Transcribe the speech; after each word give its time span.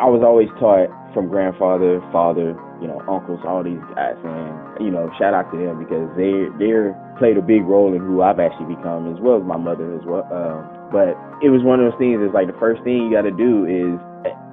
I 0.00 0.08
was 0.08 0.24
always 0.24 0.48
taught 0.58 0.88
from 1.14 1.28
grandfather, 1.28 2.02
father, 2.10 2.58
you 2.82 2.88
know, 2.88 2.98
uncles, 3.06 3.38
all 3.46 3.62
these 3.62 3.78
guys, 3.94 4.18
and 4.24 4.82
you 4.82 4.90
know, 4.90 5.06
shout 5.20 5.34
out 5.38 5.52
to 5.52 5.58
them 5.60 5.78
because 5.78 6.10
they 6.18 6.50
they 6.58 6.72
played 7.14 7.38
a 7.38 7.44
big 7.44 7.62
role 7.62 7.94
in 7.94 8.00
who 8.00 8.18
I've 8.18 8.40
actually 8.40 8.74
become, 8.74 9.06
as 9.12 9.20
well 9.22 9.38
as 9.38 9.44
my 9.46 9.60
mother 9.60 9.94
as 9.94 10.02
well. 10.02 10.26
Um, 10.34 10.66
but 10.90 11.14
it 11.44 11.54
was 11.54 11.62
one 11.62 11.78
of 11.78 11.92
those 11.92 11.98
things. 12.00 12.18
It's 12.18 12.34
like 12.34 12.50
the 12.50 12.58
first 12.58 12.82
thing 12.82 13.06
you 13.06 13.14
got 13.14 13.22
to 13.22 13.30
do 13.30 13.70
is, 13.70 14.00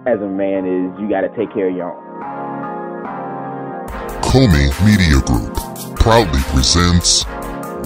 as 0.06 0.22
a 0.22 0.30
man, 0.30 0.70
is 0.70 0.94
you 1.02 1.10
got 1.10 1.26
to 1.26 1.32
take 1.34 1.50
care 1.56 1.72
of 1.72 1.76
your 1.76 1.90
own. 1.90 2.06
Comey 4.30 4.70
Media 4.86 5.18
Group 5.26 5.67
proudly 6.08 6.40
presents 6.54 7.26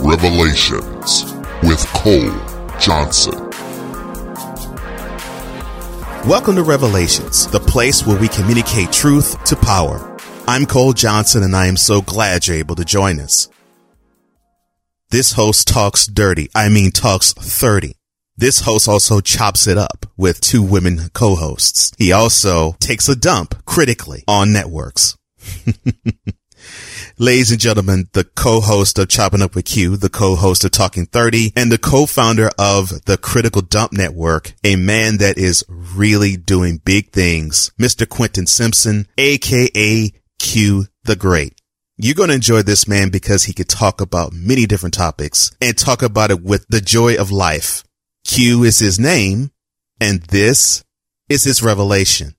Revelations 0.03 1.23
with 1.63 1.83
Cole 1.87 2.29
Johnson. 2.79 3.49
Welcome 6.29 6.55
to 6.57 6.61
Revelations, 6.61 7.47
the 7.47 7.59
place 7.59 8.05
where 8.05 8.19
we 8.19 8.27
communicate 8.27 8.91
truth 8.91 9.43
to 9.45 9.55
power. 9.55 10.15
I'm 10.47 10.67
Cole 10.67 10.93
Johnson 10.93 11.41
and 11.41 11.55
I 11.55 11.65
am 11.65 11.75
so 11.75 12.03
glad 12.03 12.45
you're 12.45 12.57
able 12.57 12.75
to 12.75 12.85
join 12.85 13.19
us. 13.19 13.49
This 15.09 15.31
host 15.31 15.67
talks 15.67 16.05
dirty. 16.05 16.47
I 16.53 16.69
mean 16.69 16.91
talks 16.91 17.33
30. 17.33 17.95
This 18.37 18.59
host 18.59 18.87
also 18.87 19.19
chops 19.21 19.65
it 19.65 19.79
up 19.79 20.05
with 20.15 20.41
two 20.41 20.61
women 20.61 21.09
co-hosts. 21.13 21.91
He 21.97 22.11
also 22.11 22.73
takes 22.73 23.09
a 23.09 23.15
dump 23.15 23.65
critically 23.65 24.23
on 24.27 24.53
networks. 24.53 25.17
Ladies 27.17 27.51
and 27.51 27.59
gentlemen, 27.59 28.07
the 28.13 28.23
co-host 28.23 28.97
of 28.97 29.09
Chopping 29.09 29.41
Up 29.41 29.53
with 29.53 29.65
Q, 29.65 29.97
the 29.97 30.09
co-host 30.09 30.63
of 30.63 30.71
Talking 30.71 31.05
30, 31.05 31.51
and 31.57 31.69
the 31.71 31.77
co-founder 31.77 32.49
of 32.57 33.03
the 33.05 33.17
Critical 33.17 33.61
Dump 33.61 33.91
Network, 33.91 34.53
a 34.63 34.77
man 34.77 35.17
that 35.17 35.37
is 35.37 35.63
really 35.67 36.37
doing 36.37 36.81
big 36.83 37.11
things, 37.11 37.71
Mr. 37.79 38.07
Quentin 38.07 38.47
Simpson, 38.47 39.07
aka 39.17 40.11
Q 40.39 40.85
the 41.03 41.15
Great. 41.17 41.59
You're 41.97 42.15
going 42.15 42.29
to 42.29 42.35
enjoy 42.35 42.61
this 42.61 42.87
man 42.87 43.09
because 43.09 43.43
he 43.43 43.53
could 43.53 43.69
talk 43.69 43.99
about 43.99 44.33
many 44.33 44.65
different 44.65 44.93
topics 44.93 45.51
and 45.61 45.77
talk 45.77 46.01
about 46.01 46.31
it 46.31 46.41
with 46.41 46.65
the 46.69 46.81
joy 46.81 47.15
of 47.15 47.29
life. 47.29 47.83
Q 48.25 48.63
is 48.63 48.79
his 48.79 48.99
name, 48.99 49.51
and 49.99 50.21
this 50.23 50.83
is 51.27 51.43
his 51.43 51.61
revelation. 51.61 52.35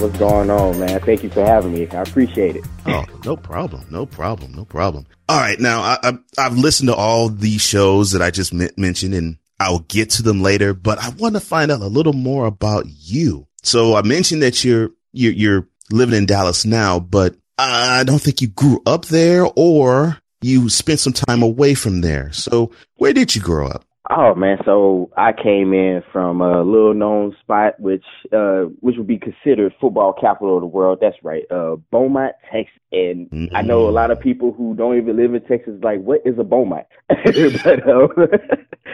What's 0.00 0.18
going 0.18 0.50
on, 0.50 0.78
man? 0.80 1.00
Thank 1.00 1.22
you 1.22 1.30
for 1.30 1.44
having 1.44 1.72
me. 1.72 1.86
I 1.88 2.02
appreciate 2.02 2.56
it. 2.56 2.64
Oh, 2.86 3.04
no 3.24 3.36
problem. 3.36 3.86
No 3.90 4.06
problem. 4.06 4.52
No 4.52 4.64
problem. 4.64 5.06
All 5.28 5.38
right. 5.38 5.58
Now 5.60 5.80
I, 5.80 5.98
I, 6.02 6.18
I've 6.38 6.56
listened 6.56 6.88
to 6.88 6.94
all 6.94 7.28
these 7.28 7.60
shows 7.60 8.12
that 8.12 8.22
I 8.22 8.30
just 8.30 8.52
m- 8.52 8.68
mentioned 8.76 9.14
and 9.14 9.38
I'll 9.58 9.80
get 9.80 10.10
to 10.10 10.22
them 10.22 10.42
later, 10.42 10.72
but 10.72 10.98
I 10.98 11.10
want 11.10 11.34
to 11.34 11.40
find 11.40 11.70
out 11.70 11.82
a 11.82 11.86
little 11.86 12.14
more 12.14 12.46
about 12.46 12.84
you. 12.86 13.46
So 13.62 13.94
I 13.94 14.02
mentioned 14.02 14.42
that 14.42 14.64
you're, 14.64 14.90
you're, 15.12 15.32
you're 15.32 15.68
living 15.90 16.16
in 16.16 16.26
Dallas 16.26 16.64
now, 16.64 16.98
but 16.98 17.36
I 17.58 18.04
don't 18.04 18.22
think 18.22 18.40
you 18.40 18.48
grew 18.48 18.80
up 18.86 19.04
there 19.06 19.46
or 19.54 20.18
you 20.40 20.70
spent 20.70 21.00
some 21.00 21.12
time 21.12 21.42
away 21.42 21.74
from 21.74 22.00
there. 22.00 22.32
So 22.32 22.70
where 22.96 23.12
did 23.12 23.34
you 23.34 23.42
grow 23.42 23.68
up? 23.68 23.84
Oh 24.12 24.34
man, 24.34 24.58
so 24.64 25.08
I 25.16 25.32
came 25.32 25.72
in 25.72 26.02
from 26.12 26.40
a 26.40 26.62
little 26.62 26.94
known 26.94 27.36
spot 27.40 27.78
which 27.78 28.04
uh 28.32 28.62
which 28.80 28.96
would 28.96 29.06
be 29.06 29.18
considered 29.18 29.72
football 29.80 30.12
capital 30.12 30.56
of 30.56 30.62
the 30.62 30.66
world. 30.66 30.98
That's 31.00 31.16
right. 31.22 31.44
Uh 31.48 31.76
Beaumont, 31.92 32.34
Texas. 32.50 32.74
And 32.90 33.30
mm-hmm. 33.30 33.54
I 33.54 33.62
know 33.62 33.88
a 33.88 33.90
lot 33.90 34.10
of 34.10 34.18
people 34.18 34.52
who 34.52 34.74
don't 34.74 34.96
even 34.96 35.16
live 35.16 35.34
in 35.34 35.42
Texas 35.42 35.74
like, 35.80 36.00
what 36.00 36.22
is 36.24 36.36
a 36.40 36.44
Beaumont? 36.44 36.86
but 37.08 37.88
uh, 37.88 38.08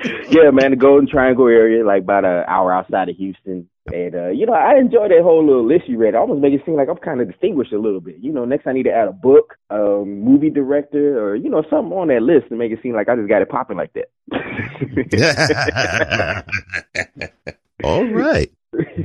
yeah, 0.28 0.50
man, 0.50 0.72
the 0.72 0.76
Golden 0.78 1.08
Triangle 1.08 1.48
area, 1.48 1.82
like 1.82 2.02
about 2.02 2.26
an 2.26 2.44
hour 2.46 2.70
outside 2.74 3.08
of 3.08 3.16
Houston. 3.16 3.70
And 3.92 4.14
uh, 4.14 4.28
you 4.28 4.46
know, 4.46 4.52
I 4.52 4.78
enjoy 4.78 5.08
that 5.08 5.22
whole 5.22 5.44
little 5.44 5.66
list 5.66 5.88
you 5.88 5.98
read. 5.98 6.14
I 6.14 6.18
almost 6.18 6.40
make 6.40 6.52
it 6.52 6.62
seem 6.66 6.74
like 6.74 6.88
I'm 6.88 6.96
kind 6.96 7.20
of 7.20 7.30
distinguished 7.30 7.72
a 7.72 7.78
little 7.78 8.00
bit. 8.00 8.16
You 8.20 8.32
know, 8.32 8.44
next 8.44 8.66
I 8.66 8.72
need 8.72 8.84
to 8.84 8.92
add 8.92 9.08
a 9.08 9.12
book, 9.12 9.56
um, 9.70 10.20
movie 10.20 10.50
director, 10.50 11.22
or 11.22 11.36
you 11.36 11.48
know, 11.48 11.62
something 11.70 11.96
on 11.96 12.08
that 12.08 12.22
list 12.22 12.48
to 12.48 12.56
make 12.56 12.72
it 12.72 12.80
seem 12.82 12.94
like 12.94 13.08
I 13.08 13.16
just 13.16 13.28
got 13.28 13.42
it 13.42 13.48
popping 13.48 13.76
like 13.76 13.92
that. 13.94 14.08
All 17.84 18.04
right, 18.06 18.50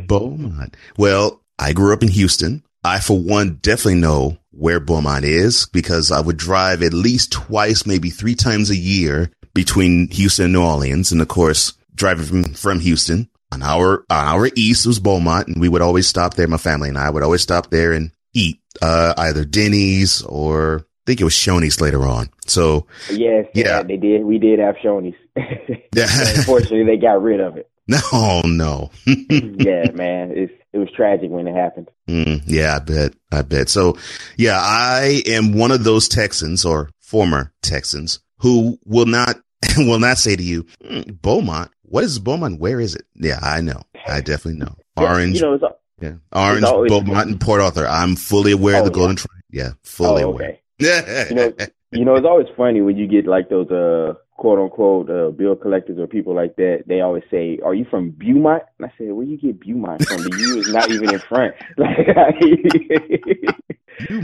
Beaumont. 0.07 0.75
Well, 0.97 1.41
I 1.59 1.73
grew 1.73 1.93
up 1.93 2.01
in 2.01 2.09
Houston. 2.09 2.63
I, 2.83 2.99
for 2.99 3.19
one, 3.19 3.59
definitely 3.61 4.01
know 4.01 4.37
where 4.49 4.79
Beaumont 4.79 5.23
is 5.23 5.67
because 5.67 6.11
I 6.11 6.19
would 6.19 6.37
drive 6.37 6.81
at 6.81 6.93
least 6.93 7.31
twice, 7.31 7.85
maybe 7.85 8.09
three 8.09 8.35
times 8.35 8.71
a 8.71 8.75
year 8.75 9.31
between 9.53 10.07
Houston 10.09 10.45
and 10.45 10.53
New 10.53 10.63
Orleans. 10.63 11.11
And 11.11 11.21
of 11.21 11.27
course, 11.27 11.73
driving 11.93 12.25
from, 12.25 12.53
from 12.53 12.79
Houston, 12.79 13.29
an 13.51 13.63
hour, 13.63 14.05
an 14.09 14.27
hour 14.27 14.49
east 14.55 14.85
was 14.85 14.99
Beaumont. 14.99 15.47
And 15.47 15.59
we 15.61 15.69
would 15.69 15.81
always 15.81 16.07
stop 16.07 16.35
there. 16.35 16.47
My 16.47 16.57
family 16.57 16.89
and 16.89 16.97
I 16.97 17.09
would 17.09 17.23
always 17.23 17.41
stop 17.41 17.69
there 17.69 17.93
and 17.93 18.11
eat, 18.33 18.59
uh, 18.81 19.13
either 19.17 19.45
Denny's 19.45 20.21
or 20.23 20.85
I 21.01 21.03
think 21.07 21.21
it 21.21 21.25
was 21.25 21.33
Shoney's 21.33 21.81
later 21.81 22.05
on. 22.05 22.29
So 22.45 22.85
yes, 23.09 23.47
yeah, 23.53 23.67
yeah 23.67 23.83
they 23.83 23.97
did. 23.97 24.23
We 24.23 24.37
did 24.37 24.59
have 24.59 24.75
Shoney's. 24.75 25.15
Unfortunately, 26.37 26.83
they 26.83 26.97
got 26.97 27.21
rid 27.21 27.39
of 27.39 27.57
it. 27.57 27.67
No, 27.87 28.41
no. 28.45 28.91
yeah, 29.05 29.91
man, 29.91 30.31
it's 30.31 30.53
it 30.71 30.77
was 30.77 30.89
tragic 30.95 31.29
when 31.29 31.47
it 31.47 31.55
happened. 31.55 31.89
Mm, 32.07 32.43
yeah, 32.45 32.75
I 32.75 32.79
bet. 32.79 33.13
I 33.31 33.41
bet. 33.41 33.67
So, 33.67 33.97
yeah, 34.37 34.57
I 34.61 35.23
am 35.27 35.53
one 35.53 35.71
of 35.71 35.83
those 35.83 36.07
Texans 36.07 36.63
or 36.63 36.89
former 36.99 37.51
Texans 37.61 38.19
who 38.37 38.79
will 38.85 39.07
not 39.07 39.41
will 39.77 39.99
not 39.99 40.19
say 40.19 40.35
to 40.35 40.43
you, 40.43 40.63
mm, 40.83 41.21
Beaumont. 41.21 41.71
What 41.91 42.05
is 42.05 42.19
Beaumont? 42.19 42.61
Where 42.61 42.79
is 42.79 42.95
it? 42.95 43.05
Yeah, 43.15 43.37
I 43.41 43.59
know. 43.59 43.81
I 44.07 44.21
definitely 44.21 44.61
know. 44.61 44.77
Orange. 44.95 45.35
You 45.35 45.41
know, 45.41 45.53
it's, 45.55 45.63
yeah, 45.99 46.13
Orange, 46.31 46.63
always, 46.63 46.89
Beaumont, 46.89 47.27
and 47.27 47.41
Port 47.41 47.59
Arthur. 47.59 47.85
I'm 47.85 48.15
fully 48.15 48.53
aware 48.53 48.77
oh, 48.77 48.79
of 48.79 48.85
the 48.85 48.91
Golden 48.91 49.17
yeah. 49.17 49.23
Triangle. 49.23 49.41
Yeah, 49.51 49.71
fully 49.83 50.23
oh, 50.23 50.29
aware. 50.29 50.57
Yeah. 50.79 51.27
you 51.27 51.35
know, 51.35 51.53
you 51.91 52.05
know, 52.05 52.15
it's 52.15 52.25
always 52.25 52.47
funny 52.55 52.79
when 52.79 52.95
you 52.95 53.07
get 53.07 53.27
like 53.27 53.49
those 53.49 53.69
uh 53.69 54.13
quote 54.37 54.59
unquote 54.59 55.09
uh, 55.09 55.31
bill 55.31 55.57
collectors 55.57 55.99
or 55.99 56.07
people 56.07 56.33
like 56.33 56.55
that, 56.55 56.85
they 56.87 57.01
always 57.01 57.23
say, 57.29 57.59
"Are 57.61 57.75
you 57.75 57.85
from 57.91 58.11
Beaumont?" 58.11 58.63
And 58.79 58.89
I 58.89 58.93
said, 58.97 59.11
"Where 59.11 59.25
you 59.25 59.37
get 59.37 59.59
Beaumont 59.59 60.07
from? 60.07 60.23
The 60.23 60.37
U 60.39 60.59
is 60.59 60.71
not 60.71 60.89
even 60.89 61.13
in 61.13 61.19
front." 61.19 61.55
Like. 61.77 62.07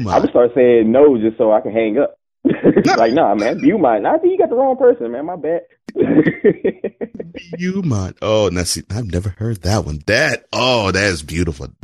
I 0.07 0.19
just 0.21 0.29
start 0.29 0.51
saying 0.55 0.89
no 0.89 1.17
just 1.17 1.37
so 1.37 1.51
I 1.51 1.59
can 1.59 1.73
hang 1.73 1.97
up. 1.97 2.17
like, 2.97 3.11
nah, 3.11 3.35
man, 3.35 3.59
Beaumont. 3.59 4.05
I 4.05 4.17
think 4.19 4.31
you 4.31 4.37
got 4.37 4.49
the 4.49 4.55
wrong 4.55 4.77
person, 4.77 5.11
man. 5.11 5.25
My 5.25 5.35
bad. 5.35 5.63
Beaumont. 7.57 8.17
Oh, 8.21 8.49
now 8.51 8.63
see, 8.63 8.83
I've 8.89 9.11
never 9.11 9.29
heard 9.29 9.61
that 9.63 9.85
one. 9.85 10.01
That 10.07 10.45
oh, 10.53 10.91
that 10.91 11.05
is 11.05 11.23
beautiful. 11.23 11.67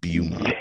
Beaumont. 0.00 0.54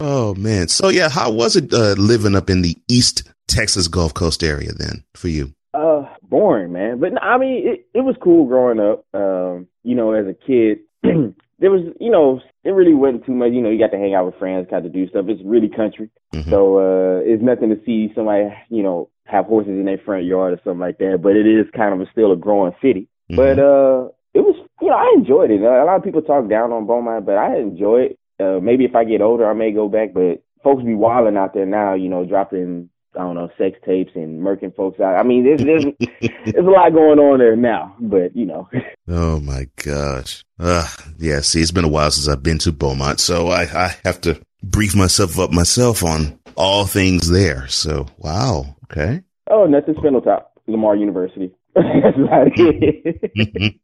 oh 0.00 0.34
man. 0.34 0.68
So 0.68 0.88
yeah, 0.88 1.08
how 1.08 1.30
was 1.30 1.56
it 1.56 1.72
uh, 1.72 1.94
living 1.98 2.34
up 2.34 2.50
in 2.50 2.62
the 2.62 2.76
East 2.88 3.28
Texas 3.48 3.88
Gulf 3.88 4.14
Coast 4.14 4.42
area 4.42 4.72
then 4.72 5.04
for 5.14 5.28
you? 5.28 5.54
Uh, 5.74 6.04
boring, 6.22 6.72
man. 6.72 7.00
But 7.00 7.22
I 7.22 7.38
mean, 7.38 7.66
it, 7.66 7.86
it 7.94 8.00
was 8.02 8.16
cool 8.22 8.46
growing 8.46 8.80
up. 8.80 9.06
Um, 9.14 9.68
you 9.82 9.94
know, 9.94 10.12
as 10.12 10.26
a 10.26 10.34
kid, 10.34 10.80
there 11.02 11.70
was, 11.70 11.94
you 11.98 12.10
know, 12.10 12.40
it 12.64 12.70
really 12.70 12.94
wasn't 12.94 13.24
too 13.24 13.32
much. 13.32 13.52
You 13.52 13.62
know, 13.62 13.70
you 13.70 13.78
got 13.78 13.90
to 13.92 13.98
hang 13.98 14.14
out 14.14 14.26
with 14.26 14.38
friends, 14.38 14.66
got 14.70 14.82
to 14.82 14.88
do 14.88 15.08
stuff. 15.08 15.26
It's 15.28 15.40
really 15.44 15.68
country, 15.68 16.10
mm-hmm. 16.34 16.50
so 16.50 16.78
uh, 16.78 17.20
it's 17.24 17.42
nothing 17.42 17.70
to 17.70 17.80
see 17.86 18.12
somebody, 18.14 18.48
you 18.68 18.82
know, 18.82 19.08
have 19.26 19.46
horses 19.46 19.70
in 19.70 19.84
their 19.84 19.98
front 19.98 20.24
yard 20.24 20.54
or 20.54 20.60
something 20.64 20.80
like 20.80 20.98
that. 20.98 21.20
But 21.22 21.36
it 21.36 21.46
is 21.46 21.66
kind 21.76 21.94
of 21.94 22.00
a, 22.06 22.10
still 22.10 22.32
a 22.32 22.36
growing 22.36 22.72
city. 22.82 23.08
Mm-hmm. 23.30 23.36
But 23.36 23.58
uh, 23.58 24.08
it 24.34 24.40
was, 24.40 24.56
you 24.80 24.88
know, 24.88 24.96
I 24.96 25.12
enjoyed 25.16 25.50
it. 25.50 25.60
A 25.60 25.84
lot 25.84 25.96
of 25.96 26.04
people 26.04 26.22
talk 26.22 26.48
down 26.48 26.72
on 26.72 26.86
Beaumont, 26.86 27.26
but 27.26 27.36
I 27.36 27.56
enjoy 27.58 28.10
it. 28.10 28.18
Uh, 28.40 28.60
maybe 28.60 28.84
if 28.84 28.94
I 28.94 29.04
get 29.04 29.20
older, 29.20 29.48
I 29.48 29.54
may 29.54 29.72
go 29.72 29.88
back. 29.88 30.12
But 30.14 30.42
folks 30.64 30.82
be 30.82 30.94
wilding 30.94 31.36
out 31.36 31.54
there 31.54 31.66
now, 31.66 31.94
you 31.94 32.08
know, 32.08 32.24
dropping 32.24 32.90
I 33.14 33.20
don't 33.24 33.34
know, 33.34 33.50
sex 33.58 33.78
tapes 33.84 34.12
and 34.14 34.42
murking 34.42 34.74
folks 34.74 34.98
out. 34.98 35.16
I 35.16 35.22
mean, 35.22 35.44
there's 35.44 35.62
there's 35.62 35.84
there's 36.20 36.66
a 36.66 36.70
lot 36.70 36.92
going 36.94 37.18
on 37.18 37.38
there 37.38 37.56
now, 37.56 37.94
but 38.00 38.34
you 38.36 38.46
know. 38.46 38.68
Oh 39.08 39.40
my 39.40 39.66
gosh. 39.84 40.44
Uh, 40.60 40.86
yeah. 41.18 41.40
See, 41.40 41.60
it's 41.60 41.72
been 41.72 41.84
a 41.84 41.88
while 41.88 42.12
since 42.12 42.28
I've 42.28 42.42
been 42.42 42.58
to 42.58 42.70
Beaumont, 42.70 43.18
so 43.18 43.48
I 43.48 43.62
I 43.62 43.96
have 44.04 44.20
to 44.20 44.40
brief 44.62 44.94
myself 44.94 45.38
up 45.38 45.50
myself 45.50 46.02
on 46.04 46.38
all 46.56 46.86
things 46.86 47.30
there. 47.30 47.66
So 47.68 48.06
wow. 48.18 48.76
Okay. 48.84 49.22
Oh, 49.50 49.66
nothing 49.66 49.94
Spindletop, 49.94 50.44
Lamar 50.66 50.96
University. 50.96 51.52
That's 51.74 52.18
about 52.18 52.48
it. 52.54 53.30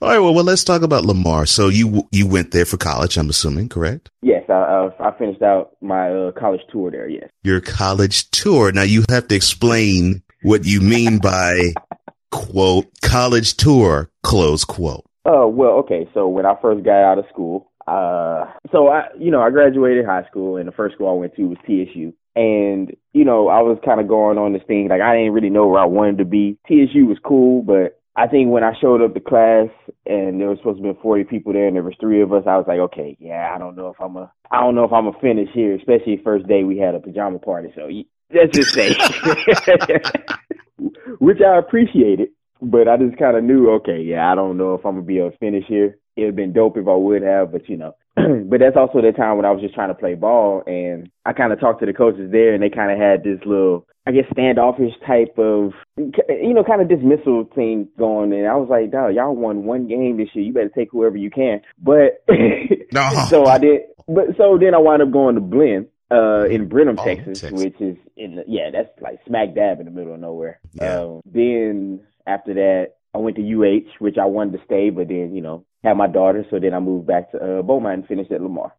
All 0.00 0.08
right. 0.08 0.18
Well, 0.18 0.32
well, 0.32 0.44
let's 0.44 0.64
talk 0.64 0.80
about 0.80 1.04
Lamar. 1.04 1.44
So 1.44 1.68
you 1.68 2.08
you 2.10 2.26
went 2.26 2.52
there 2.52 2.64
for 2.64 2.78
college, 2.78 3.18
I'm 3.18 3.28
assuming, 3.28 3.68
correct? 3.68 4.10
Yes, 4.22 4.44
I 4.48 4.54
uh, 4.54 4.90
I 4.98 5.10
finished 5.18 5.42
out 5.42 5.76
my 5.82 6.10
uh, 6.10 6.32
college 6.32 6.62
tour 6.72 6.90
there. 6.90 7.06
Yes. 7.06 7.28
Your 7.42 7.60
college 7.60 8.30
tour. 8.30 8.72
Now 8.72 8.82
you 8.82 9.04
have 9.10 9.28
to 9.28 9.34
explain 9.34 10.22
what 10.42 10.64
you 10.64 10.80
mean 10.80 11.18
by 11.22 11.74
quote 12.30 12.86
college 13.02 13.58
tour 13.58 14.10
close 14.22 14.64
quote. 14.64 15.04
Oh 15.26 15.48
well, 15.48 15.72
okay. 15.80 16.08
So 16.14 16.28
when 16.28 16.46
I 16.46 16.54
first 16.62 16.82
got 16.82 17.04
out 17.04 17.18
of 17.18 17.26
school, 17.30 17.70
uh, 17.88 18.52
so 18.70 18.88
I, 18.88 19.08
you 19.18 19.30
know, 19.30 19.40
I 19.40 19.50
graduated 19.50 20.04
high 20.04 20.26
school, 20.30 20.56
and 20.56 20.68
the 20.68 20.72
first 20.72 20.94
school 20.94 21.08
I 21.08 21.12
went 21.12 21.34
to 21.36 21.44
was 21.44 21.58
TSU. 21.66 22.12
And 22.36 22.94
you 23.12 23.24
know, 23.24 23.48
I 23.48 23.62
was 23.62 23.78
kind 23.84 24.00
of 24.00 24.08
going 24.08 24.38
on 24.38 24.52
this 24.52 24.62
thing 24.66 24.88
like 24.88 25.00
I 25.00 25.16
didn't 25.16 25.32
really 25.32 25.50
know 25.50 25.66
where 25.66 25.80
I 25.80 25.86
wanted 25.86 26.18
to 26.18 26.24
be. 26.24 26.58
TSU 26.68 27.06
was 27.06 27.18
cool, 27.24 27.62
but 27.62 27.98
I 28.18 28.26
think 28.26 28.50
when 28.50 28.64
I 28.64 28.72
showed 28.80 29.00
up 29.00 29.14
to 29.14 29.20
class 29.20 29.68
and 30.04 30.40
there 30.40 30.48
was 30.48 30.58
supposed 30.58 30.82
to 30.82 30.92
be 30.92 30.98
40 31.00 31.24
people 31.24 31.52
there 31.52 31.68
and 31.68 31.76
there 31.76 31.84
was 31.84 31.94
three 32.00 32.20
of 32.20 32.32
us, 32.32 32.42
I 32.46 32.56
was 32.56 32.66
like, 32.66 32.80
okay, 32.80 33.16
yeah, 33.20 33.52
I 33.54 33.58
don't 33.58 33.76
know 33.76 33.90
if 33.90 34.00
I'm 34.00 34.16
a, 34.16 34.32
I 34.50 34.60
don't 34.60 34.74
know 34.74 34.82
if 34.82 34.92
I'm 34.92 35.06
a 35.06 35.12
finish 35.20 35.48
here, 35.54 35.76
especially 35.76 36.20
first 36.24 36.48
day 36.48 36.64
we 36.64 36.78
had 36.78 36.96
a 36.96 37.00
pajama 37.00 37.38
party. 37.38 37.72
So 37.76 37.88
let's 38.34 38.56
just 38.56 38.74
say, 38.74 38.88
which 41.20 41.38
I 41.40 41.58
appreciated, 41.58 42.30
but 42.60 42.88
I 42.88 42.96
just 42.96 43.16
kind 43.18 43.36
of 43.36 43.44
knew, 43.44 43.70
okay, 43.74 44.02
yeah, 44.02 44.30
I 44.30 44.34
don't 44.34 44.56
know 44.56 44.74
if 44.74 44.84
I'm 44.84 44.96
gonna 44.96 45.06
be 45.06 45.18
able 45.18 45.30
to 45.30 45.38
finish 45.38 45.64
here. 45.68 45.98
It'd 46.18 46.30
have 46.30 46.36
been 46.36 46.52
dope 46.52 46.76
if 46.76 46.88
I 46.88 46.94
would 46.94 47.22
have, 47.22 47.52
but 47.52 47.68
you 47.68 47.76
know, 47.76 47.94
but 48.16 48.58
that's 48.58 48.76
also 48.76 49.00
the 49.00 49.12
time 49.12 49.36
when 49.36 49.46
I 49.46 49.52
was 49.52 49.62
just 49.62 49.74
trying 49.74 49.88
to 49.88 49.94
play 49.94 50.14
ball 50.14 50.62
and 50.66 51.10
I 51.24 51.32
kind 51.32 51.52
of 51.52 51.60
talked 51.60 51.80
to 51.80 51.86
the 51.86 51.92
coaches 51.92 52.32
there 52.32 52.54
and 52.54 52.62
they 52.62 52.70
kind 52.70 52.90
of 52.90 52.98
had 52.98 53.22
this 53.22 53.38
little 53.46 53.86
I 54.06 54.10
guess 54.10 54.24
standoffish 54.32 54.94
type 55.06 55.38
of 55.38 55.72
you 55.96 56.54
know 56.54 56.64
kind 56.64 56.82
of 56.82 56.88
dismissal 56.88 57.48
thing 57.54 57.88
going 57.98 58.32
and 58.32 58.46
I 58.48 58.56
was 58.56 58.68
like, 58.68 58.90
"Dog, 58.90 59.14
y'all 59.14 59.36
won 59.36 59.64
one 59.64 59.86
game 59.86 60.16
this 60.16 60.28
year. 60.34 60.44
You 60.44 60.52
better 60.52 60.70
take 60.70 60.90
whoever 60.90 61.16
you 61.16 61.30
can." 61.30 61.60
But 61.78 62.24
no. 62.92 63.26
so 63.28 63.46
I 63.46 63.58
did 63.58 63.82
but 64.08 64.36
so 64.36 64.58
then 64.58 64.74
I 64.74 64.78
wound 64.78 65.02
up 65.02 65.12
going 65.12 65.36
to 65.36 65.40
Blinn 65.40 65.86
uh 66.10 66.46
in 66.48 66.68
Brenham, 66.68 66.96
oh, 66.98 67.04
Texas, 67.04 67.40
Texas, 67.40 67.62
which 67.62 67.80
is 67.80 67.96
in 68.16 68.36
the, 68.36 68.44
yeah, 68.48 68.70
that's 68.72 68.90
like 69.00 69.20
smack 69.26 69.54
dab 69.54 69.78
in 69.78 69.84
the 69.84 69.92
middle 69.92 70.14
of 70.14 70.20
nowhere. 70.20 70.58
Yeah. 70.72 71.00
Um, 71.00 71.20
then 71.24 72.00
after 72.26 72.54
that 72.54 72.94
I 73.14 73.18
went 73.18 73.36
to 73.36 73.42
UH, 73.42 73.90
which 73.98 74.16
I 74.18 74.26
wanted 74.26 74.58
to 74.58 74.64
stay, 74.64 74.90
but 74.90 75.08
then, 75.08 75.34
you 75.34 75.40
know, 75.40 75.64
had 75.84 75.96
my 75.96 76.08
daughter, 76.08 76.44
so 76.50 76.58
then 76.58 76.74
I 76.74 76.80
moved 76.80 77.06
back 77.06 77.30
to 77.30 77.38
uh, 77.38 77.62
Beaumont 77.62 77.94
and 77.94 78.06
finished 78.06 78.32
at 78.32 78.42
Lamar. 78.42 78.74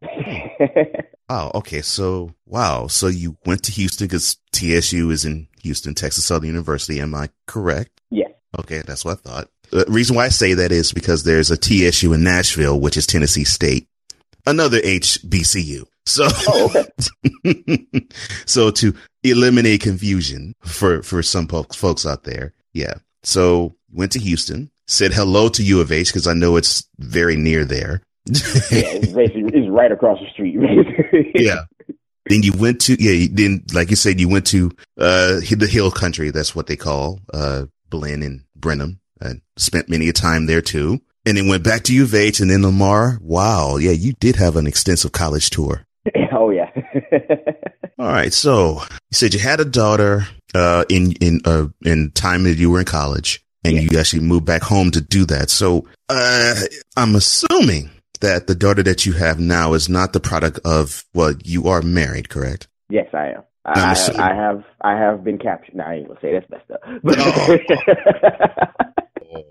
wow. 1.28 1.50
Okay. 1.54 1.80
So, 1.82 2.34
wow. 2.46 2.86
So 2.86 3.08
you 3.08 3.36
went 3.46 3.62
to 3.64 3.72
Houston 3.72 4.06
because 4.06 4.36
TSU 4.52 5.10
is 5.10 5.24
in 5.24 5.48
Houston, 5.62 5.94
Texas 5.94 6.24
Southern 6.24 6.48
University. 6.48 7.00
Am 7.00 7.14
I 7.14 7.30
correct? 7.46 8.00
Yes. 8.10 8.30
Okay. 8.58 8.82
That's 8.82 9.04
what 9.04 9.18
I 9.18 9.28
thought. 9.28 9.48
The 9.70 9.84
reason 9.88 10.16
why 10.16 10.26
I 10.26 10.30
say 10.30 10.54
that 10.54 10.72
is 10.72 10.92
because 10.92 11.24
there's 11.24 11.50
a 11.50 11.56
TSU 11.56 12.12
in 12.12 12.22
Nashville, 12.22 12.78
which 12.78 12.96
is 12.96 13.06
Tennessee 13.06 13.44
State, 13.44 13.88
another 14.46 14.80
HBCU. 14.80 15.84
So, 16.06 16.26
oh, 16.48 16.84
okay. 17.44 17.86
so 18.46 18.70
to 18.72 18.94
eliminate 19.22 19.82
confusion 19.82 20.54
for, 20.60 21.02
for 21.02 21.22
some 21.22 21.46
folks, 21.46 21.76
folks 21.76 22.04
out 22.04 22.24
there. 22.24 22.52
Yeah. 22.72 22.94
So 23.22 23.76
went 23.92 24.12
to 24.12 24.18
Houston, 24.18 24.70
said 24.86 25.12
hello 25.12 25.48
to 25.50 25.62
U 25.62 25.80
of 25.80 25.92
H 25.92 26.08
because 26.08 26.26
I 26.26 26.34
know 26.34 26.56
it's 26.56 26.88
very 26.98 27.36
near 27.36 27.64
there. 27.64 28.02
yeah, 28.26 28.32
it's 28.70 29.06
basically 29.12 29.50
it's 29.54 29.68
right 29.68 29.90
across 29.92 30.18
the 30.20 30.28
street. 30.30 30.56
yeah. 31.34 31.64
Then 32.26 32.42
you 32.42 32.52
went 32.52 32.80
to 32.82 32.96
yeah. 32.98 33.26
Then 33.30 33.64
like 33.72 33.90
you 33.90 33.96
said, 33.96 34.20
you 34.20 34.28
went 34.28 34.46
to 34.48 34.70
uh 34.98 35.40
the 35.40 35.68
Hill 35.70 35.90
Country. 35.90 36.30
That's 36.30 36.54
what 36.54 36.66
they 36.66 36.76
call 36.76 37.20
uh 37.32 37.66
Blinn 37.88 38.22
and 38.22 38.44
Brenham. 38.56 39.00
And 39.20 39.42
spent 39.56 39.88
many 39.88 40.08
a 40.08 40.12
time 40.12 40.46
there 40.46 40.62
too. 40.62 41.00
And 41.26 41.36
then 41.36 41.48
went 41.48 41.64
back 41.64 41.82
to 41.84 41.94
U 41.94 42.04
of 42.04 42.14
H 42.14 42.40
and 42.40 42.50
then 42.50 42.62
Lamar. 42.62 43.18
Wow, 43.20 43.76
yeah, 43.76 43.90
you 43.90 44.14
did 44.14 44.36
have 44.36 44.56
an 44.56 44.66
extensive 44.66 45.12
college 45.12 45.50
tour. 45.50 45.84
Oh 46.32 46.48
yeah. 46.50 46.70
All 47.98 48.06
right. 48.06 48.32
So 48.32 48.80
you 48.80 48.86
said 49.12 49.34
you 49.34 49.40
had 49.40 49.60
a 49.60 49.64
daughter 49.64 50.26
uh, 50.54 50.84
in 50.88 51.12
in 51.20 51.40
uh, 51.44 51.66
in 51.84 52.12
time 52.12 52.44
that 52.44 52.56
you 52.56 52.70
were 52.70 52.78
in 52.78 52.86
college 52.86 53.44
and 53.64 53.74
yeah. 53.74 53.80
you 53.80 53.98
actually 53.98 54.22
moved 54.22 54.46
back 54.46 54.62
home 54.62 54.90
to 54.92 55.00
do 55.00 55.24
that. 55.26 55.50
So 55.50 55.86
uh, 56.08 56.54
I'm 56.96 57.14
assuming 57.14 57.90
that 58.20 58.46
the 58.46 58.54
daughter 58.54 58.82
that 58.82 59.06
you 59.06 59.12
have 59.14 59.40
now 59.40 59.72
is 59.74 59.88
not 59.88 60.12
the 60.12 60.20
product 60.20 60.60
of 60.64 61.04
well, 61.14 61.34
you 61.44 61.68
are 61.68 61.82
married, 61.82 62.28
correct? 62.28 62.68
Yes, 62.88 63.08
I 63.12 63.28
am. 63.28 63.42
I, 63.66 64.10
I, 64.18 64.34
have 64.34 64.64
I 64.80 64.96
have 64.96 65.22
been 65.22 65.38
captured. 65.38 65.74
No, 65.74 65.84
I 65.84 65.96
ain't 65.96 66.08
gonna 66.08 66.20
say 66.20 66.32
that's 66.32 66.50
messed 66.50 66.70
up. 66.70 66.80
oh. 69.32 69.44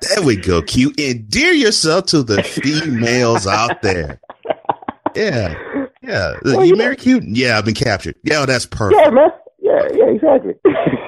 there 0.16 0.22
we 0.24 0.36
go. 0.36 0.62
Q. 0.62 0.92
Endear 0.98 1.52
yourself 1.52 2.06
to 2.06 2.22
the 2.22 2.42
females 2.42 3.46
out 3.46 3.82
there. 3.82 4.20
Yeah, 5.14 5.54
yeah. 6.00 6.34
Well, 6.44 6.64
you, 6.64 6.70
you 6.70 6.76
married 6.76 7.00
Q? 7.00 7.20
Yeah, 7.24 7.58
I've 7.58 7.64
been 7.64 7.74
captured. 7.74 8.14
Yeah, 8.22 8.46
that's 8.46 8.66
perfect. 8.66 9.00
Yeah, 9.02 9.10
man. 9.10 9.30
Yeah, 9.60 9.88
yeah, 9.94 10.06
exactly. 10.06 10.54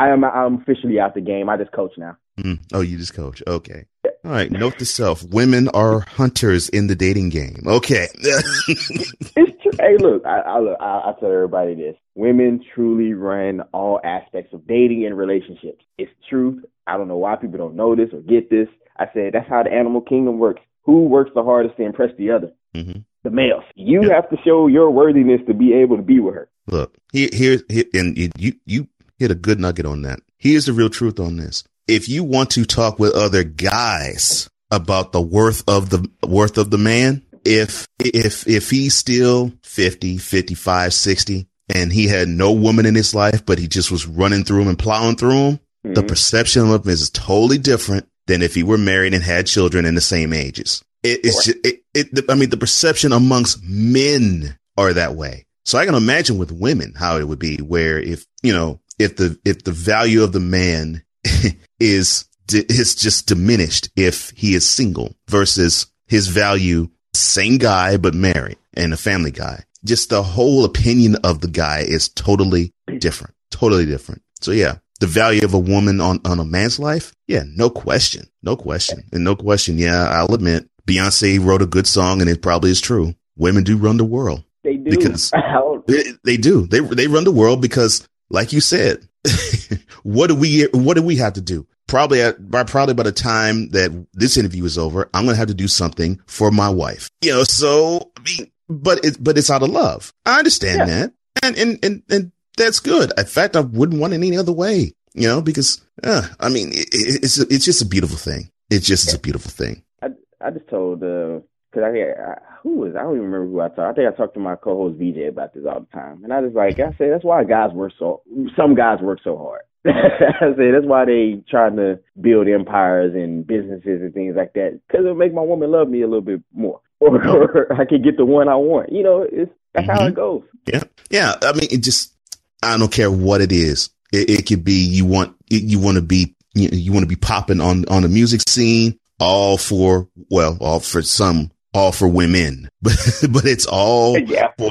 I 0.00 0.08
am 0.08 0.24
I'm 0.24 0.62
officially 0.62 0.98
out 0.98 1.14
the 1.14 1.20
game. 1.20 1.50
I 1.50 1.58
just 1.58 1.72
coach 1.72 1.92
now. 1.98 2.16
Mm. 2.38 2.58
Oh, 2.72 2.80
you 2.80 2.96
just 2.96 3.12
coach. 3.12 3.42
Okay. 3.46 3.84
All 4.24 4.30
right. 4.30 4.50
Note 4.50 4.78
to 4.78 4.86
self: 4.86 5.22
women 5.24 5.68
are 5.68 6.00
hunters 6.00 6.70
in 6.70 6.86
the 6.86 6.96
dating 6.96 7.28
game. 7.28 7.64
Okay. 7.66 8.06
it's 8.14 9.62
true. 9.62 9.72
Hey, 9.78 9.98
look, 9.98 10.24
I, 10.24 10.40
I, 10.40 10.58
look, 10.60 10.78
I, 10.80 11.10
I 11.10 11.12
tell 11.20 11.30
everybody 11.30 11.74
this: 11.74 11.96
women 12.14 12.64
truly 12.74 13.12
run 13.12 13.60
all 13.72 14.00
aspects 14.02 14.54
of 14.54 14.66
dating 14.66 15.04
and 15.04 15.18
relationships. 15.18 15.84
It's 15.98 16.10
truth. 16.30 16.64
I 16.86 16.96
don't 16.96 17.08
know 17.08 17.18
why 17.18 17.36
people 17.36 17.58
don't 17.58 17.76
know 17.76 17.94
this 17.94 18.08
or 18.14 18.20
get 18.20 18.48
this. 18.48 18.68
I 18.96 19.04
said 19.12 19.34
that's 19.34 19.50
how 19.50 19.64
the 19.64 19.70
animal 19.70 20.00
kingdom 20.00 20.38
works. 20.38 20.62
Who 20.84 21.04
works 21.04 21.30
the 21.34 21.42
hardest 21.42 21.76
to 21.76 21.82
impress 21.82 22.16
the 22.16 22.30
other? 22.30 22.52
Mm-hmm. 22.74 23.00
The 23.22 23.30
males. 23.30 23.64
You 23.74 24.02
yep. 24.04 24.12
have 24.12 24.30
to 24.30 24.36
show 24.46 24.66
your 24.66 24.90
worthiness 24.90 25.42
to 25.46 25.52
be 25.52 25.74
able 25.74 25.96
to 25.96 26.02
be 26.02 26.20
with 26.20 26.34
her. 26.36 26.48
Look, 26.68 26.96
here, 27.12 27.28
here, 27.32 27.60
here 27.68 27.84
and 27.92 28.16
you, 28.16 28.54
you 28.64 28.88
hit 29.20 29.30
a 29.30 29.36
good 29.36 29.60
nugget 29.60 29.86
on 29.86 30.02
that. 30.02 30.20
Here's 30.38 30.64
the 30.64 30.72
real 30.72 30.90
truth 30.90 31.20
on 31.20 31.36
this. 31.36 31.62
If 31.86 32.08
you 32.08 32.24
want 32.24 32.50
to 32.50 32.64
talk 32.64 32.98
with 32.98 33.14
other 33.14 33.44
guys 33.44 34.48
about 34.70 35.12
the 35.12 35.20
worth 35.20 35.62
of 35.68 35.90
the 35.90 36.08
worth 36.26 36.58
of 36.58 36.70
the 36.70 36.78
man, 36.78 37.22
if 37.44 37.86
if 38.00 38.48
if 38.48 38.70
he's 38.70 38.94
still 38.94 39.52
50, 39.62 40.18
55, 40.18 40.94
60 40.94 41.46
and 41.72 41.92
he 41.92 42.08
had 42.08 42.28
no 42.28 42.52
woman 42.52 42.86
in 42.86 42.94
his 42.94 43.14
life 43.14 43.46
but 43.46 43.58
he 43.58 43.68
just 43.68 43.92
was 43.92 44.06
running 44.06 44.42
through 44.44 44.62
him 44.62 44.68
and 44.68 44.78
plowing 44.78 45.16
through 45.16 45.30
him, 45.30 45.56
mm-hmm. 45.56 45.94
the 45.94 46.02
perception 46.02 46.68
of 46.70 46.84
him 46.84 46.90
is 46.90 47.10
totally 47.10 47.58
different 47.58 48.08
than 48.26 48.42
if 48.42 48.54
he 48.54 48.62
were 48.62 48.78
married 48.78 49.12
and 49.12 49.22
had 49.22 49.46
children 49.46 49.84
in 49.84 49.94
the 49.94 50.00
same 50.00 50.32
ages. 50.32 50.82
It, 51.02 51.20
it's 51.24 51.44
just, 51.44 51.66
it, 51.66 51.82
it, 51.94 52.24
I 52.30 52.34
mean, 52.34 52.50
the 52.50 52.56
perception 52.56 53.12
amongst 53.12 53.62
men 53.62 54.56
are 54.76 54.92
that 54.92 55.14
way. 55.14 55.46
So 55.64 55.78
I 55.78 55.86
can 55.86 55.94
imagine 55.94 56.38
with 56.38 56.52
women 56.52 56.94
how 56.96 57.16
it 57.18 57.26
would 57.26 57.38
be 57.38 57.56
where 57.58 57.98
if, 57.98 58.26
you 58.42 58.52
know, 58.52 58.80
if 59.00 59.16
the 59.16 59.38
if 59.44 59.64
the 59.64 59.72
value 59.72 60.22
of 60.22 60.32
the 60.32 60.40
man 60.40 61.02
is 61.80 62.26
is 62.52 62.94
just 62.94 63.26
diminished 63.26 63.88
if 63.96 64.30
he 64.36 64.54
is 64.54 64.68
single 64.68 65.14
versus 65.28 65.86
his 66.06 66.28
value 66.28 66.88
same 67.14 67.58
guy 67.58 67.96
but 67.96 68.14
married 68.14 68.58
and 68.74 68.92
a 68.92 68.96
family 68.96 69.30
guy. 69.30 69.64
Just 69.84 70.10
the 70.10 70.22
whole 70.22 70.64
opinion 70.64 71.16
of 71.24 71.40
the 71.40 71.48
guy 71.48 71.80
is 71.80 72.08
totally 72.10 72.72
different 72.98 73.34
totally 73.50 73.86
different. 73.86 74.22
So 74.40 74.52
yeah 74.52 74.76
the 75.00 75.06
value 75.06 75.44
of 75.44 75.54
a 75.54 75.58
woman 75.58 76.00
on 76.00 76.20
on 76.24 76.38
a 76.38 76.44
man's 76.44 76.78
life? 76.78 77.14
Yeah 77.26 77.44
no 77.46 77.70
question 77.70 78.26
no 78.42 78.54
question. 78.56 79.04
And 79.12 79.24
no 79.24 79.34
question 79.34 79.78
yeah 79.78 80.08
i'll 80.10 80.34
admit 80.34 80.68
beyonce 80.86 81.42
wrote 81.42 81.62
a 81.62 81.66
good 81.66 81.86
song 81.86 82.20
and 82.20 82.28
it 82.28 82.42
probably 82.42 82.70
is 82.70 82.80
true. 82.80 83.14
Women 83.36 83.64
do 83.64 83.78
run 83.78 83.96
the 83.96 84.04
world 84.04 84.44
they 84.62 84.76
do. 84.76 84.90
because 84.90 85.32
they, 85.86 86.02
they 86.24 86.36
do. 86.36 86.66
They 86.66 86.80
they 86.80 87.06
run 87.06 87.24
the 87.24 87.32
world 87.32 87.62
because 87.62 88.06
like 88.30 88.52
you 88.52 88.60
said, 88.60 89.06
what 90.02 90.28
do 90.28 90.34
we 90.34 90.64
what 90.72 90.94
do 90.94 91.02
we 91.02 91.16
have 91.16 91.34
to 91.34 91.40
do? 91.40 91.66
Probably 91.86 92.22
at, 92.22 92.50
by 92.50 92.64
probably 92.64 92.94
by 92.94 93.02
the 93.02 93.12
time 93.12 93.70
that 93.70 94.06
this 94.12 94.36
interview 94.36 94.64
is 94.64 94.78
over, 94.78 95.10
I'm 95.12 95.26
gonna 95.26 95.36
have 95.36 95.48
to 95.48 95.54
do 95.54 95.68
something 95.68 96.20
for 96.26 96.50
my 96.50 96.68
wife. 96.68 97.10
You 97.22 97.32
know, 97.32 97.44
so 97.44 98.12
I 98.16 98.22
mean, 98.22 98.50
but 98.68 99.04
it 99.04 99.22
but 99.22 99.36
it's 99.36 99.50
out 99.50 99.62
of 99.62 99.70
love. 99.70 100.12
I 100.24 100.38
understand 100.38 100.78
yeah. 100.78 100.86
that, 100.86 101.12
and 101.42 101.58
and 101.58 101.84
and 101.84 102.02
and 102.08 102.32
that's 102.56 102.80
good. 102.80 103.12
In 103.18 103.26
fact, 103.26 103.56
I 103.56 103.60
wouldn't 103.60 104.00
want 104.00 104.12
it 104.12 104.16
any 104.16 104.36
other 104.36 104.52
way. 104.52 104.94
You 105.14 105.26
know, 105.26 105.42
because 105.42 105.80
uh, 106.04 106.26
I 106.38 106.48
mean, 106.48 106.70
it, 106.72 106.88
it's 106.92 107.38
it's 107.38 107.64
just 107.64 107.82
a 107.82 107.86
beautiful 107.86 108.16
thing. 108.16 108.50
It 108.70 108.80
just 108.80 109.08
is 109.08 109.14
a 109.14 109.18
beautiful 109.18 109.50
thing. 109.50 109.82
I 110.00 110.10
I 110.40 110.50
just 110.50 110.68
told 110.68 111.02
uh, 111.02 111.40
Cause 111.72 111.84
I, 111.84 111.88
I 111.88 112.34
who 112.62 112.76
was 112.76 112.96
I 112.96 113.02
don't 113.02 113.16
even 113.16 113.30
remember 113.30 113.46
who 113.46 113.60
I 113.60 113.68
talked. 113.68 113.80
I 113.80 113.92
think 113.92 114.12
I 114.12 114.16
talked 114.16 114.34
to 114.34 114.40
my 114.40 114.56
co-host 114.56 114.98
VJ 114.98 115.28
about 115.28 115.54
this 115.54 115.64
all 115.66 115.80
the 115.80 115.86
time, 115.96 116.24
and 116.24 116.32
I 116.32 116.40
was 116.40 116.52
like, 116.52 116.80
I 116.80 116.90
say 116.98 117.08
that's 117.08 117.24
why 117.24 117.44
guys 117.44 117.70
work 117.72 117.92
so. 117.98 118.22
Some 118.56 118.74
guys 118.74 118.98
work 119.00 119.20
so 119.22 119.36
hard. 119.36 119.62
I 119.86 120.52
say 120.56 120.72
that's 120.72 120.84
why 120.84 121.04
they 121.04 121.42
trying 121.48 121.76
to 121.76 122.00
build 122.20 122.48
empires 122.48 123.14
and 123.14 123.46
businesses 123.46 124.02
and 124.02 124.12
things 124.12 124.34
like 124.36 124.52
that. 124.54 124.80
Cause 124.90 125.00
it'll 125.00 125.14
make 125.14 125.32
my 125.32 125.42
woman 125.42 125.70
love 125.70 125.88
me 125.88 126.02
a 126.02 126.06
little 126.06 126.20
bit 126.20 126.42
more, 126.52 126.80
or, 127.00 127.16
or 127.16 127.72
I 127.72 127.84
can 127.84 128.02
get 128.02 128.16
the 128.16 128.24
one 128.24 128.48
I 128.48 128.56
want. 128.56 128.90
You 128.90 129.04
know, 129.04 129.22
it's 129.22 129.52
that's 129.72 129.86
mm-hmm. 129.86 129.98
how 129.98 130.06
it 130.06 130.14
goes. 130.14 130.42
Yeah, 130.66 130.82
yeah. 131.10 131.34
I 131.42 131.52
mean, 131.52 131.68
it 131.70 131.84
just 131.84 132.14
I 132.62 132.76
don't 132.76 132.92
care 132.92 133.10
what 133.10 133.40
it 133.40 133.52
is. 133.52 133.90
It, 134.12 134.28
it 134.30 134.46
could 134.46 134.64
be 134.64 134.84
you 134.84 135.04
want 135.04 135.36
you 135.48 135.78
want 135.78 135.96
to 135.96 136.02
be 136.02 136.34
you, 136.54 136.68
you 136.72 136.92
want 136.92 137.04
to 137.04 137.08
be 137.08 137.16
popping 137.16 137.60
on 137.60 137.84
on 137.88 138.02
the 138.02 138.08
music 138.08 138.40
scene 138.48 138.98
all 139.18 139.56
for 139.56 140.08
well 140.30 140.56
all 140.60 140.80
for 140.80 141.02
some 141.02 141.50
all 141.72 141.92
for 141.92 142.08
women, 142.08 142.68
but 142.82 142.96
but 143.30 143.44
it's 143.44 143.66
all 143.66 144.18
Yeah. 144.26 144.48
for, 144.58 144.70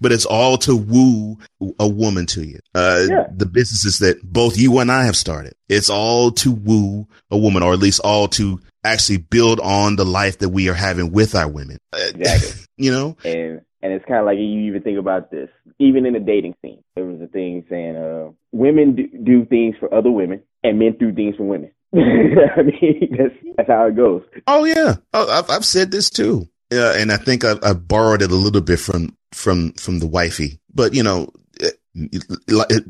but 0.00 0.12
it's 0.12 0.26
all 0.26 0.56
to 0.58 0.76
woo 0.76 1.38
a 1.78 1.88
woman 1.88 2.26
to 2.26 2.44
you. 2.46 2.58
Uh, 2.74 3.06
Yeah. 3.08 3.26
the 3.36 3.46
businesses 3.46 3.98
that 4.00 4.22
both 4.22 4.58
you 4.58 4.78
and 4.78 4.90
I 4.90 5.04
have 5.04 5.16
started, 5.16 5.54
it's 5.68 5.90
all 5.90 6.30
to 6.32 6.52
woo 6.52 7.06
a 7.30 7.38
woman, 7.38 7.62
or 7.62 7.72
at 7.72 7.78
least 7.78 8.00
all 8.04 8.28
to 8.28 8.60
actually 8.84 9.18
build 9.18 9.60
on 9.60 9.94
the 9.96 10.04
life 10.04 10.38
that 10.38 10.48
we 10.48 10.68
are 10.68 10.74
having 10.74 11.12
with 11.12 11.34
our 11.34 11.48
women. 11.48 11.78
Uh, 11.92 11.98
Exactly. 12.14 12.64
you 12.76 12.90
know, 12.90 13.16
and 13.24 13.60
and 13.84 13.92
it's 13.92 14.04
kind 14.04 14.20
of 14.20 14.26
like 14.26 14.38
you 14.38 14.44
even 14.68 14.82
think 14.82 14.98
about 14.98 15.30
this, 15.30 15.48
even 15.78 16.06
in 16.06 16.12
the 16.14 16.20
dating 16.20 16.54
scene, 16.62 16.82
there 16.94 17.04
was 17.04 17.20
a 17.20 17.26
thing 17.26 17.64
saying, 17.68 17.96
uh, 17.96 18.30
women 18.52 18.94
do, 18.94 19.08
do 19.24 19.44
things 19.44 19.74
for 19.80 19.92
other 19.92 20.10
women, 20.10 20.40
and 20.62 20.78
men 20.78 20.96
do 21.00 21.12
things 21.12 21.34
for 21.36 21.42
women. 21.44 21.70
I 22.56 22.62
mean, 22.62 23.16
that's 23.18 23.34
that's 23.56 23.68
how 23.68 23.86
it 23.86 23.96
goes. 23.96 24.22
Oh 24.46 24.64
yeah, 24.64 24.96
oh, 25.12 25.30
I've 25.30 25.50
I've 25.50 25.64
said 25.64 25.90
this 25.90 26.08
too, 26.08 26.48
uh, 26.72 26.94
and 26.96 27.12
I 27.12 27.18
think 27.18 27.44
I, 27.44 27.54
I 27.62 27.74
borrowed 27.74 28.22
it 28.22 28.30
a 28.30 28.36
little 28.36 28.62
bit 28.62 28.80
from 28.80 29.16
from 29.32 29.72
from 29.74 29.98
the 29.98 30.06
wifey. 30.06 30.58
But 30.74 30.94
you 30.94 31.02
know, 31.02 31.30
and 31.94 32.10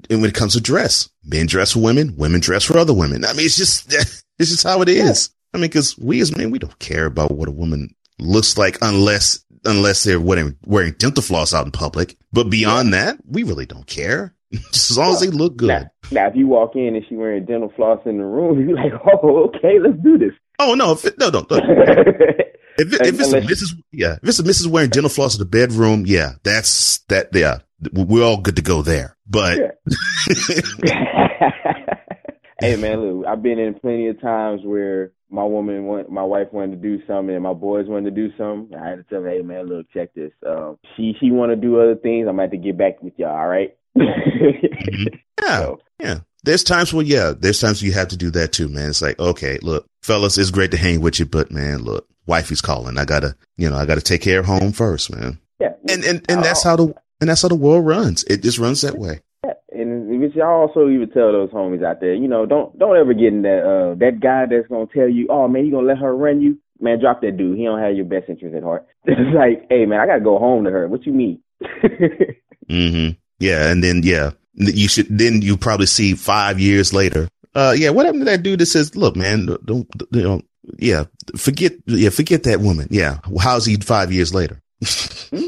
when 0.09 0.25
it 0.25 0.35
comes 0.35 0.55
to 0.55 0.61
dress, 0.61 1.09
men 1.25 1.47
dress 1.47 1.73
for 1.73 1.81
women, 1.81 2.15
women 2.17 2.41
dress 2.41 2.65
for 2.65 2.79
other 2.79 2.95
women. 2.95 3.25
I 3.25 3.33
mean, 3.33 3.47
it's 3.47 3.57
just 3.57 3.93
it's 4.39 4.51
just 4.51 4.65
how 4.65 4.83
it 4.83 4.89
is. 4.89 5.31
I 5.55 5.59
mean, 5.59 5.69
because 5.69 5.99
we 5.99 6.21
as 6.21 6.37
men, 6.37 6.51
we 6.51 6.59
don't 6.59 6.79
care 6.79 7.07
about 7.07 7.33
what 7.33 7.49
a 7.49 7.53
woman 7.53 7.95
looks 8.19 8.57
like 8.57 8.79
unless 8.83 9.45
unless 9.65 10.05
they're 10.05 10.21
wearing 10.21 10.57
wearing 10.65 10.95
dental 10.99 11.23
floss 11.23 11.53
out 11.53 11.67
in 11.67 11.73
public. 11.73 12.17
But 12.33 12.51
beyond 12.51 12.95
that, 12.95 13.19
we 13.27 13.43
really 13.43 13.67
don't 13.67 13.87
care. 13.87 14.35
Just 14.53 14.91
as 14.91 14.99
long 14.99 15.13
as 15.13 15.21
they 15.21 15.29
look 15.29 15.57
good. 15.57 15.69
Now, 15.69 15.91
now, 16.11 16.27
if 16.29 16.37
you 16.37 16.47
walk 16.47 16.77
in 16.77 16.95
and 16.95 17.05
she 17.09 17.17
wearing 17.17 17.45
dental 17.47 17.73
floss 17.75 18.01
in 18.05 18.19
the 18.19 18.25
room, 18.25 18.61
you're 18.69 18.77
like, 18.77 18.93
oh, 19.23 19.49
okay, 19.49 19.79
let's 19.81 19.99
do 20.03 20.19
this. 20.19 20.33
Oh 20.59 20.75
no, 20.75 20.93
if 20.93 21.05
it, 21.05 21.19
no, 21.19 21.31
no, 21.31 21.47
no. 21.51 21.61
If, 22.79 22.91
it, 22.95 23.07
if 23.07 23.21
it's 23.21 23.33
a 23.35 23.41
Mrs. 23.43 23.83
Yeah, 23.93 24.15
if 24.23 24.29
it's 24.31 24.39
a 24.39 24.43
Mrs. 24.43 24.67
wearing 24.67 24.89
dental 24.89 25.11
floss 25.11 25.35
in 25.35 25.41
the 25.41 25.45
bedroom, 25.45 26.05
yeah, 26.07 26.33
that's 26.43 27.01
that. 27.09 27.29
Yeah, 27.35 27.59
we're 27.93 28.25
all 28.25 28.41
good 28.41 28.57
to 28.57 28.63
go 28.63 28.81
there. 28.81 29.15
But 29.29 29.79
hey 32.61 32.77
man, 32.77 33.01
look, 33.01 33.27
I've 33.27 33.43
been 33.43 33.59
in 33.59 33.75
plenty 33.75 34.09
of 34.09 34.19
times 34.23 34.63
where 34.65 35.13
my 35.29 35.45
woman 35.45 35.85
want 35.85 36.11
my 36.11 36.23
wife 36.23 36.49
wanted 36.51 36.83
to 36.83 36.89
do 36.89 37.05
something 37.07 37.35
and 37.35 37.43
my 37.43 37.53
boys 37.53 37.89
wanted 37.89 38.15
to 38.15 38.29
do 38.29 38.35
something. 38.39 38.77
I 38.77 38.89
had 38.89 38.97
to 38.97 39.03
tell 39.05 39.23
her, 39.23 39.29
hey 39.29 39.43
man, 39.43 39.67
look, 39.67 39.87
check 39.93 40.15
this. 40.15 40.33
Um, 40.47 40.79
she 40.97 41.15
she 41.21 41.31
want 41.31 41.51
to 41.53 41.57
do 41.57 41.79
other 41.79 41.97
things. 41.97 42.27
I'm 42.27 42.37
gonna 42.37 42.43
have 42.43 42.51
to 42.53 42.57
get 42.57 42.79
back 42.79 43.03
with 43.03 43.13
y'all. 43.19 43.37
All 43.37 43.49
right? 43.49 43.77
yeah, 43.97 45.59
So, 45.59 45.81
yeah. 46.01 46.19
There's 46.45 46.65
times 46.65 46.93
where 46.93 47.05
yeah, 47.05 47.33
there's 47.39 47.61
times 47.61 47.83
you 47.83 47.93
have 47.93 48.09
to 48.09 48.17
do 48.17 48.31
that 48.33 48.53
too, 48.53 48.69
man. 48.69 48.91
It's 48.91 49.01
like 49.01 49.19
okay, 49.21 49.59
look, 49.63 49.87
fellas, 50.03 50.39
it's 50.39 50.51
great 50.51 50.73
to 50.73 50.77
hang 50.77 51.01
with 51.01 51.21
you, 51.21 51.27
but 51.27 51.53
man, 51.53 51.83
look, 51.83 52.09
wifey's 52.27 52.61
calling. 52.61 52.99
I 52.99 53.05
gotta, 53.05 53.37
you 53.57 53.71
know, 53.71 53.77
I 53.77 53.87
gotta 53.87 54.01
take 54.01 54.23
care 54.23 54.41
of 54.41 54.47
home 54.47 54.73
first, 54.73 55.15
man. 55.15 55.39
yeah, 55.61 55.75
And 55.89 56.05
and 56.05 56.25
and 56.29 56.45
that's 56.45 56.65
how 56.65 56.75
the 56.75 56.95
and 57.21 57.31
that's 57.31 57.43
how 57.43 57.49
the 57.49 57.55
world 57.55 57.87
runs. 57.87 58.25
It 58.25 58.43
just 58.43 58.59
runs 58.59 58.81
that 58.81 58.99
way. 58.99 59.21
Yeah, 59.45 59.53
and 59.73 60.21
which 60.21 60.35
y'all 60.35 60.63
also 60.69 60.89
even 60.89 61.11
tell 61.11 61.31
those 61.31 61.51
homies 61.51 61.85
out 61.85 62.01
there, 62.01 62.15
you 62.15 62.27
know, 62.27 62.45
don't 62.45 62.77
don't 62.77 62.97
ever 62.97 63.15
get 63.15 63.29
in 63.33 63.43
that 63.43 63.63
uh 63.63 63.95
that 64.01 64.19
guy 64.21 64.47
that's 64.47 64.67
gonna 64.67 64.87
tell 64.93 65.09
you, 65.09 65.29
oh 65.31 65.47
man, 65.47 65.65
you 65.65 65.71
gonna 65.71 65.87
let 65.87 65.99
her 65.99 66.17
run 66.17 66.41
you, 66.41 66.59
man, 66.81 66.99
drop 66.99 67.21
that 67.23 67.37
dude. 67.37 67.57
He 67.57 67.65
don't 67.65 67.79
have 67.79 67.95
your 67.95 68.05
best 68.05 68.29
interest 68.29 68.57
at 68.57 68.65
heart. 68.65 68.85
It's 69.05 69.37
like, 69.37 69.67
hey 69.71 69.87
man, 69.87 70.01
I 70.01 70.07
gotta 70.07 70.21
go 70.21 70.41
home 70.41 70.65
to 70.65 70.71
her. 70.73 70.89
What 70.89 71.07
you 71.07 71.13
mean? 71.13 71.41
hmm 72.69 73.11
Yeah, 73.43 73.71
and 73.71 73.83
then 73.83 74.03
yeah, 74.05 74.31
you 74.55 74.89
should 74.89 75.07
then 75.11 75.43
you 75.43 75.57
probably 75.57 75.87
see 75.87 76.15
five 76.15 76.61
years 76.61 76.93
later. 76.95 77.29
Uh, 77.55 77.75
yeah, 77.77 77.91
what 77.91 78.07
happened 78.07 78.23
to 78.23 78.31
that 78.31 78.43
dude 78.43 78.61
that 78.61 78.67
says, 78.67 78.95
"Look, 78.97 79.17
man, 79.17 79.47
don't 79.65 79.87
you 80.13 80.23
know? 80.23 80.43
Yeah, 80.79 81.05
forget 81.37 81.73
yeah, 81.87 82.11
forget 82.11 82.45
that 82.45 82.61
woman. 82.61 82.87
Yeah, 82.91 83.19
how's 83.41 83.67
he 83.67 83.77
five 83.77 84.13
years 84.13 84.33
later? 84.33 84.63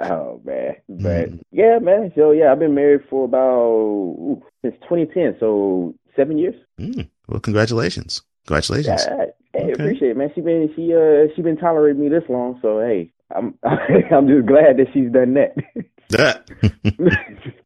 oh 0.00 0.40
man, 0.44 0.76
but 0.88 1.30
Mhm. 1.30 1.40
yeah, 1.52 1.78
man. 1.80 2.12
So 2.16 2.30
yeah, 2.32 2.50
I've 2.52 2.58
been 2.58 2.74
married 2.74 3.02
for 3.10 3.24
about 3.26 3.60
ooh, 3.60 4.42
since 4.62 4.74
2010, 4.88 5.36
so 5.38 5.94
seven 6.16 6.38
years. 6.38 6.54
Mm, 6.80 7.08
well, 7.28 7.40
congratulations, 7.40 8.22
congratulations. 8.46 9.04
Yeah, 9.06 9.26
hey, 9.52 9.62
Okay. 9.64 9.72
appreciate 9.72 10.10
it, 10.12 10.16
man. 10.16 10.30
She 10.34 10.40
been 10.40 10.70
she 10.74 10.94
uh 10.94 11.32
she 11.34 11.42
been 11.42 11.56
tolerating 11.56 12.02
me 12.02 12.08
this 12.08 12.24
long, 12.28 12.58
so 12.62 12.80
hey, 12.80 13.12
I'm 13.34 13.54
I'm 13.62 14.28
just 14.28 14.46
glad 14.46 14.76
that 14.78 14.88
she's 14.92 15.10
done 15.12 15.34
that. 15.34 15.54
That. 16.10 16.48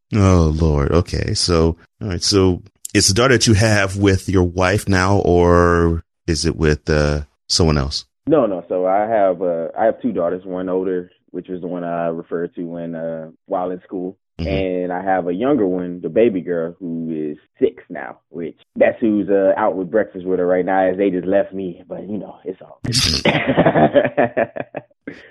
oh 0.15 0.55
Lord. 0.55 0.93
Okay, 0.93 1.35
so 1.35 1.77
all 2.01 2.09
right, 2.09 2.23
so 2.23 2.63
it's 2.95 3.09
the 3.09 3.15
daughter 3.15 3.35
that 3.35 3.47
you 3.47 3.55
have 3.55 3.97
with 3.97 4.29
your 4.29 4.45
wife 4.45 4.89
now, 4.89 5.19
or 5.19 6.05
is 6.27 6.45
it 6.45 6.57
with 6.57 6.89
uh 6.89 7.23
someone 7.49 7.79
else? 7.79 8.07
No, 8.27 8.47
no. 8.47 8.65
So 8.69 8.87
I 8.87 9.07
have 9.07 9.43
uh 9.43 9.69
I 9.79 9.85
have 9.87 10.01
two 10.01 10.13
daughters, 10.13 10.45
one 10.45 10.69
older, 10.69 11.11
which 11.31 11.49
was 11.49 11.61
the 11.61 11.67
one 11.67 11.85
I 11.85 12.07
referred 12.07 12.55
to 12.55 12.63
when 12.65 12.95
uh 12.95 13.31
while 13.47 13.71
in 13.71 13.81
school. 13.83 14.17
Mhm. 14.41 14.85
And 14.85 14.93
I 14.93 15.03
have 15.03 15.29
a 15.29 15.35
younger 15.35 15.67
one, 15.67 16.01
the 16.01 16.09
baby 16.09 16.41
girl, 16.41 16.75
who 16.79 17.11
is 17.11 17.39
six 17.59 17.83
now, 17.91 18.21
which 18.31 18.57
that's 18.77 18.99
who's 19.01 19.29
uh, 19.29 19.53
out 19.57 19.77
with 19.77 19.91
breakfast 19.91 20.27
with 20.27 20.39
her 20.39 20.47
right 20.47 20.65
now 20.65 20.89
as 20.89 20.97
they 20.97 21.11
just 21.11 21.27
left 21.27 21.53
me. 21.53 21.83
But 21.87 22.09
you 22.09 22.19
know, 22.19 22.39
it's 22.45 22.61
all. 22.63 22.81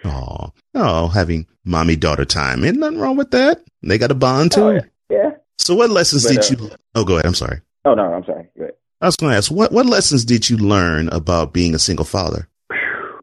Oh, 0.05 0.51
oh, 0.75 1.07
having 1.07 1.47
mommy 1.65 1.95
daughter 1.95 2.25
time. 2.25 2.63
Ain't 2.63 2.77
nothing 2.77 2.99
wrong 2.99 3.17
with 3.17 3.31
that. 3.31 3.61
They 3.81 3.97
got 3.97 4.11
a 4.11 4.15
bond 4.15 4.51
too. 4.51 4.61
Oh, 4.61 4.79
yeah. 5.09 5.31
So 5.57 5.75
what 5.75 5.89
lessons 5.89 6.23
But, 6.23 6.47
did 6.47 6.61
uh, 6.61 6.63
you 6.65 6.71
Oh 6.95 7.03
go 7.03 7.15
ahead, 7.15 7.25
I'm 7.25 7.35
sorry. 7.35 7.61
Oh 7.85 7.93
no, 7.95 8.13
I'm 8.13 8.25
sorry. 8.25 8.47
Good. 8.57 8.73
I 9.01 9.05
was 9.05 9.15
gonna 9.15 9.35
ask, 9.35 9.51
what 9.51 9.71
what 9.71 9.85
lessons 9.85 10.25
did 10.25 10.49
you 10.49 10.57
learn 10.57 11.09
about 11.09 11.53
being 11.53 11.73
a 11.73 11.79
single 11.79 12.05
father? 12.05 12.47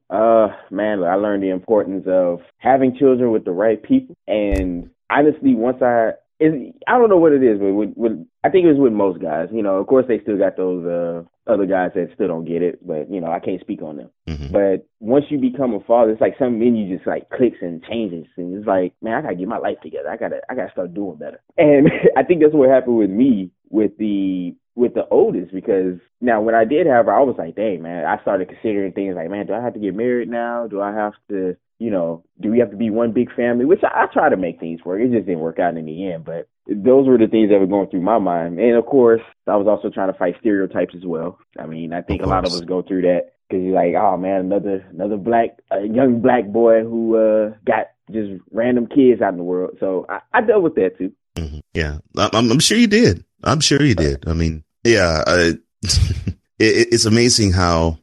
Uh, 0.09 0.49
man, 0.71 1.03
I 1.03 1.17
learned 1.17 1.43
the 1.43 1.51
importance 1.51 2.07
of 2.07 2.41
having 2.59 2.97
children 2.97 3.33
with 3.33 3.45
the 3.45 3.51
right 3.51 3.83
people. 3.83 4.15
And 4.27 4.91
honestly, 5.11 5.55
once 5.55 5.83
I, 5.83 6.13
is 6.39 6.53
I 6.87 6.99
don't 6.99 7.09
know 7.09 7.17
what 7.17 7.33
it 7.33 7.43
is, 7.43 7.59
but 7.59 7.73
with, 7.73 7.91
with, 7.97 8.27
I 8.45 8.51
think 8.51 8.65
it 8.65 8.73
was 8.73 8.79
with 8.79 8.93
most 8.93 9.23
guys. 9.23 9.49
You 9.53 9.63
know, 9.63 9.77
of 9.77 9.87
course, 9.87 10.05
they 10.07 10.21
still 10.21 10.37
got 10.37 10.57
those 10.57 10.85
uh 10.85 11.23
other 11.51 11.65
guys 11.65 11.93
that 11.95 12.11
still 12.15 12.29
don't 12.29 12.45
get 12.45 12.63
it, 12.63 12.87
but 12.87 13.11
you 13.11 13.21
know, 13.21 13.31
I 13.31 13.39
can't 13.39 13.61
speak 13.61 13.81
on 13.81 13.97
them. 13.97 14.11
Mhm. 14.29 14.53
But 14.53 14.87
once 15.01 15.27
you 15.31 15.39
become 15.39 15.75
a 15.75 15.81
father, 15.81 16.11
it's 16.11 16.21
like 16.21 16.37
something 16.39 16.61
in 16.61 16.77
you 16.77 16.95
just 16.97 17.07
like 17.07 17.31
clicks 17.31 17.59
and 17.63 17.83
changes, 17.85 18.27
and 18.37 18.57
it's 18.57 18.67
like, 18.67 18.93
man, 19.01 19.15
I 19.15 19.23
gotta 19.23 19.37
get 19.37 19.49
my 19.49 19.59
life 19.59 19.81
together. 19.83 20.11
I 20.11 20.17
gotta, 20.17 20.41
I 20.51 20.55
gotta 20.55 20.73
start 20.73 20.95
doing 20.95 21.17
better. 21.17 21.41
And 21.57 21.89
I 22.17 22.23
think 22.23 22.43
that's 22.43 22.55
what 22.55 22.69
happened 22.69 22.99
with 22.99 23.11
me 23.11 23.51
with 23.71 23.97
the 23.99 24.55
with 24.75 24.93
the 24.93 25.09
oldest 25.11 25.53
because 25.53 25.99
now 26.21 26.43
when 26.43 26.55
I 26.55 26.65
did 26.67 26.87
have 26.87 27.07
her, 27.07 27.15
I 27.15 27.23
was 27.23 27.37
like, 27.39 27.57
dang 27.57 27.81
man, 27.83 28.05
I 28.05 28.21
started 28.21 28.49
considering 28.49 28.93
things 28.93 29.17
like, 29.17 29.31
man, 29.31 29.47
do 29.47 29.55
I 29.55 29.63
have 29.63 29.73
to 29.73 29.81
get 29.81 29.95
married 29.95 30.29
now? 30.29 30.67
Do 30.67 30.83
I 30.83 30.93
have 30.93 31.15
to, 31.31 31.57
you 31.79 31.91
know, 31.91 32.25
do 32.41 32.51
we 32.51 32.59
have 32.59 32.71
to 32.71 32.77
be 32.77 32.91
one 32.91 33.13
big 33.13 33.35
family? 33.35 33.65
Which 33.65 33.83
I, 33.83 34.05
I 34.05 34.07
try 34.13 34.29
to 34.29 34.37
make 34.37 34.59
things 34.59 34.81
work. 34.85 35.01
It 35.01 35.13
just 35.13 35.27
didn't 35.27 35.41
work 35.41 35.59
out 35.59 35.77
in 35.77 35.87
the 35.87 36.13
end, 36.13 36.25
but 36.25 36.49
those 36.67 37.07
were 37.07 37.19
the 37.19 37.29
things 37.29 37.51
that 37.51 37.59
were 37.59 37.67
going 37.67 37.89
through 37.89 38.01
my 38.01 38.19
mind. 38.19 38.59
And 38.59 38.77
of 38.77 38.87
course, 38.87 39.21
I 39.47 39.57
was 39.57 39.67
also 39.67 39.91
trying 39.91 40.13
to 40.13 40.19
fight 40.19 40.37
stereotypes 40.41 40.95
as 40.97 41.05
well. 41.05 41.39
I 41.59 41.67
mean, 41.67 41.93
I 41.93 42.03
think 42.03 42.23
a 42.23 42.27
lot 42.27 42.47
of 42.47 42.53
us 42.53 42.61
go 42.61 42.83
through 42.83 43.03
that 43.03 43.33
because 43.49 43.63
you're 43.63 43.75
like, 43.75 43.95
oh 43.95 44.17
man, 44.17 44.41
another 44.41 44.85
another 44.91 45.17
black, 45.17 45.59
uh, 45.71 45.81
young 45.81 46.21
black 46.21 46.47
boy 46.47 46.83
who 46.83 47.17
uh 47.17 47.55
got 47.65 47.89
just 48.11 48.43
random 48.51 48.87
kids 48.87 49.21
out 49.21 49.33
in 49.33 49.39
the 49.39 49.45
world. 49.45 49.77
So 49.81 50.07
I, 50.09 50.21
I 50.33 50.41
dealt 50.41 50.63
with 50.63 50.75
that 50.77 50.99
too. 50.99 51.13
Mhm. 51.37 51.61
Yeah, 51.75 51.99
I'm, 52.17 52.31
I'm 52.33 52.51
I'm 52.53 52.61
sure 52.61 52.79
you 52.79 52.87
did. 52.87 53.25
I'm 53.45 53.61
sure 53.61 53.83
you 53.83 53.95
did. 53.95 54.27
I 54.27 54.33
mean, 54.33 54.65
yeah, 54.85 55.23
uh, 55.27 55.53
it, 55.83 56.35
it's 56.59 57.05
amazing 57.05 57.53
how 57.53 57.99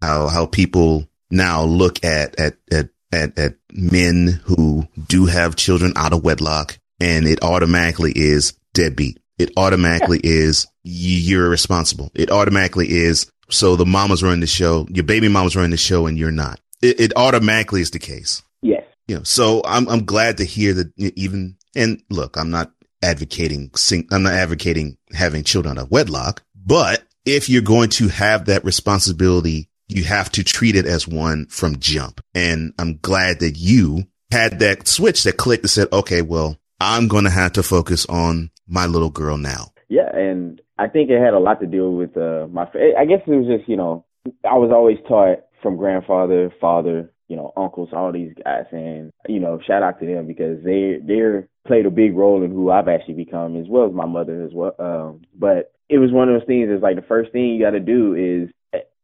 how 0.00 0.28
how 0.28 0.46
people 0.46 1.08
now 1.34 1.64
look 1.64 2.04
at 2.04 2.38
at 2.38 2.56
at 2.70 2.88
at, 3.12 3.38
at 3.38 3.54
men 3.72 4.40
who 4.44 4.88
do 5.08 5.26
have 5.26 5.56
children 5.56 5.92
out 5.96 6.12
of 6.12 6.24
wedlock, 6.24 6.78
and 7.00 7.26
it 7.26 7.42
automatically 7.42 8.12
is 8.14 8.54
deadbeat. 8.72 9.20
It 9.38 9.52
automatically 9.56 10.20
is 10.24 10.66
you're 10.82 11.48
responsible. 11.48 12.10
It 12.14 12.30
automatically 12.30 12.90
is 12.90 13.30
so 13.50 13.76
the 13.76 13.86
mama's 13.86 14.22
running 14.22 14.40
the 14.40 14.46
show, 14.46 14.86
your 14.90 15.04
baby 15.04 15.28
mama's 15.28 15.56
running 15.56 15.70
the 15.70 15.76
show, 15.76 16.06
and 16.06 16.18
you're 16.18 16.30
not. 16.30 16.60
It, 16.82 17.00
it 17.00 17.12
automatically 17.16 17.80
is 17.80 17.90
the 17.90 17.98
case 17.98 18.42
Yes. 18.62 18.84
you 19.06 19.16
know, 19.16 19.22
so 19.22 19.62
I'm 19.64 19.88
I'm 19.88 20.04
glad 20.04 20.38
to 20.38 20.44
hear 20.44 20.74
that 20.74 20.92
even 20.96 21.56
and 21.74 22.02
look, 22.10 22.36
I'm 22.36 22.50
not 22.50 22.72
advocating 23.02 23.70
sing, 23.74 24.08
I'm 24.10 24.22
not 24.22 24.34
advocating 24.34 24.96
having 25.12 25.44
children 25.44 25.78
out 25.78 25.82
of 25.84 25.90
wedlock, 25.90 26.42
but 26.54 27.04
if 27.24 27.48
you're 27.48 27.62
going 27.62 27.90
to 27.90 28.08
have 28.08 28.46
that 28.46 28.64
responsibility, 28.64 29.68
you 29.88 30.04
have 30.04 30.30
to 30.32 30.44
treat 30.44 30.76
it 30.76 30.86
as 30.86 31.06
one 31.06 31.46
from 31.46 31.78
jump. 31.78 32.20
And 32.34 32.72
I'm 32.78 32.98
glad 32.98 33.40
that 33.40 33.56
you 33.56 34.04
had 34.30 34.58
that 34.60 34.88
switch 34.88 35.24
that 35.24 35.36
clicked 35.36 35.64
and 35.64 35.70
said, 35.70 35.88
okay, 35.92 36.22
well, 36.22 36.58
I'm 36.80 37.08
going 37.08 37.24
to 37.24 37.30
have 37.30 37.52
to 37.52 37.62
focus 37.62 38.06
on 38.06 38.50
my 38.66 38.86
little 38.86 39.10
girl 39.10 39.36
now. 39.36 39.72
Yeah, 39.88 40.14
and 40.14 40.60
I 40.78 40.88
think 40.88 41.10
it 41.10 41.22
had 41.22 41.34
a 41.34 41.38
lot 41.38 41.60
to 41.60 41.66
do 41.66 41.90
with 41.90 42.16
uh, 42.16 42.46
my. 42.50 42.62
I 42.98 43.04
guess 43.04 43.20
it 43.26 43.30
was 43.30 43.46
just 43.46 43.68
you 43.68 43.76
know 43.76 44.04
I 44.44 44.54
was 44.54 44.70
always 44.72 44.98
taught 45.06 45.44
from 45.62 45.76
grandfather, 45.76 46.52
father, 46.60 47.10
you 47.28 47.36
know, 47.36 47.52
uncles, 47.56 47.90
all 47.92 48.12
these 48.12 48.32
guys, 48.44 48.64
and 48.72 49.12
you 49.28 49.40
know, 49.40 49.60
shout 49.66 49.82
out 49.82 50.00
to 50.00 50.06
them 50.06 50.26
because 50.26 50.62
they 50.64 50.98
they're 51.04 51.48
played 51.66 51.86
a 51.86 51.90
big 51.90 52.14
role 52.14 52.42
in 52.42 52.50
who 52.50 52.70
I've 52.70 52.88
actually 52.88 53.14
become, 53.14 53.56
as 53.56 53.66
well 53.68 53.86
as 53.86 53.94
my 53.94 54.06
mother 54.06 54.42
as 54.42 54.50
well. 54.52 54.74
Um, 54.78 55.22
but 55.34 55.72
it 55.88 55.98
was 55.98 56.12
one 56.12 56.28
of 56.28 56.38
those 56.38 56.46
things. 56.46 56.70
Is 56.70 56.82
like 56.82 56.96
the 56.96 57.02
first 57.02 57.32
thing 57.32 57.46
you 57.46 57.64
got 57.64 57.70
to 57.70 57.80
do 57.80 58.14
is 58.14 58.50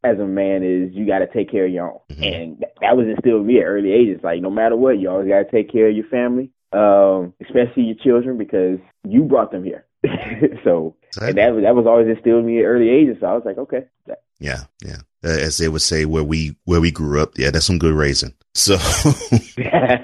as 0.02 0.18
a 0.18 0.24
man 0.24 0.62
is 0.62 0.94
you 0.94 1.06
got 1.06 1.18
to 1.18 1.26
take 1.26 1.50
care 1.50 1.66
of 1.66 1.72
your 1.72 1.90
own, 1.90 2.00
mm-hmm. 2.10 2.22
and 2.22 2.64
that 2.80 2.96
was 2.96 3.06
instilled 3.06 3.42
in 3.42 3.46
me 3.46 3.60
at 3.60 3.64
early 3.64 3.92
ages. 3.92 4.20
Like 4.22 4.40
no 4.40 4.50
matter 4.50 4.76
what, 4.76 4.98
you 4.98 5.10
always 5.10 5.28
got 5.28 5.42
to 5.42 5.50
take 5.50 5.70
care 5.70 5.88
of 5.88 5.96
your 5.96 6.06
family, 6.06 6.50
um, 6.72 7.34
especially 7.42 7.84
your 7.84 7.96
children, 7.96 8.38
because 8.38 8.78
you 9.06 9.22
brought 9.24 9.50
them 9.52 9.64
here. 9.64 9.84
so 10.64 10.96
and 11.20 11.36
that 11.36 11.54
was 11.54 11.62
that 11.64 11.74
was 11.74 11.86
always 11.86 12.08
instilled 12.08 12.40
in 12.40 12.46
me 12.46 12.60
at 12.60 12.64
early 12.64 12.88
ages. 12.88 13.18
So 13.20 13.26
I 13.26 13.34
was 13.34 13.42
like, 13.44 13.58
okay. 13.58 13.84
Yeah, 14.38 14.64
yeah. 14.82 14.96
Uh, 15.22 15.28
as 15.28 15.58
they 15.58 15.68
would 15.68 15.82
say, 15.82 16.06
where 16.06 16.24
we 16.24 16.56
where 16.64 16.80
we 16.80 16.90
grew 16.90 17.20
up, 17.20 17.36
yeah, 17.36 17.50
that's 17.50 17.66
some 17.66 17.78
good 17.78 17.92
raising. 17.92 18.32
So, 18.54 18.74
yeah, 19.58 19.98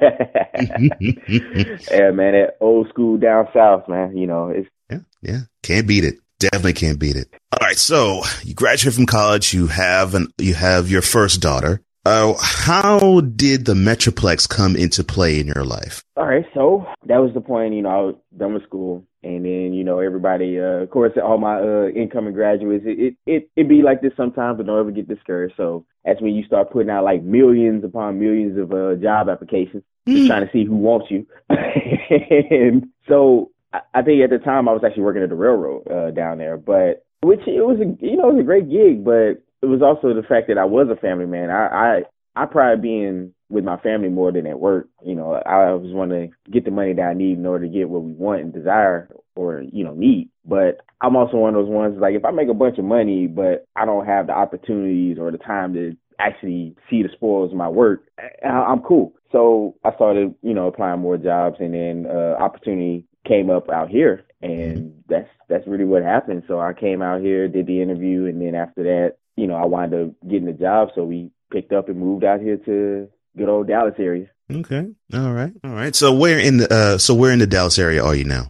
man, 2.13 2.33
that 2.33 2.57
old 2.61 2.89
school 2.91 3.17
down 3.17 3.49
south, 3.55 3.89
man. 3.89 4.17
You 4.17 4.27
know, 4.27 4.51
it's 4.51 4.69
yeah, 4.91 4.99
yeah, 5.23 5.41
can't 5.63 5.89
beat 5.89 6.05
it. 6.05 6.19
Definitely 6.39 6.75
can't 6.75 6.99
beat 6.99 7.17
it. 7.17 7.29
All 7.53 7.67
right, 7.67 7.79
so 7.79 8.23
you 8.43 8.55
graduate 8.55 8.95
from 8.95 9.07
college. 9.07 9.55
You 9.55 9.69
have 9.69 10.15
an 10.15 10.29
you 10.39 10.55
have 10.55 10.91
your 10.91 11.03
first 11.03 11.41
daughter. 11.41 11.81
Uh, 12.07 12.35
how 12.39 13.21
did 13.21 13.65
the 13.65 13.75
Metroplex 13.75 14.49
come 14.49 14.77
into 14.77 15.03
play 15.03 15.41
in 15.41 15.49
your 15.49 15.65
life? 15.65 16.05
All 16.17 16.27
right, 16.27 16.45
so 16.55 16.87
that 17.07 17.19
was 17.19 17.35
the 17.35 17.41
point. 17.41 17.75
You 17.75 17.83
know, 17.83 17.89
I 17.89 17.97
was 17.97 18.15
done 18.37 18.55
with 18.55 18.63
school, 18.63 19.05
and 19.25 19.45
then 19.45 19.73
you 19.73 19.83
know 19.83 19.99
everybody, 19.99 20.61
uh, 20.61 20.83
of 20.85 20.91
course, 20.91 21.13
all 21.21 21.39
my 21.39 21.59
uh, 21.59 21.89
incoming 21.89 22.33
graduates. 22.33 22.85
It, 22.87 23.01
it 23.01 23.17
it 23.27 23.51
it 23.57 23.69
be 23.69 23.83
like 23.83 24.03
this 24.03 24.13
sometimes, 24.17 24.59
but 24.59 24.67
don't 24.67 24.79
ever 24.79 24.93
get 24.93 25.09
discouraged. 25.09 25.55
So 25.57 25.85
that's 26.05 26.23
when 26.23 26.35
you 26.37 26.45
start 26.45 26.71
putting 26.71 26.91
out 26.91 27.03
like 27.03 27.25
millions 27.25 27.83
upon 27.83 28.21
millions 28.21 28.57
of 28.57 28.73
uh, 28.73 28.95
job 29.03 29.29
applications, 29.29 29.83
mm. 30.07 30.15
just 30.15 30.29
trying 30.29 30.47
to 30.47 30.53
see 30.53 30.65
who 30.65 30.77
wants 30.77 31.07
you. 31.11 31.27
and 31.49 32.87
so 33.09 33.51
I 33.95 34.03
think 34.03 34.23
at 34.23 34.31
the 34.31 34.39
time 34.39 34.69
I 34.69 34.73
was 34.73 34.83
actually 34.85 35.03
working 35.03 35.23
at 35.23 35.29
the 35.29 35.35
railroad 35.35 35.89
uh, 35.89 36.11
down 36.11 36.39
there, 36.39 36.57
but 36.57 37.05
which 37.23 37.41
it 37.47 37.65
was 37.65 37.79
a 37.81 38.05
you 38.05 38.17
know 38.17 38.31
it 38.31 38.35
was 38.35 38.41
a 38.43 38.45
great 38.45 38.71
gig, 38.71 39.05
but 39.05 39.43
it 39.63 39.67
was 39.67 39.83
also 39.83 40.15
the 40.15 40.27
fact 40.27 40.49
that 40.49 40.59
I 40.59 40.65
was 40.65 40.89
a 40.91 41.01
family 41.01 41.27
man. 41.27 41.51
I 41.51 42.03
I 42.37 42.43
I 42.43 42.47
pride 42.47 42.83
being 42.83 43.33
with 43.49 43.65
my 43.65 43.77
family 43.79 44.09
more 44.09 44.33
than 44.33 44.47
at 44.47 44.61
work. 44.61 44.89
You 45.05 45.15
know, 45.15 45.35
I 45.35 45.69
always 45.69 45.93
want 45.93 46.11
to 46.11 46.29
get 46.51 46.65
the 46.65 46.71
money 46.71 46.93
that 46.95 47.03
I 47.03 47.15
need 47.15 47.39
in 47.39 47.47
order 47.47 47.67
to 47.67 47.73
get 47.73 47.89
what 47.89 48.03
we 48.03 48.13
want 48.13 48.43
and 48.43 48.53
desire 48.53 49.09
or, 49.35 49.63
you 49.73 49.85
know, 49.85 49.95
need. 49.95 50.31
But 50.45 50.81
I'm 51.01 51.17
also 51.17 51.37
one 51.37 51.55
of 51.55 51.65
those 51.65 51.73
ones 51.73 51.97
like 52.01 52.15
if 52.15 52.25
I 52.25 52.31
make 52.31 52.49
a 52.49 52.55
bunch 52.55 52.79
of 52.79 52.85
money 52.85 53.27
but 53.27 53.67
I 53.77 53.85
don't 53.85 54.07
have 54.07 54.27
the 54.27 54.33
opportunities 54.33 55.19
or 55.19 55.31
the 55.31 55.39
time 55.39 55.75
to 55.75 55.97
actually 56.19 56.75
see 56.89 57.03
the 57.03 57.11
spoils 57.13 57.53
of 57.53 57.59
my 57.59 57.69
work, 57.69 58.05
I'm 58.45 58.81
cool. 58.81 59.13
So 59.33 59.75
I 59.85 59.95
started, 59.95 60.35
you 60.43 60.55
know, 60.55 60.69
applying 60.69 61.01
more 61.01 61.17
jobs 61.17 61.57
and 61.61 61.75
then 61.75 62.07
uh 62.11 62.37
opportunity 62.43 63.05
came 63.27 63.51
up 63.51 63.71
out 63.71 63.89
here 63.89 64.25
and 64.43 65.03
that's 65.09 65.29
that's 65.49 65.67
really 65.67 65.85
what 65.85 66.03
happened. 66.03 66.45
So 66.49 66.61
I 66.61 66.73
came 66.73 67.03
out 67.03 67.21
here, 67.21 67.49
did 67.49 67.67
the 67.67 67.83
interview 67.83 68.27
and 68.27 68.41
then 68.41 68.55
after 68.55 68.83
that 68.85 69.17
you 69.37 69.47
know, 69.47 69.55
I 69.55 69.67
wound 69.67 69.95
up 69.95 70.09
getting 70.29 70.49
a 70.49 70.53
job, 70.53 70.89
so 70.95 71.05
we 71.05 71.31
picked 71.53 71.73
up 71.73 71.89
and 71.89 71.99
moved 71.99 72.25
out 72.25 72.41
here 72.41 72.57
to 72.57 73.09
good 73.37 73.49
old 73.49 73.69
Dallas 73.69 73.95
area. 73.99 74.29
Okay. 74.51 74.87
All 75.15 75.33
right. 75.33 75.53
All 75.63 75.73
right. 75.73 75.95
So 75.95 76.15
where 76.15 76.39
in 76.39 76.59
the 76.59 76.73
uh 76.73 76.99
so 76.99 77.15
where 77.15 77.33
in 77.33 77.39
the 77.39 77.47
Dallas 77.47 77.79
area 77.79 78.03
are 78.03 78.15
you 78.15 78.25
now? 78.25 78.49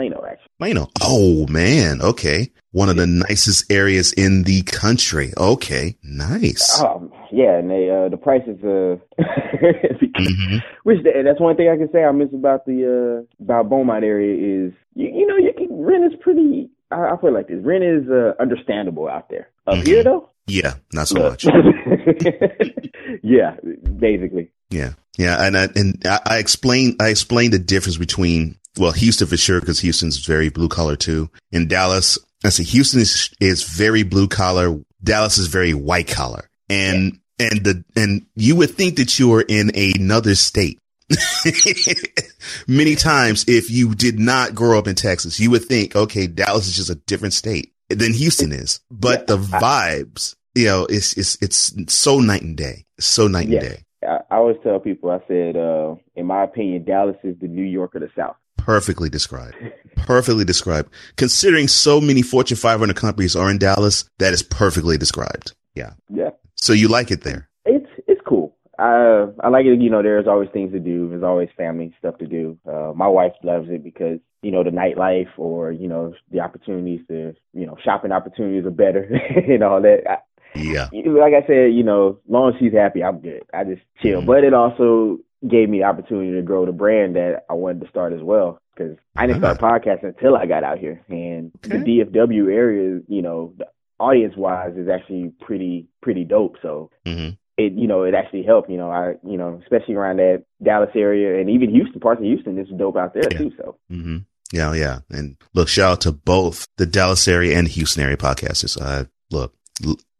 We 0.00 0.08
live 0.08 0.12
in 0.12 0.18
Plano 0.18 0.26
actually. 0.26 0.50
Plano. 0.58 0.88
Oh 1.02 1.46
man. 1.48 2.00
Okay. 2.02 2.50
One 2.72 2.88
of 2.88 2.96
the 2.96 3.06
nicest 3.06 3.70
areas 3.70 4.12
in 4.12 4.44
the 4.44 4.62
country. 4.62 5.32
Okay. 5.36 5.96
Nice. 6.02 6.80
Um, 6.80 7.12
yeah, 7.32 7.58
and 7.58 7.70
they 7.70 7.90
uh 7.90 8.08
the 8.08 8.16
prices 8.16 8.58
uh 8.62 8.96
mm-hmm. 9.20 10.56
which 10.84 10.98
that's 11.04 11.40
one 11.40 11.56
thing 11.56 11.68
I 11.68 11.76
can 11.76 11.90
say 11.92 12.04
I 12.04 12.12
miss 12.12 12.32
about 12.32 12.66
the 12.66 13.26
uh 13.40 13.42
about 13.42 13.68
Beaumont 13.68 14.04
area 14.04 14.66
is 14.66 14.72
you, 14.94 15.08
you 15.08 15.26
know 15.26 15.36
you 15.36 15.52
can 15.56 15.68
rent 15.70 16.12
is 16.12 16.18
pretty 16.20 16.70
I, 16.90 17.10
I 17.12 17.20
feel 17.20 17.32
like 17.32 17.48
this. 17.48 17.58
Rent 17.62 17.84
is 17.84 18.08
uh, 18.10 18.32
understandable 18.40 19.08
out 19.08 19.28
there. 19.28 19.48
Up 19.66 19.74
mm-hmm. 19.74 19.86
here, 19.86 20.02
though, 20.02 20.30
yeah, 20.46 20.74
not 20.92 21.08
so 21.08 21.20
much. 21.20 21.44
yeah, 23.22 23.56
basically. 23.98 24.50
Yeah, 24.70 24.94
yeah, 25.16 25.44
and 25.44 25.56
I, 25.56 25.68
and 25.74 26.02
I 26.26 26.38
explain 26.38 26.96
I 27.00 27.08
explained 27.08 27.52
the 27.52 27.58
difference 27.58 27.96
between 27.96 28.58
well 28.78 28.92
Houston 28.92 29.26
for 29.26 29.36
sure 29.36 29.60
because 29.60 29.80
Houston's 29.80 30.18
very 30.18 30.48
blue 30.48 30.68
collar 30.68 30.96
too. 30.96 31.30
In 31.52 31.68
Dallas, 31.68 32.18
I 32.44 32.50
see 32.50 32.64
Houston 32.64 33.00
is 33.00 33.30
is 33.40 33.62
very 33.62 34.02
blue 34.02 34.28
collar. 34.28 34.78
Dallas 35.02 35.38
is 35.38 35.48
very 35.48 35.74
white 35.74 36.08
collar, 36.08 36.48
and 36.68 37.18
yeah. 37.38 37.48
and 37.50 37.64
the 37.64 37.84
and 37.96 38.26
you 38.36 38.56
would 38.56 38.70
think 38.70 38.96
that 38.96 39.18
you 39.18 39.28
were 39.28 39.44
in 39.46 39.70
another 39.74 40.34
state 40.34 40.78
Many 42.68 42.94
times, 42.94 43.44
if 43.48 43.70
you 43.70 43.94
did 43.94 44.18
not 44.18 44.54
grow 44.54 44.78
up 44.78 44.86
in 44.86 44.94
Texas, 44.94 45.40
you 45.40 45.50
would 45.50 45.64
think, 45.64 45.96
okay, 45.96 46.26
Dallas 46.26 46.68
is 46.68 46.76
just 46.76 46.90
a 46.90 46.94
different 46.94 47.34
state 47.34 47.72
than 47.88 48.12
Houston 48.12 48.52
is. 48.52 48.80
But 48.90 49.26
the 49.26 49.36
vibes, 49.36 50.36
you 50.54 50.66
know, 50.66 50.86
it's 50.86 51.14
it's 51.14 51.36
it's 51.42 51.92
so 51.92 52.20
night 52.20 52.42
and 52.42 52.56
day. 52.56 52.84
so 52.98 53.26
night 53.26 53.48
and 53.48 53.60
day. 53.60 53.84
I, 54.02 54.18
I 54.30 54.36
always 54.36 54.56
tell 54.62 54.78
people, 54.80 55.10
I 55.10 55.20
said, 55.28 55.56
uh, 55.56 55.94
in 56.16 56.26
my 56.26 56.44
opinion, 56.44 56.84
Dallas 56.84 57.16
is 57.22 57.38
the 57.40 57.48
New 57.48 57.64
York 57.64 57.94
of 57.94 58.02
the 58.02 58.10
South. 58.16 58.36
Perfectly 58.56 59.08
described. 59.08 59.56
perfectly 59.96 60.44
described. 60.44 60.90
Considering 61.16 61.68
so 61.68 62.00
many 62.00 62.22
Fortune 62.22 62.56
500 62.56 62.94
companies 62.96 63.34
are 63.34 63.50
in 63.50 63.58
Dallas, 63.58 64.04
that 64.18 64.32
is 64.32 64.42
perfectly 64.42 64.98
described. 64.98 65.54
Yeah. 65.74 65.92
Yeah. 66.08 66.30
So 66.56 66.72
you 66.72 66.88
like 66.88 67.10
it 67.10 67.22
there? 67.22 67.48
It's 67.64 67.88
it's 68.06 68.20
cool. 68.26 68.54
I 68.78 69.26
I 69.40 69.48
like 69.48 69.66
it. 69.66 69.80
You 69.80 69.90
know, 69.90 70.02
there's 70.02 70.26
always 70.26 70.50
things 70.50 70.72
to 70.72 70.78
do. 70.78 71.08
There's 71.08 71.22
always 71.22 71.48
family 71.56 71.94
stuff 71.98 72.18
to 72.18 72.26
do. 72.26 72.58
Uh, 72.66 72.92
my 72.94 73.06
wife 73.06 73.32
loves 73.42 73.68
it 73.70 73.82
because 73.82 74.18
you 74.42 74.50
know 74.50 74.64
the 74.64 74.70
nightlife 74.70 75.30
or 75.36 75.72
you 75.72 75.88
know 75.88 76.14
the 76.30 76.40
opportunities 76.40 77.00
to 77.08 77.34
you 77.52 77.66
know 77.66 77.76
shopping 77.84 78.12
opportunities 78.12 78.66
are 78.66 78.70
better 78.70 79.08
and 79.48 79.62
all 79.62 79.80
that. 79.82 80.24
Yeah. 80.54 80.88
Like 80.92 81.34
I 81.34 81.46
said, 81.46 81.72
you 81.72 81.82
know, 81.82 82.18
as 82.24 82.30
long 82.30 82.52
as 82.52 82.58
she's 82.58 82.72
happy, 82.72 83.02
I'm 83.02 83.20
good. 83.20 83.42
I 83.54 83.64
just 83.64 83.82
chill. 84.02 84.18
Mm-hmm. 84.18 84.26
But 84.26 84.44
it 84.44 84.54
also 84.54 85.18
gave 85.46 85.68
me 85.68 85.78
the 85.78 85.84
opportunity 85.84 86.32
to 86.32 86.42
grow 86.42 86.66
the 86.66 86.72
brand 86.72 87.16
that 87.16 87.44
I 87.48 87.54
wanted 87.54 87.82
to 87.82 87.88
start 87.88 88.12
as 88.12 88.22
well. 88.22 88.60
Because 88.74 88.96
I 89.16 89.26
didn't 89.26 89.42
start 89.42 89.58
podcasting 89.58 90.04
until 90.04 90.36
I 90.36 90.46
got 90.46 90.64
out 90.64 90.78
here, 90.78 91.02
and 91.08 91.52
okay. 91.66 91.78
the 91.78 91.84
DFW 91.84 92.50
area, 92.50 93.00
you 93.08 93.20
know, 93.20 93.54
audience 93.98 94.34
wise, 94.36 94.74
is 94.76 94.88
actually 94.88 95.32
pretty 95.40 95.86
pretty 96.00 96.24
dope. 96.24 96.56
So 96.62 96.90
mm-hmm 97.04 97.30
it 97.60 97.72
you 97.74 97.86
know 97.86 98.02
it 98.02 98.14
actually 98.14 98.42
helped. 98.42 98.70
You 98.70 98.78
know, 98.78 98.90
I 98.90 99.14
you 99.22 99.36
know 99.36 99.60
especially 99.62 99.94
around 99.94 100.16
that 100.16 100.44
Dallas 100.62 100.90
area 100.94 101.40
and 101.40 101.50
even 101.50 101.70
Houston, 101.70 102.00
parts 102.00 102.20
of 102.20 102.24
Houston, 102.24 102.58
is 102.58 102.68
dope 102.76 102.96
out 102.96 103.14
there 103.14 103.28
yeah. 103.30 103.38
too. 103.38 103.52
So. 103.56 103.76
Mm-hmm. 103.90 104.18
Yeah, 104.52 104.74
yeah, 104.74 104.98
and 105.10 105.36
look, 105.54 105.68
shout 105.68 105.92
out 105.92 106.00
to 106.00 106.12
both 106.12 106.66
the 106.76 106.84
Dallas 106.84 107.28
area 107.28 107.56
and 107.56 107.68
Houston 107.68 108.02
area 108.02 108.16
podcasters. 108.16 108.76
Uh, 108.80 109.04
look, 109.30 109.54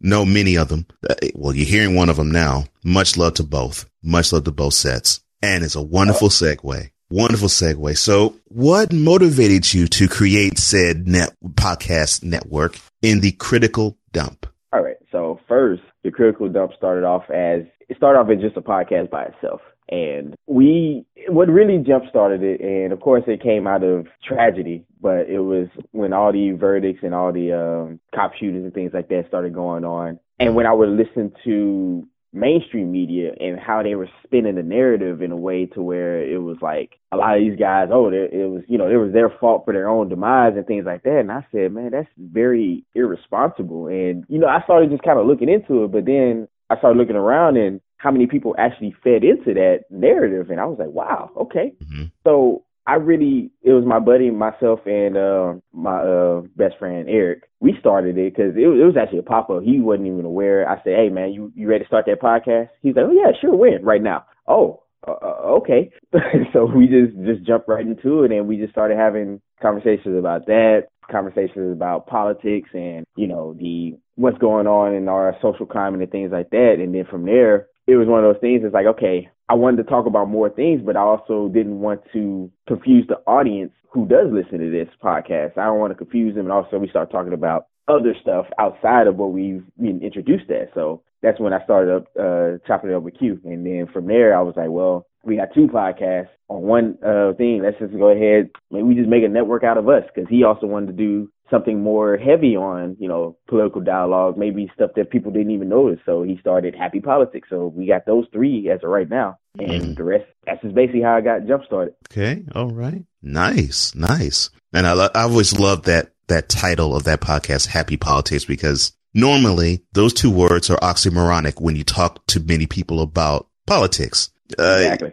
know 0.01 0.25
many 0.25 0.57
of 0.57 0.69
them. 0.69 0.87
Uh, 1.09 1.15
well, 1.35 1.55
you're 1.55 1.67
hearing 1.67 1.95
one 1.95 2.09
of 2.09 2.17
them 2.17 2.31
now. 2.31 2.65
Much 2.85 3.17
love 3.17 3.35
to 3.35 3.43
both. 3.43 3.89
Much 4.03 4.33
love 4.33 4.45
to 4.45 4.51
both 4.51 4.75
sets, 4.75 5.21
and 5.43 5.65
it's 5.65 5.77
a 5.77 5.83
wonderful 5.83 6.29
segue. 6.29 6.91
Wonderful 7.11 7.49
segue. 7.49 7.99
So, 7.99 8.37
what 8.47 8.93
motivated 8.93 9.73
you 9.75 9.89
to 9.89 10.09
create 10.09 10.59
said 10.59 11.09
net 11.09 11.35
podcast 11.55 12.23
network 12.23 12.79
in 13.03 13.21
the 13.21 13.33
critical 13.33 13.99
dump? 14.13 14.47
All 14.73 14.83
right. 14.83 14.97
So 15.11 15.41
first, 15.49 15.83
the 16.03 16.11
critical 16.11 16.49
dump 16.49 16.73
started 16.77 17.05
off 17.05 17.29
as 17.31 17.63
it 17.89 17.97
started 17.97 18.19
off 18.21 18.31
as 18.31 18.41
just 18.41 18.57
a 18.57 18.63
podcast 18.63 19.11
by 19.11 19.25
itself. 19.25 19.61
And 19.89 20.37
we, 20.47 21.05
what 21.29 21.49
really 21.49 21.79
jump 21.79 22.05
started 22.09 22.45
it, 22.45 22.61
and 22.61 22.93
of 22.93 23.01
course 23.01 23.25
it 23.27 23.43
came 23.43 23.67
out 23.67 23.83
of 23.83 24.07
tragedy, 24.25 24.85
but 25.01 25.29
it 25.29 25.41
was 25.41 25.67
when 25.91 26.13
all 26.13 26.33
the 26.33 26.53
verdicts 26.53 27.03
and 27.03 27.13
all 27.13 27.33
the 27.33 27.53
um, 27.53 28.01
cop 28.15 28.35
shootings 28.35 28.65
and 28.65 28.73
things 28.73 28.93
like 28.95 29.09
that 29.09 29.25
started 29.27 29.53
going 29.53 29.85
on. 29.85 30.21
And 30.39 30.55
when 30.55 30.67
I 30.67 30.73
would 30.73 30.91
listen 30.91 31.33
to 31.45 32.07
mainstream 32.33 32.93
media 32.93 33.33
and 33.41 33.59
how 33.59 33.83
they 33.83 33.95
were 33.95 34.09
spinning 34.25 34.55
the 34.55 34.63
narrative 34.63 35.21
in 35.21 35.33
a 35.33 35.37
way 35.37 35.67
to 35.67 35.83
where 35.83 36.23
it 36.23 36.39
was 36.39 36.57
like 36.63 36.99
a 37.13 37.17
lot 37.17 37.37
of 37.37 37.43
these 37.43 37.59
guys, 37.59 37.89
oh, 37.93 38.09
it 38.09 38.33
was, 38.33 38.63
you 38.69 38.79
know, 38.79 38.89
it 38.89 38.97
was 38.97 39.13
their 39.13 39.31
fault 39.41 39.65
for 39.65 39.73
their 39.73 39.89
own 39.89 40.09
demise 40.09 40.53
and 40.57 40.67
things 40.67 40.85
like 40.87 41.03
that. 41.03 41.19
And 41.19 41.33
I 41.33 41.45
said, 41.51 41.73
man, 41.73 41.91
that's 41.91 42.09
very 42.17 42.85
irresponsible. 42.95 43.89
And, 43.89 44.25
you 44.29 44.39
know, 44.39 44.47
I 44.47 44.63
started 44.63 44.91
just 44.91 45.03
kind 45.03 45.19
of 45.19 45.27
looking 45.27 45.49
into 45.49 45.85
it, 45.85 45.93
but 45.93 46.05
then 46.05 46.47
I 46.71 46.79
started 46.79 46.99
looking 46.99 47.17
around 47.17 47.57
and 47.57 47.81
how 47.97 48.11
many 48.11 48.27
people 48.27 48.55
actually 48.57 48.95
fed 49.03 49.25
into 49.25 49.53
that 49.55 49.81
narrative. 49.91 50.51
And 50.51 50.61
I 50.61 50.67
was 50.67 50.79
like, 50.79 50.91
wow, 50.91 51.31
okay. 51.37 51.75
Mm-hmm. 51.83 52.05
So 52.25 52.63
I 52.91 52.95
really, 52.95 53.53
it 53.63 53.71
was 53.71 53.85
my 53.87 54.01
buddy, 54.01 54.33
myself, 54.33 54.81
and 54.85 55.17
uh, 55.17 55.55
my 55.73 56.01
uh, 56.01 56.41
best 56.57 56.75
friend 56.81 57.09
Eric. 57.09 57.45
We 57.61 57.77
started 57.79 58.19
it 58.19 58.35
because 58.35 58.57
it, 58.57 58.63
it 58.67 58.85
was 58.85 58.97
actually 59.01 59.21
a 59.21 59.23
pop 59.23 59.49
up. 59.49 59.63
He 59.63 59.79
wasn't 59.79 60.09
even 60.09 60.25
aware. 60.25 60.69
I 60.69 60.83
said, 60.83 60.97
"Hey, 60.97 61.09
man, 61.09 61.33
you 61.33 61.53
you 61.55 61.69
ready 61.69 61.85
to 61.85 61.87
start 61.87 62.07
that 62.07 62.21
podcast?" 62.21 62.71
He's 62.83 62.97
like, 62.97 63.05
"Oh 63.07 63.13
yeah, 63.13 63.31
sure, 63.41 63.55
when 63.55 63.85
right 63.85 64.03
now." 64.03 64.25
Oh, 64.49 64.83
uh, 65.07 65.13
uh 65.23 65.59
okay. 65.59 65.93
so 66.53 66.65
we 66.65 66.89
just 66.89 67.17
just 67.25 67.47
jumped 67.47 67.69
right 67.69 67.87
into 67.87 68.25
it, 68.25 68.33
and 68.33 68.49
we 68.49 68.57
just 68.57 68.73
started 68.73 68.99
having 68.99 69.41
conversations 69.63 70.19
about 70.19 70.47
that, 70.47 70.89
conversations 71.09 71.73
about 71.73 72.09
politics, 72.09 72.71
and 72.75 73.07
you 73.15 73.29
know 73.29 73.55
the 73.55 73.97
what's 74.17 74.39
going 74.39 74.67
on 74.67 74.95
in 74.95 75.09
our 75.09 75.37
social 75.41 75.65
climate 75.65 76.01
and 76.03 76.11
things 76.11 76.33
like 76.33 76.51
that. 76.51 76.79
And 76.81 76.93
then 76.93 77.05
from 77.09 77.25
there, 77.25 77.69
it 77.91 77.97
was 77.97 78.07
one 78.07 78.25
of 78.25 78.33
those 78.33 78.41
things. 78.41 78.63
It's 78.65 78.75
like, 78.75 78.87
okay, 78.87 79.29
I 79.49 79.55
wanted 79.55 79.79
to 79.79 79.91
talk 79.91 80.07
about 80.07 80.29
more 80.29 80.49
things, 80.49 80.81
but 80.85 80.97
I 80.97 81.01
also 81.01 81.49
didn't 81.49 81.81
want 81.81 82.03
to 82.13 82.51
confuse 82.69 83.07
the 83.09 83.17
audience 83.27 83.73
who 83.91 84.07
does 84.07 84.29
listen 84.31 84.61
to 84.61 84.71
this 84.71 84.89
podcast. 85.03 85.59
I 85.59 85.67
don't 85.67 85.81
want 85.81 85.91
to 85.91 85.99
confuse 85.99 86.37
them. 86.37 86.47
And 86.47 86.53
also, 86.53 86.79
we 86.79 86.89
start 86.89 87.11
talking 87.11 87.33
about 87.33 87.67
other 87.89 88.15
stuff 88.23 88.47
outside 88.59 89.09
of 89.09 89.17
what 89.17 89.33
we've 89.33 89.65
been 89.77 90.01
introduced 90.03 90.49
as. 90.51 90.69
So 90.75 91.03
that's 91.23 91.41
when 91.41 91.53
I 91.53 91.65
started 91.65 91.97
up 91.97 92.07
uh, 92.19 92.59
chopping 92.67 92.91
it 92.91 92.95
up 92.95 93.03
with 93.03 93.19
Q. 93.19 93.41
And 93.45 93.67
then 93.67 93.89
from 93.93 94.07
there, 94.07 94.39
I 94.39 94.43
was 94.43 94.55
like, 94.57 94.71
well, 94.71 95.07
we 95.25 95.37
got 95.37 95.53
two 95.53 95.67
podcasts 95.67 96.29
on 96.49 96.63
one 96.63 96.99
uh, 97.05 97.33
thing. 97.35 97.61
Let's 97.63 97.79
just 97.79 97.93
go 97.93 98.09
ahead. 98.09 98.51
Maybe 98.71 98.85
we 98.85 98.95
just 98.95 99.09
make 99.09 99.25
a 99.25 99.29
network 99.29 99.65
out 99.65 99.79
of 99.79 99.89
us 99.89 100.05
because 100.15 100.31
he 100.31 100.45
also 100.45 100.67
wanted 100.67 100.87
to 100.87 100.93
do 100.93 101.31
something 101.51 101.83
more 101.83 102.17
heavy 102.17 102.57
on, 102.57 102.97
you 102.99 103.09
know, 103.09 103.37
political 103.49 103.81
dialogue, 103.81 104.39
maybe 104.39 104.71
stuff 104.75 104.93
that 104.97 105.11
people 105.11 105.33
didn't 105.33 105.51
even 105.51 105.69
notice. 105.69 105.99
So 106.07 106.23
he 106.23 106.39
started 106.41 106.75
Happy 106.75 107.01
Politics. 107.01 107.49
So 107.51 107.67
we 107.67 107.87
got 107.87 108.07
those 108.07 108.27
three 108.33 108.71
as 108.71 108.83
of 108.83 108.91
right 108.91 109.09
now. 109.09 109.39
And 109.59 109.83
mm. 109.83 109.97
the 109.97 110.05
rest, 110.05 110.27
that's 110.47 110.63
just 110.63 110.75
basically 110.75 111.03
how 111.03 111.17
I 111.17 111.21
got 111.21 111.47
jump 111.47 111.65
started. 111.65 111.95
Okay. 112.11 112.45
All 112.55 112.71
right. 112.71 113.05
Nice. 113.21 113.95
Nice. 113.95 114.51
And 114.73 114.87
I, 114.87 114.93
lo- 114.93 115.11
I 115.15 115.23
always 115.23 115.59
loved 115.59 115.87
that, 115.87 116.13
that 116.29 116.49
title 116.49 116.95
of 116.95 117.05
that 117.05 117.21
podcast, 117.21 117.67
Happy 117.67 117.97
Politics, 117.97 118.45
because 118.45 118.93
normally 119.13 119.83
those 119.93 120.15
two 120.15 120.31
words 120.31 120.71
are 120.71 120.79
oxymoronic 120.79 121.61
when 121.61 121.75
you 121.75 121.83
talk 121.83 122.25
to 122.29 122.41
many 122.41 122.67
people 122.67 123.01
about 123.01 123.49
politics. 123.67 124.31
Uh, 124.59 124.79
exactly. 124.79 125.13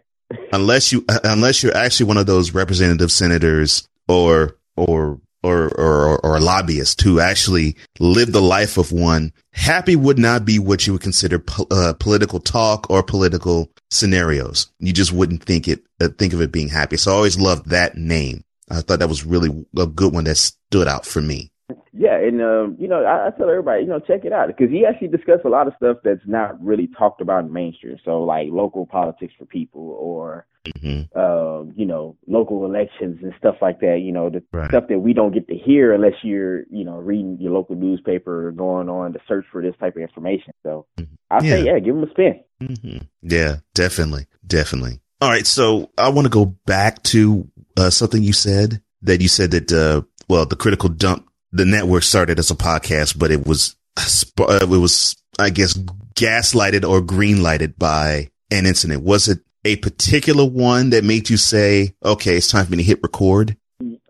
unless 0.51 0.91
you, 0.91 1.03
unless 1.23 1.63
you're 1.63 1.75
actually 1.75 2.05
one 2.05 2.17
of 2.17 2.27
those 2.27 2.53
representative 2.53 3.11
senators 3.11 3.87
or, 4.07 4.57
or 4.75 5.19
or, 5.67 6.17
or, 6.17 6.25
or 6.25 6.39
lobbyists 6.39 7.01
who 7.03 7.19
actually 7.19 7.75
live 7.99 8.31
the 8.31 8.41
life 8.41 8.77
of 8.77 8.91
one, 8.91 9.33
happy 9.51 9.95
would 9.95 10.19
not 10.19 10.45
be 10.45 10.59
what 10.59 10.85
you 10.85 10.93
would 10.93 11.01
consider 11.01 11.39
po- 11.39 11.67
uh, 11.71 11.93
political 11.93 12.39
talk 12.39 12.89
or 12.89 13.03
political 13.03 13.71
scenarios. 13.89 14.71
You 14.79 14.93
just 14.93 15.11
wouldn't 15.11 15.43
think 15.43 15.67
it, 15.67 15.81
uh, 16.01 16.09
think 16.17 16.33
of 16.33 16.41
it 16.41 16.51
being 16.51 16.69
happy. 16.69 16.97
So 16.97 17.11
I 17.11 17.15
always 17.15 17.39
loved 17.39 17.69
that 17.69 17.97
name. 17.97 18.43
I 18.69 18.81
thought 18.81 18.99
that 18.99 19.09
was 19.09 19.25
really 19.25 19.65
a 19.77 19.87
good 19.87 20.13
one 20.13 20.25
that 20.25 20.35
stood 20.35 20.87
out 20.87 21.05
for 21.05 21.21
me. 21.21 21.51
Yeah, 21.97 22.15
and 22.15 22.41
um, 22.41 22.77
you 22.79 22.87
know, 22.87 23.03
I, 23.03 23.27
I 23.27 23.29
tell 23.31 23.49
everybody, 23.49 23.81
you 23.81 23.87
know, 23.87 23.99
check 23.99 24.23
it 24.23 24.31
out 24.31 24.47
because 24.47 24.69
he 24.69 24.85
actually 24.85 25.07
discussed 25.07 25.45
a 25.45 25.49
lot 25.49 25.67
of 25.67 25.73
stuff 25.77 25.97
that's 26.03 26.21
not 26.27 26.63
really 26.63 26.87
talked 26.87 27.21
about 27.21 27.45
in 27.45 27.51
mainstream. 27.51 27.97
So 28.05 28.23
like 28.23 28.49
local 28.51 28.85
politics 28.85 29.33
for 29.37 29.45
people, 29.45 29.97
or 29.99 30.45
mm-hmm. 30.67 31.01
uh, 31.17 31.71
you 31.75 31.85
know, 31.85 32.15
local 32.27 32.65
elections 32.65 33.19
and 33.23 33.33
stuff 33.39 33.55
like 33.61 33.79
that. 33.79 34.01
You 34.03 34.11
know, 34.11 34.29
the 34.29 34.43
right. 34.51 34.69
stuff 34.69 34.85
that 34.89 34.99
we 34.99 35.13
don't 35.13 35.33
get 35.33 35.47
to 35.47 35.55
hear 35.55 35.91
unless 35.91 36.13
you're, 36.21 36.63
you 36.69 36.83
know, 36.83 36.97
reading 36.97 37.37
your 37.39 37.51
local 37.51 37.75
newspaper 37.75 38.47
or 38.47 38.51
going 38.51 38.89
on 38.89 39.13
to 39.13 39.19
search 39.27 39.45
for 39.51 39.63
this 39.63 39.75
type 39.79 39.95
of 39.95 40.03
information. 40.03 40.53
So 40.61 40.85
mm-hmm. 40.97 41.13
I 41.31 41.43
yeah. 41.43 41.49
say, 41.49 41.65
yeah, 41.65 41.79
give 41.79 41.95
him 41.95 42.03
a 42.03 42.09
spin. 42.11 42.43
Mm-hmm. 42.61 42.97
Yeah, 43.23 43.55
definitely, 43.73 44.27
definitely. 44.45 44.99
All 45.19 45.29
right, 45.29 45.47
so 45.47 45.89
I 45.97 46.09
want 46.09 46.25
to 46.25 46.29
go 46.29 46.45
back 46.45 47.01
to 47.03 47.49
uh, 47.75 47.89
something 47.89 48.21
you 48.21 48.33
said 48.33 48.83
that 49.01 49.19
you 49.19 49.27
said 49.27 49.49
that 49.51 49.71
uh, 49.71 50.03
well, 50.29 50.45
the 50.45 50.55
critical 50.55 50.89
dump 50.89 51.26
the 51.51 51.65
network 51.65 52.03
started 52.03 52.39
as 52.39 52.51
a 52.51 52.55
podcast, 52.55 53.17
but 53.17 53.31
it 53.31 53.45
was, 53.45 53.75
uh, 53.97 54.59
it 54.61 54.69
was, 54.69 55.15
I 55.39 55.49
guess, 55.49 55.73
gaslighted 56.15 56.87
or 56.87 57.01
greenlighted 57.01 57.77
by 57.77 58.29
an 58.51 58.65
incident. 58.65 59.03
Was 59.03 59.27
it 59.27 59.39
a 59.65 59.75
particular 59.77 60.45
one 60.45 60.91
that 60.91 61.03
made 61.03 61.29
you 61.29 61.37
say, 61.37 61.93
okay, 62.03 62.37
it's 62.37 62.49
time 62.49 62.65
for 62.65 62.71
me 62.71 62.77
to 62.77 62.83
hit 62.83 62.99
record? 63.03 63.57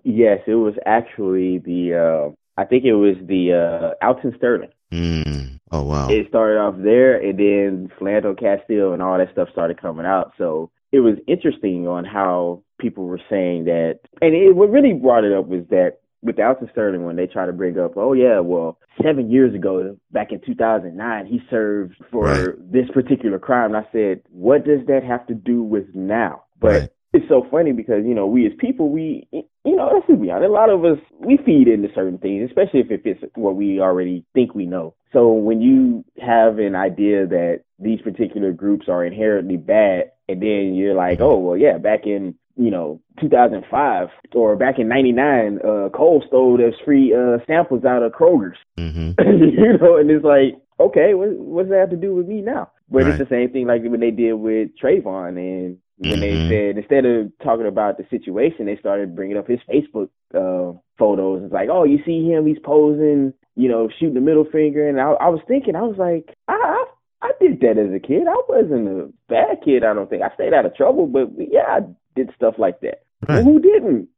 Yes, 0.03 0.39
it 0.47 0.55
was 0.55 0.75
actually 0.85 1.59
the, 1.59 1.93
uh, 1.95 2.61
I 2.61 2.65
think 2.65 2.85
it 2.85 2.93
was 2.93 3.15
the, 3.21 3.53
uh, 3.53 4.05
Alton 4.05 4.33
Sterling. 4.37 4.71
Mm. 4.91 5.59
Oh, 5.69 5.83
wow. 5.83 6.07
It 6.09 6.27
started 6.29 6.59
off 6.59 6.75
there 6.77 7.17
and 7.17 7.37
then 7.37 7.91
Philando 7.99 8.39
Castile 8.39 8.93
and 8.93 9.01
all 9.01 9.17
that 9.17 9.31
stuff 9.31 9.49
started 9.51 9.81
coming 9.81 10.05
out. 10.05 10.31
So 10.37 10.71
it 10.93 11.01
was 11.01 11.15
interesting 11.27 11.87
on 11.87 12.05
how 12.05 12.63
people 12.79 13.03
were 13.03 13.19
saying 13.29 13.65
that, 13.65 13.99
and 14.21 14.33
it, 14.33 14.55
what 14.55 14.69
really 14.69 14.93
brought 14.93 15.25
it 15.25 15.33
up 15.33 15.47
was 15.47 15.65
that 15.69 15.97
with 16.21 16.37
the 16.37 16.67
Sterling 16.71 17.03
one, 17.03 17.15
they 17.15 17.27
try 17.27 17.45
to 17.45 17.53
bring 17.53 17.79
up, 17.79 17.93
oh 17.95 18.13
yeah, 18.13 18.39
well, 18.39 18.77
seven 19.01 19.29
years 19.29 19.53
ago, 19.53 19.97
back 20.11 20.31
in 20.31 20.41
2009, 20.45 21.25
he 21.25 21.39
served 21.49 21.95
for 22.11 22.23
right. 22.23 22.71
this 22.71 22.89
particular 22.93 23.39
crime. 23.39 23.75
And 23.75 23.85
I 23.85 23.89
said, 23.91 24.21
what 24.29 24.65
does 24.65 24.85
that 24.87 25.03
have 25.03 25.27
to 25.27 25.33
do 25.33 25.63
with 25.63 25.85
now? 25.93 26.43
But 26.59 26.67
right. 26.67 26.89
it's 27.13 27.27
so 27.29 27.45
funny 27.51 27.71
because 27.71 28.03
you 28.05 28.15
know 28.15 28.25
we 28.25 28.47
as 28.47 28.53
people, 28.57 28.89
we 28.89 29.27
you 29.31 29.75
know 29.75 29.91
let's 29.93 30.19
be 30.19 30.31
honest, 30.31 30.49
a 30.49 30.51
lot 30.51 30.69
of 30.69 30.83
us 30.83 30.97
we 31.19 31.37
feed 31.45 31.67
into 31.67 31.89
certain 31.93 32.17
things, 32.17 32.49
especially 32.49 32.79
if 32.79 32.91
it 32.91 33.03
fits 33.03 33.23
what 33.35 33.55
we 33.55 33.79
already 33.79 34.25
think 34.33 34.55
we 34.55 34.65
know. 34.65 34.95
So 35.13 35.31
when 35.31 35.61
you 35.61 36.03
have 36.19 36.57
an 36.57 36.75
idea 36.75 37.27
that 37.27 37.61
these 37.79 38.01
particular 38.01 38.51
groups 38.51 38.87
are 38.89 39.05
inherently 39.05 39.57
bad, 39.57 40.11
and 40.27 40.41
then 40.41 40.73
you're 40.73 40.95
like, 40.95 41.19
oh 41.21 41.37
well, 41.37 41.57
yeah, 41.57 41.77
back 41.77 42.05
in 42.05 42.35
you 42.57 42.71
know, 42.71 42.99
2005 43.21 44.09
or 44.33 44.55
back 44.55 44.79
in 44.79 44.87
99, 44.87 45.59
uh, 45.59 45.89
Cole 45.89 46.23
stole 46.27 46.57
those 46.57 46.73
free, 46.83 47.13
uh, 47.13 47.37
samples 47.45 47.85
out 47.85 48.03
of 48.03 48.11
Kroger's. 48.11 48.57
Mm-hmm. 48.77 49.11
you 49.43 49.77
know, 49.77 49.97
and 49.97 50.09
it's 50.09 50.25
like, 50.25 50.59
okay, 50.79 51.13
what, 51.13 51.29
what's 51.37 51.69
that 51.69 51.79
have 51.79 51.89
to 51.91 51.95
do 51.95 52.15
with 52.15 52.27
me 52.27 52.41
now? 52.41 52.71
But 52.89 53.03
right. 53.03 53.07
it's 53.07 53.19
the 53.19 53.29
same 53.29 53.51
thing 53.51 53.67
like 53.67 53.83
when 53.83 53.99
they 53.99 54.11
did 54.11 54.33
with 54.33 54.69
Trayvon 54.81 55.37
and 55.37 55.77
when 55.97 56.19
mm-hmm. 56.19 56.21
they 56.21 56.49
said, 56.49 56.77
instead 56.77 57.05
of 57.05 57.31
talking 57.43 57.67
about 57.67 57.97
the 57.97 58.05
situation, 58.09 58.65
they 58.65 58.77
started 58.77 59.15
bringing 59.15 59.37
up 59.37 59.47
his 59.47 59.59
Facebook, 59.69 60.09
uh, 60.33 60.77
photos. 60.97 61.43
It's 61.43 61.53
like, 61.53 61.69
oh, 61.71 61.83
you 61.83 61.99
see 62.05 62.25
him, 62.25 62.47
he's 62.47 62.59
posing, 62.63 63.33
you 63.55 63.69
know, 63.69 63.89
shooting 63.99 64.15
the 64.15 64.21
middle 64.21 64.45
finger. 64.45 64.87
And 64.87 64.99
I, 64.99 65.11
I 65.11 65.29
was 65.29 65.41
thinking, 65.47 65.75
I 65.75 65.81
was 65.81 65.97
like, 65.97 66.35
I, 66.47 66.53
I 66.53 66.85
I 67.21 67.31
did 67.39 67.61
that 67.61 67.77
as 67.77 67.93
a 67.93 67.99
kid. 67.99 68.27
I 68.29 68.41
wasn't 68.47 68.87
a 68.87 69.09
bad 69.27 69.63
kid, 69.65 69.83
I 69.83 69.93
don't 69.93 70.09
think. 70.09 70.21
I 70.21 70.33
stayed 70.35 70.53
out 70.53 70.65
of 70.65 70.75
trouble, 70.75 71.07
but 71.07 71.29
yeah, 71.37 71.65
I 71.67 71.79
did 72.17 72.33
stuff 72.35 72.55
like 72.57 72.81
that. 72.81 73.03
Right. 73.27 73.43
Well, 73.43 73.43
who 73.43 73.59
didn't? 73.59 74.09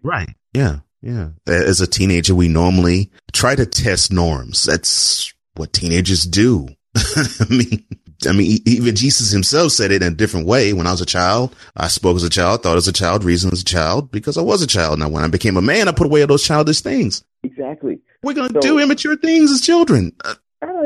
right. 0.04 0.28
Yeah. 0.52 0.80
Yeah. 1.02 1.30
As 1.46 1.80
a 1.80 1.86
teenager, 1.86 2.34
we 2.34 2.48
normally 2.48 3.10
try 3.32 3.54
to 3.54 3.66
test 3.66 4.12
norms. 4.12 4.64
That's 4.64 5.32
what 5.56 5.72
teenagers 5.72 6.24
do. 6.24 6.68
I 6.96 7.46
mean, 7.50 7.84
I 8.26 8.32
mean, 8.32 8.58
even 8.64 8.96
Jesus 8.96 9.30
himself 9.30 9.72
said 9.72 9.90
it 9.90 10.02
in 10.02 10.12
a 10.12 10.16
different 10.16 10.46
way. 10.46 10.72
When 10.72 10.86
I 10.86 10.92
was 10.92 11.00
a 11.00 11.06
child, 11.06 11.54
I 11.76 11.88
spoke 11.88 12.16
as 12.16 12.22
a 12.22 12.30
child, 12.30 12.62
thought 12.62 12.76
as 12.76 12.88
a 12.88 12.92
child, 12.92 13.24
reasoned 13.24 13.52
as 13.52 13.60
a 13.60 13.64
child 13.64 14.10
because 14.10 14.38
I 14.38 14.42
was 14.42 14.62
a 14.62 14.66
child. 14.66 14.98
Now, 14.98 15.08
when 15.08 15.22
I 15.22 15.28
became 15.28 15.56
a 15.56 15.62
man, 15.62 15.88
I 15.88 15.92
put 15.92 16.06
away 16.06 16.22
all 16.22 16.26
those 16.26 16.44
childish 16.44 16.80
things. 16.80 17.24
Exactly. 17.42 18.00
We're 18.22 18.34
going 18.34 18.48
to 18.48 18.54
so, 18.54 18.60
do 18.60 18.78
immature 18.78 19.16
things 19.16 19.50
as 19.50 19.60
children. 19.60 20.12
Uh, 20.24 20.34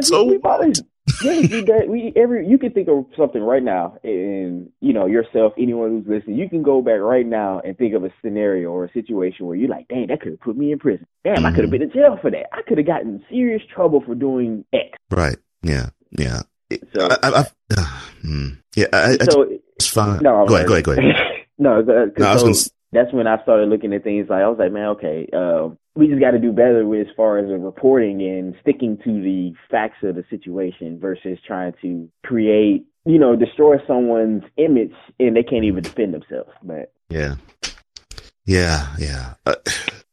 so 0.00 0.24
we've 0.24 0.44
always 0.44 0.82
yeah, 1.22 1.40
that. 1.62 1.86
We 1.88 2.12
every 2.16 2.46
you 2.46 2.58
can 2.58 2.72
think 2.72 2.88
of 2.88 3.06
something 3.16 3.42
right 3.42 3.62
now, 3.62 3.96
and 4.04 4.70
you 4.80 4.92
know 4.92 5.06
yourself, 5.06 5.52
anyone 5.58 5.90
who's 5.90 6.06
listening, 6.06 6.38
you 6.38 6.48
can 6.48 6.62
go 6.62 6.82
back 6.82 7.00
right 7.00 7.26
now 7.26 7.60
and 7.64 7.76
think 7.76 7.94
of 7.94 8.04
a 8.04 8.10
scenario 8.22 8.70
or 8.70 8.84
a 8.84 8.92
situation 8.92 9.46
where 9.46 9.56
you're 9.56 9.68
like, 9.68 9.88
"Dang, 9.88 10.08
that 10.08 10.20
could 10.20 10.32
have 10.32 10.40
put 10.40 10.56
me 10.56 10.72
in 10.72 10.78
prison. 10.78 11.06
Damn, 11.24 11.36
mm-hmm. 11.36 11.46
I 11.46 11.52
could 11.52 11.64
have 11.64 11.70
been 11.70 11.82
in 11.82 11.92
jail 11.92 12.18
for 12.20 12.30
that. 12.30 12.46
I 12.52 12.62
could 12.62 12.78
have 12.78 12.86
gotten 12.86 13.24
serious 13.28 13.62
trouble 13.74 14.02
for 14.04 14.14
doing 14.14 14.64
X." 14.72 14.90
Right. 15.10 15.36
Yeah. 15.62 15.90
Yeah. 16.18 16.42
So, 16.94 17.08
I, 17.08 17.16
I, 17.22 17.28
I, 17.30 17.80
uh, 17.80 18.48
yeah. 18.76 18.86
I, 18.92 19.16
so 19.24 19.48
it's 19.76 19.88
fine. 19.88 20.20
No, 20.22 20.46
go 20.46 20.56
ahead. 20.56 20.66
Go 20.66 20.74
ahead. 20.74 20.84
Go 20.84 20.92
ahead. 20.92 21.16
no, 21.58 21.80
no, 21.80 22.10
so, 22.16 22.44
gonna 22.44 22.54
that's 22.92 23.12
when 23.12 23.26
I 23.26 23.40
started 23.42 23.68
looking 23.68 23.92
at 23.92 24.04
things 24.04 24.28
like 24.28 24.42
I 24.42 24.48
was 24.48 24.58
like, 24.58 24.72
man, 24.72 24.88
okay, 24.90 25.28
uh, 25.32 25.70
we 25.94 26.07
just 26.09 26.20
got 26.20 26.31
to 26.33 26.38
do 26.38 26.53
better 26.53 26.87
with 26.87 27.09
as 27.09 27.14
far 27.16 27.38
as 27.38 27.48
the 27.48 27.59
reporting 27.59 28.22
and 28.22 28.55
sticking 28.62 28.96
to 28.98 29.22
the 29.22 29.53
facts 29.70 29.98
of 30.03 30.14
the 30.14 30.24
situation 30.31 30.98
versus 31.00 31.38
trying 31.46 31.72
to 31.83 32.09
create, 32.24 32.87
you 33.05 33.18
know, 33.18 33.35
destroy 33.37 33.76
someone's 33.87 34.44
image 34.57 34.92
and 35.18 35.37
they 35.37 35.42
can't 35.42 35.64
even 35.64 35.83
defend 35.83 36.14
themselves. 36.14 36.50
But 36.62 36.92
yeah, 37.09 37.37
yeah, 38.44 38.94
yeah. 38.98 39.35
Uh, 39.44 39.57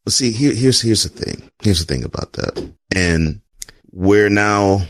see, 0.08 0.32
here, 0.32 0.54
here's 0.54 0.80
here's 0.80 1.04
the 1.04 1.10
thing. 1.10 1.50
Here's 1.62 1.84
the 1.84 1.92
thing 1.92 2.04
about 2.04 2.32
that, 2.34 2.72
and 2.94 3.40
we're 3.92 4.30
now 4.30 4.82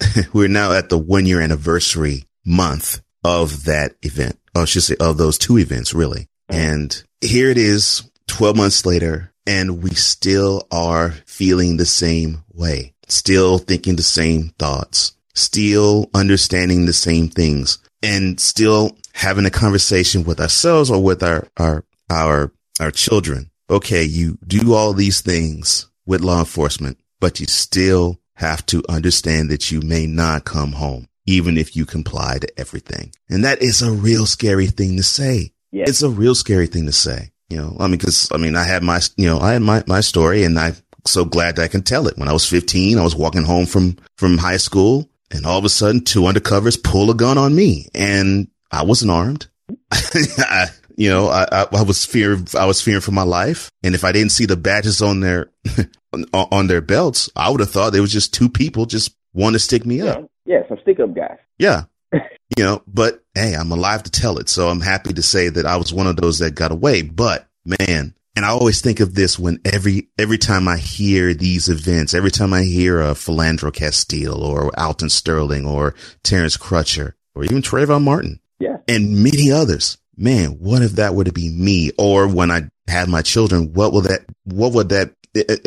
we're 0.32 0.48
now 0.48 0.72
at 0.72 0.90
the 0.90 0.98
one 0.98 1.26
year 1.26 1.40
anniversary 1.40 2.24
month 2.44 3.00
of 3.24 3.64
that 3.64 3.96
event. 4.02 4.38
Or 4.54 4.62
I 4.62 4.64
should 4.66 4.82
say 4.82 4.96
of 5.00 5.16
those 5.16 5.38
two 5.38 5.58
events, 5.58 5.94
really. 5.94 6.28
And 6.48 7.02
here 7.20 7.50
it 7.50 7.58
is 7.58 8.10
12 8.28 8.56
months 8.56 8.86
later 8.86 9.32
and 9.48 9.82
we 9.82 9.90
still 9.94 10.68
are 10.70 11.12
feeling 11.24 11.78
the 11.78 11.86
same 11.86 12.44
way, 12.52 12.92
still 13.08 13.56
thinking 13.56 13.96
the 13.96 14.02
same 14.02 14.50
thoughts, 14.58 15.16
still 15.34 16.10
understanding 16.14 16.84
the 16.84 16.92
same 16.92 17.28
things 17.28 17.78
and 18.02 18.38
still 18.38 18.96
having 19.14 19.46
a 19.46 19.50
conversation 19.50 20.22
with 20.22 20.38
ourselves 20.38 20.90
or 20.90 21.02
with 21.02 21.22
our, 21.22 21.48
our, 21.56 21.82
our, 22.10 22.52
our 22.78 22.90
children. 22.90 23.50
Okay. 23.70 24.04
You 24.04 24.38
do 24.46 24.74
all 24.74 24.92
these 24.92 25.22
things 25.22 25.88
with 26.04 26.20
law 26.20 26.40
enforcement, 26.40 26.98
but 27.18 27.40
you 27.40 27.46
still 27.46 28.20
have 28.34 28.66
to 28.66 28.82
understand 28.86 29.50
that 29.50 29.72
you 29.72 29.80
may 29.80 30.06
not 30.06 30.44
come 30.44 30.72
home, 30.72 31.08
even 31.24 31.56
if 31.56 31.74
you 31.74 31.86
comply 31.86 32.36
to 32.38 32.60
everything. 32.60 33.12
And 33.30 33.44
that 33.44 33.62
is 33.62 33.80
a 33.80 33.90
real 33.90 34.26
scary 34.26 34.66
thing 34.66 34.98
to 34.98 35.02
say. 35.02 35.52
Yeah. 35.72 35.84
It's 35.88 36.02
a 36.02 36.10
real 36.10 36.34
scary 36.34 36.66
thing 36.66 36.84
to 36.84 36.92
say, 36.92 37.30
you 37.48 37.56
know, 37.56 37.76
I 37.78 37.86
mean, 37.86 37.98
cause 37.98 38.28
I 38.32 38.36
mean, 38.36 38.56
I 38.56 38.64
had 38.64 38.82
my, 38.82 39.00
you 39.16 39.26
know, 39.26 39.38
I 39.38 39.52
had 39.52 39.62
my, 39.62 39.82
my 39.86 40.00
story 40.00 40.44
and 40.44 40.58
I'm 40.58 40.76
so 41.06 41.24
glad 41.24 41.56
that 41.56 41.62
I 41.62 41.68
can 41.68 41.82
tell 41.82 42.06
it. 42.06 42.18
When 42.18 42.28
I 42.28 42.32
was 42.32 42.48
15, 42.48 42.98
I 42.98 43.02
was 43.02 43.16
walking 43.16 43.44
home 43.44 43.66
from, 43.66 43.96
from 44.16 44.38
high 44.38 44.58
school 44.58 45.08
and 45.30 45.46
all 45.46 45.58
of 45.58 45.64
a 45.64 45.68
sudden 45.68 46.02
two 46.02 46.22
undercovers 46.22 46.82
pull 46.82 47.10
a 47.10 47.14
gun 47.14 47.38
on 47.38 47.54
me 47.54 47.88
and 47.94 48.48
I 48.70 48.84
wasn't 48.84 49.12
armed. 49.12 49.46
I, 49.90 50.66
you 50.96 51.08
know, 51.08 51.28
I, 51.28 51.46
I, 51.50 51.66
I, 51.72 51.82
was 51.82 52.04
fear, 52.04 52.38
I 52.58 52.66
was 52.66 52.82
fearing 52.82 53.00
for 53.00 53.12
my 53.12 53.22
life. 53.22 53.70
And 53.82 53.94
if 53.94 54.04
I 54.04 54.12
didn't 54.12 54.32
see 54.32 54.46
the 54.46 54.56
badges 54.56 55.00
on 55.00 55.20
their, 55.20 55.50
on 56.32 56.66
their 56.66 56.80
belts, 56.80 57.30
I 57.36 57.50
would 57.50 57.60
have 57.60 57.70
thought 57.70 57.92
they 57.92 58.00
was 58.00 58.12
just 58.12 58.34
two 58.34 58.48
people 58.48 58.84
just 58.84 59.14
want 59.32 59.54
to 59.54 59.58
stick 59.58 59.86
me 59.86 60.02
up. 60.02 60.30
Yeah, 60.44 60.66
some 60.68 60.78
stick 60.82 61.00
up 61.00 61.14
guys. 61.14 61.38
Yeah. 61.58 61.84
You 62.12 62.64
know, 62.64 62.82
but 62.86 63.22
hey, 63.34 63.54
I'm 63.54 63.72
alive 63.72 64.02
to 64.04 64.10
tell 64.10 64.38
it. 64.38 64.48
So 64.48 64.68
I'm 64.68 64.80
happy 64.80 65.12
to 65.12 65.22
say 65.22 65.48
that 65.48 65.66
I 65.66 65.76
was 65.76 65.92
one 65.92 66.06
of 66.06 66.16
those 66.16 66.38
that 66.38 66.54
got 66.54 66.72
away. 66.72 67.02
But 67.02 67.46
man, 67.64 68.14
and 68.36 68.44
I 68.44 68.50
always 68.50 68.80
think 68.80 69.00
of 69.00 69.14
this 69.14 69.38
when 69.38 69.60
every 69.64 70.08
every 70.18 70.38
time 70.38 70.68
I 70.68 70.76
hear 70.76 71.34
these 71.34 71.68
events, 71.68 72.14
every 72.14 72.30
time 72.30 72.52
I 72.52 72.62
hear 72.62 73.00
a 73.00 73.10
Philando 73.10 73.72
Castile 73.72 74.42
or 74.44 74.70
Alton 74.78 75.08
Sterling 75.08 75.66
or 75.66 75.94
Terrence 76.22 76.56
Crutcher 76.56 77.14
or 77.34 77.44
even 77.44 77.62
Trayvon 77.62 78.04
Martin, 78.04 78.40
yeah, 78.58 78.76
and 78.86 79.22
many 79.22 79.50
others. 79.50 79.98
Man, 80.16 80.58
what 80.58 80.82
if 80.82 80.92
that 80.92 81.14
were 81.14 81.24
to 81.24 81.32
be 81.32 81.48
me? 81.48 81.92
Or 81.96 82.26
when 82.26 82.50
I 82.50 82.68
have 82.88 83.08
my 83.08 83.22
children, 83.22 83.72
what 83.72 83.92
will 83.92 84.02
that? 84.02 84.24
What 84.44 84.72
would 84.72 84.88
that? 84.90 85.12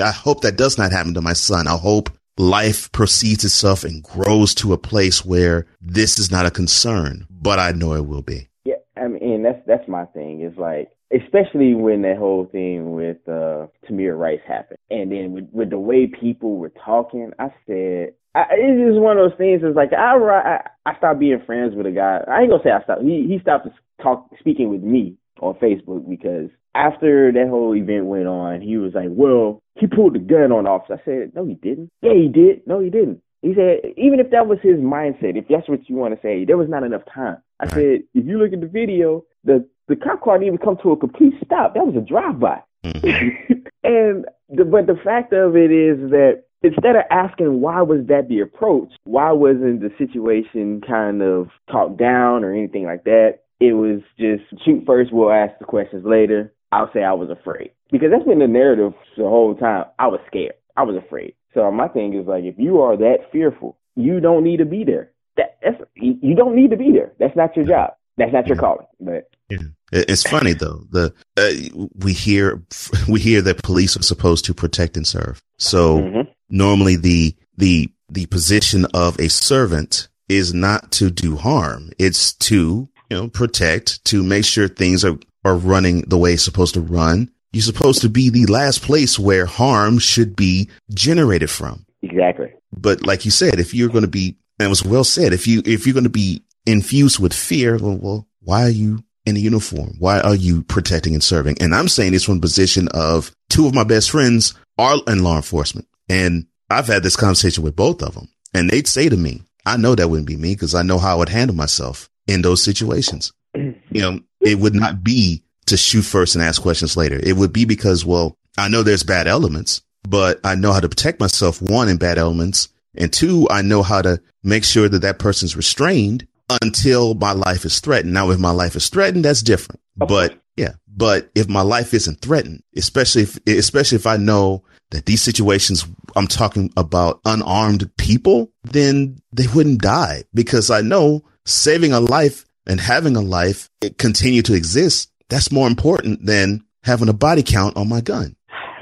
I 0.01 0.12
hope 0.12 0.41
that 0.41 0.58
does 0.58 0.77
not 0.77 0.91
happen 0.91 1.13
to 1.13 1.21
my 1.21 1.34
son. 1.34 1.67
I 1.67 1.77
hope 1.77 2.10
life 2.41 2.91
proceeds 2.91 3.45
itself 3.45 3.84
and 3.84 4.04
grows 4.04 4.56
to 4.56 4.73
a 4.73 4.77
place 4.77 5.23
where 5.23 5.67
this 5.80 6.17
is 6.17 6.32
not 6.32 6.45
a 6.45 6.51
concern, 6.51 7.27
but 7.30 7.60
I 7.60 7.71
know 7.71 7.93
it 7.93 8.08
will 8.08 8.23
be. 8.23 8.49
Yeah, 8.65 8.75
I 8.97 9.08
mean 9.08 9.43
that's 9.43 9.62
that's 9.67 9.88
my 9.88 10.06
thing. 10.06 10.41
Is 10.41 10.58
like 10.58 10.89
especially 11.13 11.75
when 11.75 12.01
that 12.01 12.17
whole 12.17 12.47
thing 12.51 12.93
with 12.93 13.17
uh 13.27 13.67
Tamir 13.88 14.17
Rice 14.17 14.39
happened, 14.47 14.80
and 14.89 15.12
then 15.12 15.34
with, 15.34 15.49
with 15.51 15.69
the 15.69 15.80
way 15.80 16.08
people 16.08 16.58
were 16.58 16.73
talking, 16.84 17.32
I 17.38 17.54
said 17.67 18.13
I, 18.34 18.45
it's 18.51 18.89
just 18.89 19.01
one 19.01 19.17
of 19.17 19.30
those 19.30 19.38
things. 19.38 19.62
It's 19.63 19.75
like 19.75 19.93
I, 19.93 20.15
I 20.15 20.62
I 20.86 20.97
stopped 20.97 21.19
being 21.19 21.41
friends 21.45 21.75
with 21.75 21.86
a 21.86 21.91
guy. 21.91 22.21
I 22.27 22.41
ain't 22.41 22.49
gonna 22.49 22.63
say 22.63 22.71
I 22.71 22.84
stopped. 22.84 23.04
He 23.04 23.27
he 23.27 23.39
stopped 23.41 23.67
talk 24.01 24.30
speaking 24.39 24.69
with 24.69 24.82
me 24.82 25.15
on 25.41 25.54
Facebook 25.56 26.10
because 26.10 26.49
after 26.75 27.31
that 27.31 27.47
whole 27.49 27.75
event 27.75 28.05
went 28.05 28.27
on, 28.27 28.62
he 28.62 28.77
was 28.77 28.93
like, 28.93 29.10
"Well, 29.10 29.62
he 29.75 29.88
pulled 29.88 30.15
the 30.15 30.19
gun 30.19 30.51
on 30.51 30.67
officer." 30.67 30.99
I 31.01 31.05
said, 31.05 31.36
"No, 31.36 31.45
he 31.45 31.55
didn't. 31.55 31.89
Yeah, 32.01 32.13
he 32.13 32.27
did. 32.27 32.65
No, 32.67 32.79
he 32.79 32.89
didn't." 32.89 33.21
He 33.41 33.55
said, 33.55 33.79
even 33.97 34.19
if 34.19 34.29
that 34.31 34.47
was 34.47 34.60
his 34.62 34.77
mindset, 34.77 35.36
if 35.36 35.47
that's 35.47 35.67
what 35.67 35.89
you 35.89 35.95
want 35.95 36.13
to 36.13 36.21
say, 36.21 36.45
there 36.45 36.57
was 36.57 36.69
not 36.69 36.84
enough 36.84 37.01
time. 37.12 37.38
I 37.60 37.63
right. 37.63 37.73
said, 37.73 38.03
if 38.13 38.25
you 38.27 38.38
look 38.38 38.53
at 38.53 38.62
the 38.62 38.67
video, 38.67 39.25
the 39.43 39.67
the 39.88 39.95
cop 39.95 40.21
car 40.21 40.38
didn't 40.38 40.53
even 40.53 40.57
come 40.60 40.77
to 40.84 40.91
a 40.91 40.97
complete 40.97 41.34
stop. 41.43 41.73
That 41.73 41.86
was 41.86 41.95
a 41.95 42.07
drive 42.07 42.39
by. 42.39 42.62
Mm-hmm. 42.86 43.53
and 43.84 44.25
the, 44.49 44.63
but 44.63 44.88
the 44.88 44.99
fact 45.03 45.34
of 45.34 45.55
it 45.55 45.71
is 45.71 46.12
that 46.12 46.43
instead 46.62 46.95
of 46.95 47.03
asking 47.10 47.62
why 47.62 47.81
was 47.81 48.05
that 48.07 48.27
the 48.29 48.41
approach, 48.41 48.89
why 49.03 49.31
wasn't 49.31 49.81
the 49.81 49.91
situation 49.97 50.81
kind 50.88 51.21
of 51.21 51.49
talked 51.69 51.97
down 51.97 52.43
or 52.43 52.53
anything 52.53 52.86
like 52.86 53.03
that? 53.05 53.39
It 53.60 53.73
was 53.73 54.01
just 54.19 54.43
shoot 54.63 54.84
first, 54.86 55.12
we'll 55.12 55.31
ask 55.31 55.57
the 55.60 55.65
questions 55.65 56.05
later. 56.05 56.53
I'll 56.71 56.91
say 56.93 57.03
I 57.03 57.13
was 57.13 57.29
afraid 57.29 57.71
because 57.91 58.10
that's 58.12 58.25
been 58.25 58.39
the 58.39 58.47
narrative 58.47 58.93
the 59.17 59.23
whole 59.23 59.55
time. 59.55 59.86
I 59.99 60.07
was 60.07 60.19
scared. 60.27 60.53
I 60.77 60.84
was 60.84 60.95
afraid. 60.95 61.36
So 61.53 61.69
my 61.71 61.88
thing 61.88 62.13
is 62.13 62.27
like, 62.27 62.43
if 62.45 62.55
you 62.57 62.79
are 62.81 62.95
that 62.97 63.29
fearful, 63.31 63.77
you 63.95 64.19
don't 64.19 64.43
need 64.43 64.57
to 64.57 64.65
be 64.65 64.84
there. 64.86 65.12
That, 65.38 65.57
that's 65.62 65.81
you 65.95 66.36
don't 66.36 66.55
need 66.55 66.71
to 66.71 66.77
be 66.77 66.91
there. 66.91 67.12
That's 67.19 67.36
not 67.36 67.55
your 67.55 67.65
job. 67.65 67.91
That's 68.17 68.34
not 68.34 68.47
your 68.47 68.57
calling. 68.57 68.86
But 68.99 69.29
yeah. 69.49 69.60
It's 69.91 70.23
funny 70.23 70.53
though. 70.53 70.84
The 70.89 71.13
uh, 71.38 71.88
we 71.95 72.13
hear 72.13 72.62
we 73.07 73.19
hear 73.19 73.41
that 73.41 73.63
police 73.63 73.97
are 73.97 74.03
supposed 74.03 74.45
to 74.45 74.53
protect 74.53 74.95
and 74.95 75.05
serve. 75.05 75.43
So 75.57 75.99
mm-hmm. 75.99 76.31
normally 76.49 76.95
the 76.95 77.36
the 77.57 77.91
the 78.10 78.25
position 78.27 78.86
of 78.93 79.19
a 79.19 79.29
servant 79.29 80.07
is 80.29 80.53
not 80.53 80.91
to 80.93 81.10
do 81.10 81.36
harm. 81.36 81.91
It's 81.99 82.34
to 82.34 82.89
you 83.10 83.17
know 83.17 83.27
protect, 83.27 84.03
to 84.05 84.23
make 84.23 84.45
sure 84.45 84.67
things 84.67 85.03
are 85.03 85.17
are 85.43 85.56
running 85.56 86.01
the 86.01 86.17
way 86.17 86.34
it's 86.34 86.43
supposed 86.43 86.73
to 86.75 86.82
run. 86.82 87.32
You're 87.51 87.62
supposed 87.62 88.01
to 88.01 88.10
be 88.10 88.30
the 88.30 88.45
last 88.45 88.82
place 88.82 89.19
where 89.19 89.45
harm 89.45 89.99
should 89.99 90.36
be 90.36 90.69
generated 90.93 91.49
from. 91.49 91.86
Exactly. 92.01 92.51
But 92.71 93.06
like 93.06 93.25
you 93.25 93.32
said, 93.32 93.60
if 93.60 93.73
you're 93.73 93.89
going 93.89 94.04
to 94.04 94.10
be, 94.10 94.38
and 94.60 94.67
it 94.67 94.69
was 94.69 94.86
well 94.86 95.04
said, 95.04 95.34
if 95.34 95.47
you 95.47 95.62
if 95.65 95.86
you're 95.86 95.93
going 95.93 96.06
to 96.06 96.10
be 96.10 96.43
infused 96.65 97.19
with 97.19 97.34
fear, 97.34 97.77
well, 97.77 97.97
well 97.97 98.27
why 98.41 98.63
are 98.63 98.69
you 98.69 99.04
in 99.25 99.36
a 99.36 99.39
uniform? 99.39 99.95
Why 99.99 100.19
are 100.21 100.36
you 100.36 100.63
protecting 100.63 101.13
and 101.13 101.23
serving? 101.23 101.58
And 101.62 101.75
I'm 101.75 101.88
saying 101.88 102.13
this 102.13 102.23
from 102.23 102.38
a 102.38 102.41
position 102.41 102.88
of 102.89 103.32
two 103.49 103.67
of 103.67 103.75
my 103.75 103.84
best 103.84 104.12
friends 104.12 104.56
are 104.77 104.97
in 105.08 105.23
law 105.23 105.36
enforcement. 105.36 105.88
And 106.10 106.47
I've 106.69 106.88
had 106.88 107.04
this 107.04 107.15
conversation 107.15 107.63
with 107.63 107.75
both 107.75 108.01
of 108.01 108.15
them. 108.15 108.30
And 108.54 108.69
they'd 108.69 108.88
say 108.88 109.10
to 109.10 109.17
me, 109.17 109.43
I 109.65 109.77
know 109.77 109.95
that 109.95 110.10
wouldn't 110.10 110.27
be 110.27 110.38
me 110.38 110.56
because 110.56 110.73
I 110.73 110.82
know 110.82 110.97
how 110.97 111.13
I 111.13 111.17
would 111.17 111.30
handle 111.30 111.56
myself 111.56 112.10
in 112.27 112.41
those 112.41 112.63
situations. 112.63 113.32
You 113.93 114.01
know, 114.01 114.19
it 114.41 114.60
would 114.60 114.75
not 114.75 115.04
be 115.04 115.43
to 115.67 115.77
shoot 115.77 116.04
first 116.04 116.36
and 116.36 116.43
ask 116.43 116.62
questions 116.62 116.97
later. 116.97 117.19
It 117.21 117.38
would 117.38 117.54
be 117.54 117.65
because, 117.65 118.06
well, 118.06 118.38
I 118.58 118.67
know 118.67 118.84
there's 118.84 119.04
bad 119.04 119.27
elements, 119.27 119.82
but 120.08 120.39
I 120.43 120.56
know 120.56 120.73
how 120.73 120.80
to 120.80 120.89
protect 120.89 121.19
myself, 121.19 121.62
one, 121.62 121.89
in 121.89 121.97
bad 121.97 122.17
elements. 122.17 122.69
And 122.95 123.12
two, 123.12 123.47
I 123.49 123.62
know 123.62 123.84
how 123.84 124.01
to 124.01 124.21
make 124.43 124.63
sure 124.63 124.89
that 124.89 125.01
that 125.04 125.19
person's 125.19 125.56
restrained 125.56 126.27
until 126.62 127.13
my 127.13 127.32
life 127.32 127.63
is 127.63 127.80
threatened. 127.80 128.13
Now, 128.13 128.32
if 128.32 128.39
my 128.39 128.51
life 128.51 128.75
is 128.75 128.89
threatened, 128.89 129.23
that's 129.23 129.41
different. 129.41 129.80
But 129.95 130.38
yeah, 130.58 130.73
but 130.88 131.30
if 131.36 131.47
my 131.47 131.62
life 131.62 131.93
isn't 131.93 132.21
threatened, 132.21 132.63
especially 132.75 133.23
if, 133.23 133.39
especially 133.47 133.95
if 133.95 134.08
I 134.08 134.17
know 134.17 134.63
that 134.89 135.06
these 135.06 135.21
situations 135.21 135.86
I'm 136.15 136.27
talking 136.27 136.71
about 136.75 137.21
unarmed 137.23 137.89
people, 137.97 138.51
then 138.63 139.17
they 139.32 139.47
wouldn't 139.47 139.82
die 139.82 140.25
because 140.34 140.69
I 140.69 140.82
know 140.82 141.23
saving 141.45 141.93
a 141.93 142.01
life 142.01 142.45
and 142.65 142.80
having 142.80 143.15
a 143.15 143.21
life 143.21 143.69
continue 143.97 144.41
to 144.43 144.54
exist. 144.54 145.12
That's 145.30 145.52
more 145.52 145.67
important 145.67 146.26
than 146.26 146.63
having 146.84 147.10
a 147.10 147.13
body 147.13 147.43
count 147.43 147.78
on 147.78 147.89
my 147.89 148.02
gun. 148.02 148.36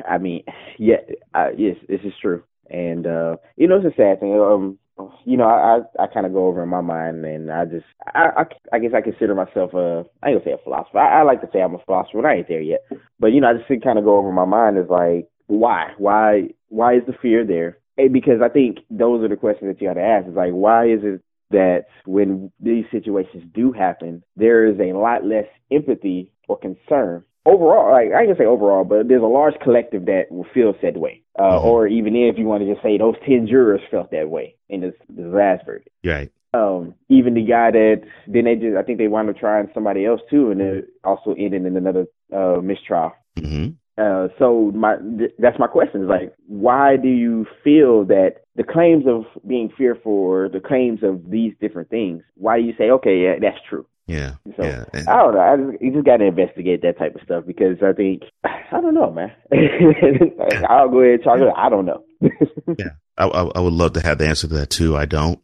I 0.10 0.18
mean, 0.18 0.44
yeah, 0.78 0.98
uh, 1.34 1.50
yes, 1.58 1.78
this 1.88 2.02
is 2.04 2.14
true. 2.22 2.44
And, 2.70 3.06
uh, 3.06 3.38
you 3.56 3.68
know, 3.68 3.78
it's 3.78 3.94
a 3.94 3.98
sad 3.98 4.20
thing. 4.20 4.34
Um, 4.34 4.80
you 5.26 5.38
know, 5.38 5.46
I 5.46 5.80
I, 6.00 6.04
I 6.04 6.08
kind 6.08 6.26
of 6.26 6.34
go 6.34 6.48
over 6.48 6.62
in 6.62 6.70
my 6.70 6.82
mind, 6.82 7.24
and 7.26 7.52
I 7.52 7.66
just 7.66 7.86
I, 8.14 8.30
I 8.38 8.44
I 8.74 8.80
guess 8.80 8.92
I 8.94 9.02
consider 9.02 9.36
myself 9.36 9.74
a 9.74 10.06
I 10.22 10.30
ain't 10.30 10.44
gonna 10.44 10.44
say 10.44 10.60
a 10.60 10.64
philosopher. 10.64 11.00
I, 11.00 11.22
I 11.22 11.24
like 11.24 11.42
to 11.42 11.50
say 11.54 11.62
I'm 11.62 11.76
a 11.76 11.80
philosopher, 11.80 12.22
but 12.22 12.26
I 12.26 12.36
ain't 12.36 12.48
there 12.48 12.62
yet. 12.62 12.82
But 13.20 13.28
you 13.28 13.42
know, 13.42 13.50
I 13.50 13.54
just 13.54 13.84
kind 13.84 13.98
of 13.98 14.06
go 14.06 14.18
over 14.18 14.30
in 14.30 14.36
my 14.36 14.46
mind 14.46 14.78
is 14.78 14.90
like 14.90 15.30
why 15.48 15.92
why 15.98 16.50
why 16.68 16.96
is 16.96 17.04
the 17.08 17.14
fear 17.22 17.46
there? 17.46 17.78
And 17.98 18.14
because 18.14 18.42
I 18.44 18.50
think 18.50 18.80
those 18.90 19.24
are 19.24 19.30
the 19.30 19.36
questions 19.36 19.74
that 19.74 19.82
you 19.82 19.88
got 19.88 19.96
to 19.96 20.02
ask. 20.02 20.28
Is 20.28 20.36
like 20.36 20.52
why 20.52 20.88
is 20.88 21.00
it 21.04 21.22
that 21.52 21.86
when 22.06 22.52
these 22.60 22.86
situations 22.92 23.44
do 23.54 23.72
happen, 23.72 24.24
there 24.36 24.66
is 24.66 24.80
a 24.80 24.98
lot 24.98 25.26
less 25.26 25.48
empathy 25.72 26.32
or 26.48 26.58
concern 26.58 27.24
overall, 27.46 27.92
like 27.92 28.14
I 28.14 28.26
can 28.26 28.36
say 28.38 28.46
overall, 28.46 28.84
but 28.84 29.08
there's 29.08 29.22
a 29.22 29.26
large 29.26 29.56
collective 29.62 30.06
that 30.06 30.26
will 30.30 30.48
feel 30.54 30.74
said 30.82 30.98
way. 30.98 31.24
Uh, 31.38 31.44
mm-hmm. 31.44 31.68
Or 31.68 31.88
even 31.88 32.16
if 32.16 32.38
you 32.38 32.46
want 32.46 32.64
to 32.64 32.72
just 32.72 32.84
say 32.84 32.98
those 32.98 33.16
10 33.28 33.48
jurors 33.48 33.82
felt 33.90 34.12
that 34.12 34.30
way 34.30 34.56
in 34.68 34.82
this, 34.82 34.94
this 35.10 35.26
last 35.26 35.66
verdict. 35.66 35.90
Right. 36.04 36.32
Um, 36.54 36.96
even 37.10 37.36
the 37.36 37.46
guy 37.46 37.72
that 37.72 38.02
then 38.28 38.46
they 38.46 38.56
just, 38.56 38.76
I 38.76 38.82
think 38.82 38.98
they 38.98 39.08
wound 39.08 39.30
up 39.30 39.38
trying 39.38 39.70
somebody 39.74 40.06
else 40.06 40.22
too, 40.32 40.50
and 40.50 40.60
it 40.62 40.88
also 41.04 41.36
ended 41.38 41.66
in 41.66 41.78
another 41.78 42.08
uh, 42.36 42.60
mistrial. 42.62 43.14
Mm-hmm. 43.38 43.74
Uh, 44.00 44.30
so 44.38 44.72
my 44.74 44.96
th- 44.98 45.34
that's 45.40 45.60
my 45.60 45.68
question 45.68 46.04
is 46.04 46.08
like, 46.08 46.34
why 46.48 46.96
do 46.96 47.10
you 47.10 47.46
feel 47.64 48.06
that 48.06 48.44
the 48.56 48.64
claims 48.64 49.06
of 49.06 49.26
being 49.46 49.70
fearful 49.78 50.12
or 50.12 50.48
the 50.48 50.60
claims 50.60 51.04
of 51.04 51.30
these 51.30 51.54
different 51.60 51.90
things? 51.90 52.24
Why 52.36 52.60
do 52.60 52.66
you 52.66 52.74
say, 52.78 52.90
okay, 52.92 53.24
yeah, 53.24 53.36
that's 53.42 53.58
true? 53.70 53.86
Yeah. 54.10 54.36
So 54.58 54.64
yeah. 54.64 54.86
I 54.94 55.16
don't 55.18 55.36
know. 55.36 55.40
I 55.40 55.56
just, 55.58 55.84
you 55.84 55.94
just 55.94 56.06
got 56.06 56.18
to 56.18 56.26
investigate 56.26 56.82
that 56.82 56.98
type 56.98 57.14
of 57.14 57.22
stuff 57.22 57.44
because 57.46 57.78
I 57.84 57.94
think 57.94 58.24
I 58.44 58.82
don't 58.82 58.96
know, 58.96 59.12
man. 59.12 59.32
I'll 60.70 60.90
go 60.90 61.02
ahead 61.02 61.16
and 61.16 61.24
talk. 61.24 61.40
I 61.56 61.70
don't 61.70 61.86
know. 61.86 62.04
yeah, 62.78 62.92
I, 63.18 63.28
I, 63.28 63.60
would 63.60 63.74
love 63.74 63.94
to 63.94 64.02
have 64.02 64.18
the 64.18 64.28
answer 64.28 64.48
to 64.48 64.56
that 64.56 64.70
too. 64.70 64.98
I 64.98 65.06
don't, 65.06 65.40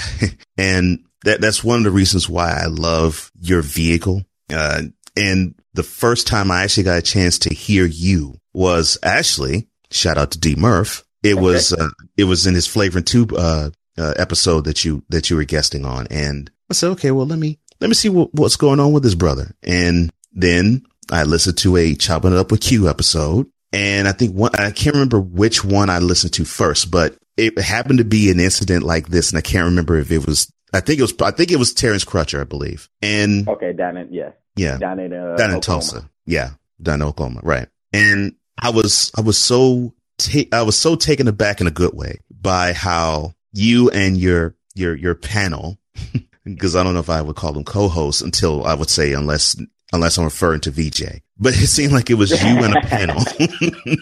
and 0.58 1.04
that 1.24 1.40
that's 1.40 1.64
one 1.64 1.78
of 1.78 1.84
the 1.84 1.90
reasons 1.90 2.28
why 2.28 2.50
I 2.50 2.66
love 2.66 3.30
your 3.40 3.62
vehicle. 3.62 4.22
Uh, 4.52 4.82
and 5.16 5.54
the 5.74 5.82
first 5.82 6.26
time 6.26 6.50
I 6.50 6.62
actually 6.62 6.84
got 6.84 6.98
a 6.98 7.02
chance 7.02 7.38
to 7.40 7.54
hear 7.54 7.84
you 7.86 8.34
was 8.52 8.98
actually 9.02 9.68
shout 9.90 10.18
out 10.18 10.32
to 10.32 10.38
D 10.38 10.56
Murph. 10.56 11.04
It 11.22 11.34
okay. 11.34 11.42
was 11.42 11.72
uh, 11.72 11.90
it 12.16 12.24
was 12.24 12.46
in 12.46 12.54
his 12.54 12.66
Flavor 12.66 13.00
Tube 13.00 13.32
uh, 13.32 13.70
uh, 13.98 14.14
episode 14.16 14.64
that 14.64 14.84
you 14.84 15.02
that 15.08 15.30
you 15.30 15.36
were 15.36 15.44
guesting 15.44 15.84
on, 15.84 16.06
and 16.08 16.50
I 16.70 16.74
said, 16.74 16.90
okay, 16.92 17.10
well 17.10 17.26
let 17.26 17.38
me 17.38 17.58
let 17.80 17.88
me 17.88 17.94
see 17.94 18.08
what, 18.08 18.32
what's 18.34 18.56
going 18.56 18.80
on 18.80 18.92
with 18.92 19.02
this 19.02 19.14
brother. 19.14 19.54
And 19.62 20.12
then 20.32 20.84
I 21.10 21.24
listened 21.24 21.58
to 21.58 21.76
a 21.76 21.94
chopping 21.94 22.32
it 22.32 22.38
up 22.38 22.50
with 22.50 22.60
Q 22.60 22.88
episode. 22.88 23.50
And 23.72 24.08
I 24.08 24.12
think 24.12 24.34
one, 24.34 24.50
I 24.54 24.70
can't 24.70 24.94
remember 24.94 25.20
which 25.20 25.64
one 25.64 25.90
I 25.90 25.98
listened 25.98 26.32
to 26.34 26.44
first, 26.44 26.90
but 26.90 27.16
it 27.36 27.58
happened 27.58 27.98
to 27.98 28.04
be 28.04 28.30
an 28.30 28.40
incident 28.40 28.82
like 28.82 29.08
this. 29.08 29.30
And 29.30 29.38
I 29.38 29.42
can't 29.42 29.66
remember 29.66 29.96
if 29.96 30.10
it 30.10 30.26
was, 30.26 30.52
I 30.72 30.80
think 30.80 30.98
it 30.98 31.02
was, 31.02 31.14
I 31.20 31.30
think 31.30 31.50
it 31.50 31.58
was 31.58 31.74
Terrence 31.74 32.04
Crutcher, 32.04 32.40
I 32.40 32.44
believe. 32.44 32.88
And 33.02 33.48
okay, 33.48 33.72
down 33.72 33.96
in, 33.96 34.12
yeah. 34.12 34.30
Yeah. 34.56 34.78
Down 34.78 34.98
in, 34.98 35.12
uh, 35.12 35.36
down 35.36 35.50
in 35.50 35.56
Oklahoma. 35.56 35.60
Tulsa. 35.60 36.10
Yeah. 36.26 36.50
Down 36.82 37.02
in 37.02 37.08
Oklahoma. 37.08 37.40
Right. 37.42 37.68
And 37.92 38.34
I 38.58 38.70
was, 38.70 39.10
I 39.16 39.20
was 39.20 39.38
so, 39.38 39.94
ta- 40.18 40.48
I 40.52 40.62
was 40.62 40.78
so 40.78 40.96
taken 40.96 41.28
aback 41.28 41.60
in 41.60 41.66
a 41.66 41.72
good 41.72 41.94
way 41.94 42.20
by 42.30 42.72
how 42.72 43.34
you 43.52 43.90
and 43.90 44.16
your 44.16 44.54
your 44.74 44.94
your 44.94 45.14
panel 45.14 45.78
because 46.44 46.76
I 46.76 46.82
don't 46.82 46.94
know 46.94 47.00
if 47.00 47.10
I 47.10 47.22
would 47.22 47.36
call 47.36 47.52
them 47.52 47.64
co-hosts 47.64 48.22
until 48.22 48.64
I 48.64 48.74
would 48.74 48.90
say 48.90 49.12
unless 49.12 49.56
unless 49.92 50.18
I'm 50.18 50.24
referring 50.24 50.60
to 50.60 50.70
VJ. 50.70 51.20
But 51.38 51.54
it 51.54 51.66
seemed 51.66 51.92
like 51.92 52.10
it 52.10 52.14
was 52.14 52.30
you 52.30 52.62
and 52.62 52.76
a 52.76 52.80
panel. 52.86 53.22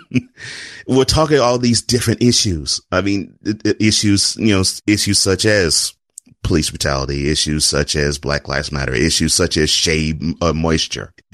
We're 0.86 1.04
talking 1.04 1.38
all 1.38 1.58
these 1.58 1.82
different 1.82 2.22
issues. 2.22 2.80
I 2.90 3.00
mean, 3.00 3.38
issues, 3.78 4.36
you 4.36 4.54
know, 4.54 4.64
issues 4.86 5.18
such 5.18 5.44
as 5.46 5.94
police 6.42 6.70
brutality, 6.70 7.30
issues 7.30 7.64
such 7.64 7.96
as 7.96 8.18
Black 8.18 8.48
Lives 8.48 8.72
Matter, 8.72 8.94
issues 8.94 9.34
such 9.34 9.56
as 9.56 9.70
shade 9.70 10.22
uh, 10.40 10.52
moisture, 10.52 11.12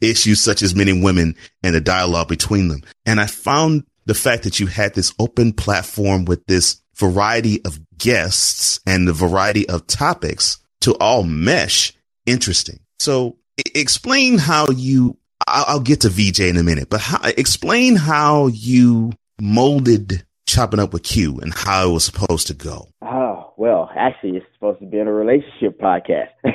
issues 0.00 0.40
such 0.40 0.62
as 0.62 0.74
men 0.74 0.88
and 0.88 1.02
women 1.02 1.36
and 1.62 1.74
the 1.74 1.80
dialogue 1.80 2.28
between 2.28 2.68
them. 2.68 2.82
And 3.04 3.20
I 3.20 3.26
found 3.26 3.84
the 4.06 4.14
fact 4.14 4.44
that 4.44 4.60
you 4.60 4.66
had 4.66 4.94
this 4.94 5.14
open 5.18 5.52
platform 5.52 6.24
with 6.24 6.44
this 6.46 6.80
variety 6.94 7.64
of 7.64 7.78
guests 7.98 8.80
and 8.86 9.06
the 9.06 9.12
variety 9.12 9.68
of 9.68 9.86
topics 9.86 10.58
to 10.82 10.94
all 10.98 11.22
mesh 11.22 11.92
interesting. 12.26 12.80
So 12.98 13.38
explain 13.74 14.38
how 14.38 14.70
you, 14.70 15.18
I'll, 15.46 15.64
I'll, 15.68 15.80
get 15.80 16.02
to 16.02 16.08
VJ 16.08 16.40
in 16.40 16.56
a 16.56 16.62
minute, 16.62 16.88
but 16.90 17.00
how, 17.00 17.20
explain 17.36 17.96
how 17.96 18.48
you 18.48 19.12
molded 19.40 20.24
chopping 20.54 20.78
up 20.78 20.92
with 20.92 21.02
Q 21.02 21.40
and 21.40 21.52
how 21.52 21.90
it 21.90 21.92
was 21.92 22.04
supposed 22.04 22.46
to 22.46 22.54
go. 22.54 22.88
Oh, 23.02 23.52
well, 23.56 23.90
actually, 23.96 24.36
it's 24.36 24.46
supposed 24.54 24.80
to 24.80 24.86
be 24.86 24.98
in 24.98 25.08
a 25.08 25.12
relationship 25.12 25.80
podcast. 25.80 26.28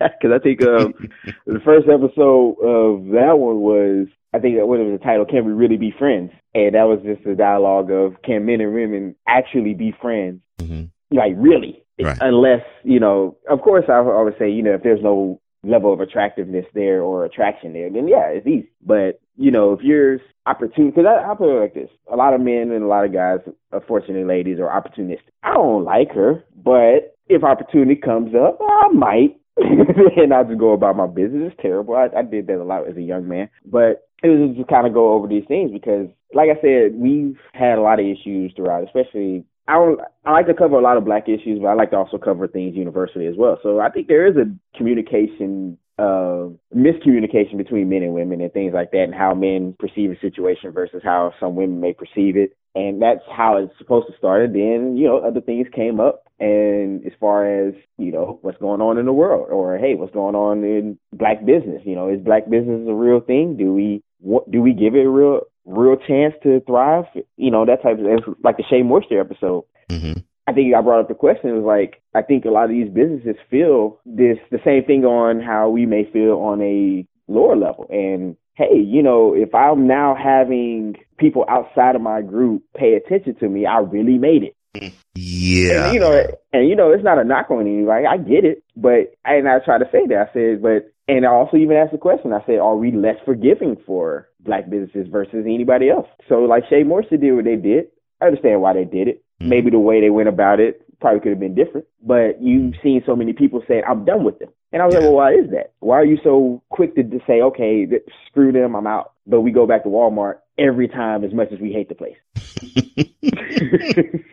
Because 0.00 0.30
I 0.34 0.38
think 0.38 0.62
um, 0.62 0.94
the 1.46 1.60
first 1.64 1.88
episode 1.88 2.56
of 2.62 3.06
that 3.12 3.38
one 3.38 3.60
was, 3.60 4.06
I 4.32 4.38
think 4.38 4.56
that 4.56 4.66
was 4.66 4.78
the 4.78 5.04
title, 5.04 5.26
Can 5.26 5.44
We 5.44 5.52
Really 5.52 5.76
Be 5.76 5.92
Friends? 5.96 6.30
And 6.54 6.74
that 6.74 6.84
was 6.84 7.00
just 7.04 7.26
a 7.26 7.34
dialogue 7.34 7.90
of 7.90 8.22
can 8.22 8.46
men 8.46 8.60
and 8.60 8.74
women 8.74 9.16
actually 9.26 9.74
be 9.74 9.94
friends? 10.00 10.40
Mm-hmm. 10.58 11.16
Like, 11.16 11.34
really? 11.36 11.84
Right. 12.00 12.18
Unless, 12.20 12.62
you 12.84 13.00
know, 13.00 13.36
of 13.50 13.60
course, 13.62 13.84
I 13.88 13.94
always 13.96 14.34
say, 14.38 14.50
you 14.50 14.62
know, 14.62 14.74
if 14.74 14.82
there's 14.82 15.02
no 15.02 15.40
level 15.64 15.92
of 15.92 16.00
attractiveness 16.00 16.66
there 16.74 17.02
or 17.02 17.24
attraction 17.24 17.72
there, 17.72 17.90
then 17.90 18.08
yeah, 18.08 18.26
it's 18.28 18.46
easy. 18.46 18.70
But 18.84 19.20
you 19.36 19.50
know, 19.50 19.72
if 19.72 19.80
you're 19.82 20.18
opportune, 20.48 20.90
because 20.90 21.04
I, 21.06 21.30
I 21.30 21.34
put 21.34 21.54
it 21.54 21.60
like 21.60 21.74
this: 21.74 21.90
a 22.10 22.16
lot 22.16 22.34
of 22.34 22.40
men 22.40 22.70
and 22.72 22.82
a 22.82 22.86
lot 22.86 23.04
of 23.04 23.12
guys, 23.12 23.38
unfortunately, 23.72 24.24
ladies, 24.24 24.58
are 24.58 24.68
opportunistic. 24.68 25.32
I 25.42 25.54
don't 25.54 25.84
like 25.84 26.10
her, 26.12 26.44
but 26.56 27.16
if 27.28 27.44
opportunity 27.44 27.96
comes 27.96 28.34
up, 28.34 28.58
I 28.60 28.88
might. 28.92 29.40
and 29.58 30.32
I 30.32 30.44
just 30.44 30.60
go 30.60 30.72
about 30.72 30.96
my 30.96 31.08
business. 31.08 31.50
It's 31.52 31.60
terrible. 31.60 31.96
I, 31.96 32.06
I 32.16 32.22
did 32.22 32.46
that 32.46 32.62
a 32.62 32.64
lot 32.64 32.88
as 32.88 32.96
a 32.96 33.02
young 33.02 33.26
man, 33.26 33.50
but 33.66 34.08
it 34.22 34.28
was 34.28 34.56
just 34.56 34.68
kind 34.68 34.86
of 34.86 34.94
go 34.94 35.14
over 35.14 35.26
these 35.26 35.46
things 35.48 35.72
because, 35.72 36.06
like 36.32 36.48
I 36.48 36.60
said, 36.60 36.94
we've 36.94 37.36
had 37.52 37.78
a 37.78 37.82
lot 37.82 37.98
of 37.98 38.06
issues 38.06 38.52
throughout, 38.54 38.84
especially 38.84 39.44
I 39.68 39.74
don't, 39.74 40.00
I 40.24 40.32
like 40.32 40.46
to 40.46 40.54
cover 40.54 40.76
a 40.76 40.82
lot 40.82 40.96
of 40.96 41.04
black 41.04 41.28
issues, 41.28 41.60
but 41.60 41.68
I 41.68 41.74
like 41.74 41.90
to 41.90 41.98
also 41.98 42.16
cover 42.16 42.48
things 42.48 42.74
universally 42.74 43.26
as 43.26 43.34
well. 43.36 43.58
So 43.62 43.80
I 43.80 43.90
think 43.90 44.08
there 44.08 44.26
is 44.26 44.34
a 44.36 44.50
communication, 44.76 45.76
uh, 45.98 46.48
miscommunication 46.74 47.56
between 47.56 47.88
men 47.88 48.02
and 48.02 48.14
women 48.14 48.40
and 48.40 48.52
things 48.52 48.72
like 48.74 48.90
that, 48.92 49.04
and 49.04 49.14
how 49.14 49.34
men 49.34 49.74
perceive 49.78 50.10
a 50.10 50.20
situation 50.20 50.70
versus 50.72 51.02
how 51.04 51.32
some 51.40 51.56
women 51.56 51.80
may 51.80 51.92
perceive 51.92 52.36
it. 52.36 52.56
And 52.74 53.02
that's 53.02 53.22
how 53.34 53.56
it's 53.56 53.76
supposed 53.78 54.06
to 54.06 54.16
start. 54.16 54.44
And 54.44 54.54
then, 54.54 54.96
you 54.96 55.08
know, 55.08 55.18
other 55.18 55.40
things 55.40 55.66
came 55.74 55.98
up. 55.98 56.22
And 56.38 57.04
as 57.04 57.12
far 57.18 57.66
as, 57.66 57.74
you 57.96 58.12
know, 58.12 58.38
what's 58.42 58.58
going 58.58 58.80
on 58.80 58.98
in 58.98 59.06
the 59.06 59.12
world 59.12 59.48
or, 59.50 59.76
hey, 59.78 59.96
what's 59.96 60.14
going 60.14 60.36
on 60.36 60.62
in 60.62 60.96
black 61.12 61.44
business? 61.44 61.82
You 61.84 61.96
know, 61.96 62.08
is 62.08 62.20
black 62.20 62.48
business 62.48 62.86
a 62.88 62.94
real 62.94 63.20
thing? 63.20 63.56
Do 63.56 63.72
we, 63.74 64.04
what, 64.20 64.48
do 64.48 64.62
we 64.62 64.74
give 64.74 64.94
it 64.94 65.06
a 65.06 65.10
real 65.10 65.40
real 65.68 65.96
chance 65.96 66.34
to 66.42 66.60
thrive, 66.60 67.04
you 67.36 67.50
know, 67.50 67.66
that 67.66 67.82
type 67.82 67.98
of 67.98 68.34
like 68.42 68.56
the 68.56 68.64
Shea 68.68 68.82
Moisture 68.82 69.20
episode. 69.20 69.64
Mm-hmm. 69.90 70.20
I 70.48 70.52
think 70.52 70.74
I 70.74 70.80
brought 70.80 71.00
up 71.00 71.08
the 71.08 71.14
question. 71.14 71.50
It 71.50 71.60
was 71.60 71.64
like 71.64 72.00
I 72.14 72.22
think 72.22 72.46
a 72.46 72.50
lot 72.50 72.64
of 72.64 72.70
these 72.70 72.88
businesses 72.88 73.36
feel 73.50 74.00
this 74.06 74.38
the 74.50 74.58
same 74.64 74.82
thing 74.84 75.04
on 75.04 75.42
how 75.42 75.68
we 75.68 75.84
may 75.84 76.10
feel 76.10 76.38
on 76.38 76.62
a 76.62 77.06
lower 77.30 77.54
level. 77.54 77.86
And 77.90 78.34
hey, 78.54 78.78
you 78.78 79.02
know, 79.02 79.34
if 79.34 79.54
I'm 79.54 79.86
now 79.86 80.16
having 80.16 80.96
people 81.18 81.44
outside 81.50 81.96
of 81.96 82.00
my 82.00 82.22
group 82.22 82.62
pay 82.74 82.94
attention 82.94 83.34
to 83.40 83.48
me, 83.48 83.66
I 83.66 83.80
really 83.80 84.16
made 84.16 84.42
it. 84.42 84.94
Yeah. 85.14 85.84
And, 85.84 85.94
you 85.94 86.00
know, 86.00 86.26
and 86.54 86.66
you 86.66 86.76
know, 86.76 86.92
it's 86.92 87.04
not 87.04 87.18
a 87.18 87.24
knock 87.24 87.50
on 87.50 87.66
anybody. 87.66 88.06
I 88.06 88.16
get 88.16 88.46
it, 88.46 88.64
but 88.74 89.12
and 89.26 89.46
I 89.46 89.58
try 89.58 89.76
to 89.76 89.88
say 89.92 90.06
that 90.06 90.30
I 90.30 90.32
said, 90.32 90.62
but 90.62 90.90
and 91.08 91.26
I 91.26 91.28
also 91.28 91.58
even 91.58 91.76
asked 91.76 91.92
the 91.92 91.98
question. 91.98 92.32
I 92.32 92.44
said, 92.46 92.58
are 92.58 92.76
we 92.76 92.90
less 92.90 93.16
forgiving 93.26 93.76
for 93.84 94.30
black 94.40 94.70
businesses 94.70 95.08
versus 95.12 95.44
anybody 95.44 95.90
else? 95.90 96.08
So 96.26 96.36
like 96.36 96.64
Shea 96.70 96.84
Moisture 96.84 97.18
did 97.18 97.32
what 97.32 97.44
they 97.44 97.56
did. 97.56 97.88
I 98.22 98.26
understand 98.26 98.62
why 98.62 98.72
they 98.72 98.86
did 98.86 99.08
it. 99.08 99.22
Mm-hmm. 99.40 99.48
Maybe 99.48 99.70
the 99.70 99.78
way 99.78 100.00
they 100.00 100.10
went 100.10 100.28
about 100.28 100.60
it 100.60 100.84
probably 101.00 101.20
could 101.20 101.30
have 101.30 101.40
been 101.40 101.54
different. 101.54 101.86
But 102.02 102.42
you've 102.42 102.74
seen 102.82 103.02
so 103.06 103.14
many 103.14 103.32
people 103.32 103.62
saying, 103.68 103.82
I'm 103.88 104.04
done 104.04 104.24
with 104.24 104.38
them. 104.38 104.48
And 104.72 104.82
I 104.82 104.86
was 104.86 104.94
yeah. 104.94 105.00
like, 105.00 105.06
well, 105.06 105.16
why 105.16 105.32
is 105.32 105.50
that? 105.50 105.72
Why 105.80 105.96
are 105.96 106.04
you 106.04 106.18
so 106.22 106.62
quick 106.70 106.94
to, 106.96 107.02
to 107.02 107.20
say, 107.26 107.40
okay, 107.40 107.86
th- 107.86 108.02
screw 108.26 108.52
them, 108.52 108.74
I'm 108.74 108.86
out. 108.86 109.12
But 109.26 109.40
we 109.40 109.50
go 109.50 109.66
back 109.66 109.84
to 109.84 109.88
Walmart 109.88 110.38
every 110.58 110.88
time 110.88 111.24
as 111.24 111.32
much 111.32 111.52
as 111.52 111.60
we 111.60 111.72
hate 111.72 111.88
the 111.88 111.94
place. 111.94 112.16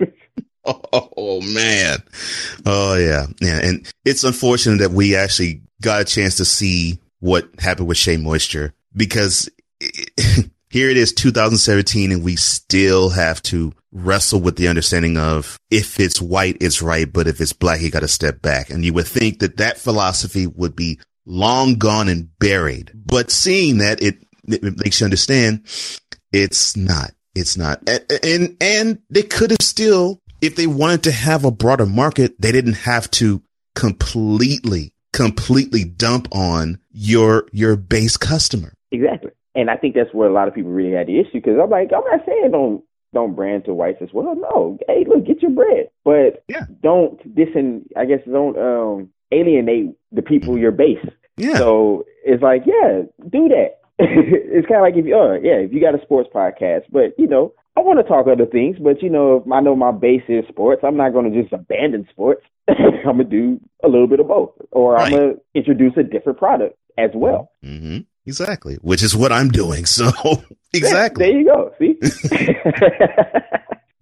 oh, 0.94 1.42
man. 1.42 2.00
Oh 2.66 2.96
yeah. 2.96 3.28
Yeah. 3.42 3.60
And 3.64 3.92
it's 4.04 4.24
unfortunate 4.24 4.80
that 4.80 4.92
we 4.92 5.16
actually 5.16 5.62
got 5.82 6.02
a 6.02 6.06
chance 6.06 6.36
to 6.38 6.46
see 6.46 7.00
what 7.20 7.50
happened 7.60 7.88
with 7.88 7.98
Shea 7.98 8.18
Moisture 8.18 8.74
because 8.96 9.50
it, 9.80 10.50
here 10.70 10.90
it 10.90 10.98
is 10.98 11.14
2017 11.14 12.12
and 12.12 12.24
we 12.24 12.36
still 12.36 13.10
have 13.10 13.42
to 13.44 13.74
wrestle 13.96 14.42
with 14.42 14.58
the 14.58 14.68
understanding 14.68 15.18
of 15.18 15.58
if 15.72 16.00
it's 16.00 16.22
white, 16.22 16.58
it's 16.60 16.82
right. 16.82 17.12
But 17.12 17.28
if 17.28 17.40
it's 17.40 17.54
black, 17.54 17.82
you 17.82 17.90
got 17.90 18.02
to 18.02 18.08
step 18.08 18.42
back. 18.42 18.70
And 18.70 18.84
you 18.84 18.94
would 18.94 19.08
think 19.08 19.40
that 19.40 19.58
that 19.58 19.78
philosophy 19.78 20.46
would 20.46 20.76
be 20.76 21.00
long 21.26 21.76
gone 21.76 22.10
and 22.10 22.30
buried. 22.38 22.92
But 22.94 23.32
seeing 23.32 23.80
that 23.80 24.02
it, 24.02 24.18
it 24.48 24.64
makes 24.64 25.00
you 25.00 25.06
understand 25.06 25.66
it's 26.32 26.76
not, 26.76 27.12
it's 27.34 27.58
not. 27.58 27.82
And, 27.88 28.06
and, 28.24 28.58
and 28.62 29.00
they 29.10 29.24
could 29.24 29.52
have 29.52 29.62
still, 29.62 30.22
if 30.42 30.56
they 30.56 30.68
wanted 30.68 31.04
to 31.04 31.12
have 31.12 31.46
a 31.46 31.52
broader 31.52 31.86
market, 31.86 32.40
they 32.40 32.52
didn't 32.52 32.74
have 32.74 33.10
to 33.12 33.42
completely 33.74 34.94
completely 35.16 35.86
dump 35.86 36.28
on 36.34 36.78
your 36.92 37.48
your 37.54 37.78
base 37.78 38.18
customer. 38.18 38.74
Exactly. 38.92 39.32
And 39.56 39.70
I 39.70 39.78
think 39.78 39.96
that's 39.96 40.14
where 40.14 40.28
a 40.28 40.34
lot 40.34 40.50
of 40.50 40.54
people 40.54 40.72
really 40.72 40.92
had 40.92 41.08
the 41.08 41.18
issue 41.18 41.36
because 41.36 41.58
I'm 41.62 41.70
like, 41.70 41.92
I'm 41.96 42.04
not 42.04 42.26
saying 42.26 42.52
don't 42.52 42.84
don't 43.16 43.36
brand 43.36 43.66
to 43.66 43.74
whites 43.74 43.98
as 44.02 44.10
well. 44.14 44.36
No, 44.36 44.78
hey, 44.88 45.06
look, 45.08 45.26
get 45.26 45.42
your 45.42 45.52
bread, 45.52 45.90
but 46.04 46.44
yeah. 46.48 46.66
don't 46.84 47.18
disin. 47.36 47.86
I 47.98 48.06
guess 48.06 48.20
don't 48.32 48.58
um, 48.58 49.10
alienate 49.32 49.96
the 50.12 50.22
people 50.22 50.58
your 50.58 50.72
base. 50.72 51.04
Yeah. 51.38 51.58
So 51.58 52.06
it's 52.24 52.44
like, 52.44 52.64
yeah, 52.66 53.02
do 53.30 53.50
that. 53.50 53.80
it's 53.98 54.68
kind 54.68 54.78
of 54.78 54.82
like 54.82 54.96
if 54.96 55.06
you, 55.06 55.18
uh, 55.18 55.34
yeah, 55.36 55.56
if 55.56 55.74
you 55.74 55.82
got 55.82 56.00
a 56.00 56.02
sports 56.04 56.30
podcast, 56.34 56.84
but 56.92 57.18
you 57.18 57.28
know, 57.28 57.54
I 57.78 57.82
want 57.82 58.00
to 58.00 58.04
talk 58.04 58.28
other 58.28 58.46
things, 58.46 58.78
but 58.80 59.02
you 59.02 59.10
know, 59.10 59.38
if 59.38 59.52
I 59.52 59.62
know 59.62 59.76
my 59.76 59.92
base 59.92 60.24
is 60.28 60.46
sports, 60.48 60.82
I'm 60.84 60.98
not 60.98 61.14
going 61.14 61.32
to 61.32 61.42
just 61.42 61.54
abandon 61.54 62.08
sports. 62.12 62.44
I'm 62.68 63.18
gonna 63.18 63.26
do 63.26 63.60
a 63.84 63.88
little 63.88 64.08
bit 64.08 64.20
of 64.20 64.28
both, 64.28 64.54
or 64.72 64.94
right. 64.94 65.14
I'm 65.14 65.20
gonna 65.20 65.34
introduce 65.54 65.94
a 65.98 66.04
different 66.04 66.40
product 66.40 66.76
as 66.98 67.12
well. 67.14 67.52
Mm-hmm. 67.64 68.00
Exactly, 68.26 68.76
which 68.82 69.04
is 69.04 69.16
what 69.16 69.32
I'm 69.32 69.50
doing. 69.50 69.86
So 69.96 70.12
exactly, 70.74 71.26
there 71.26 71.40
you 71.40 71.46
go. 71.46 71.72
See, 71.80 71.98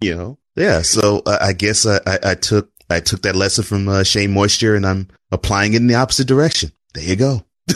you 0.00 0.14
know, 0.14 0.38
yeah. 0.56 0.82
So 0.82 1.22
uh, 1.26 1.38
I 1.40 1.52
guess 1.52 1.86
I, 1.86 2.00
I, 2.06 2.18
I, 2.24 2.34
took 2.34 2.70
I 2.90 3.00
took 3.00 3.22
that 3.22 3.36
lesson 3.36 3.64
from 3.64 3.88
uh, 3.88 4.02
Shea 4.02 4.26
Moisture, 4.26 4.74
and 4.74 4.86
I'm 4.86 5.08
applying 5.30 5.74
it 5.74 5.78
in 5.78 5.86
the 5.86 5.94
opposite 5.94 6.28
direction. 6.28 6.72
There 6.94 7.04
you 7.04 7.16
go. 7.16 7.44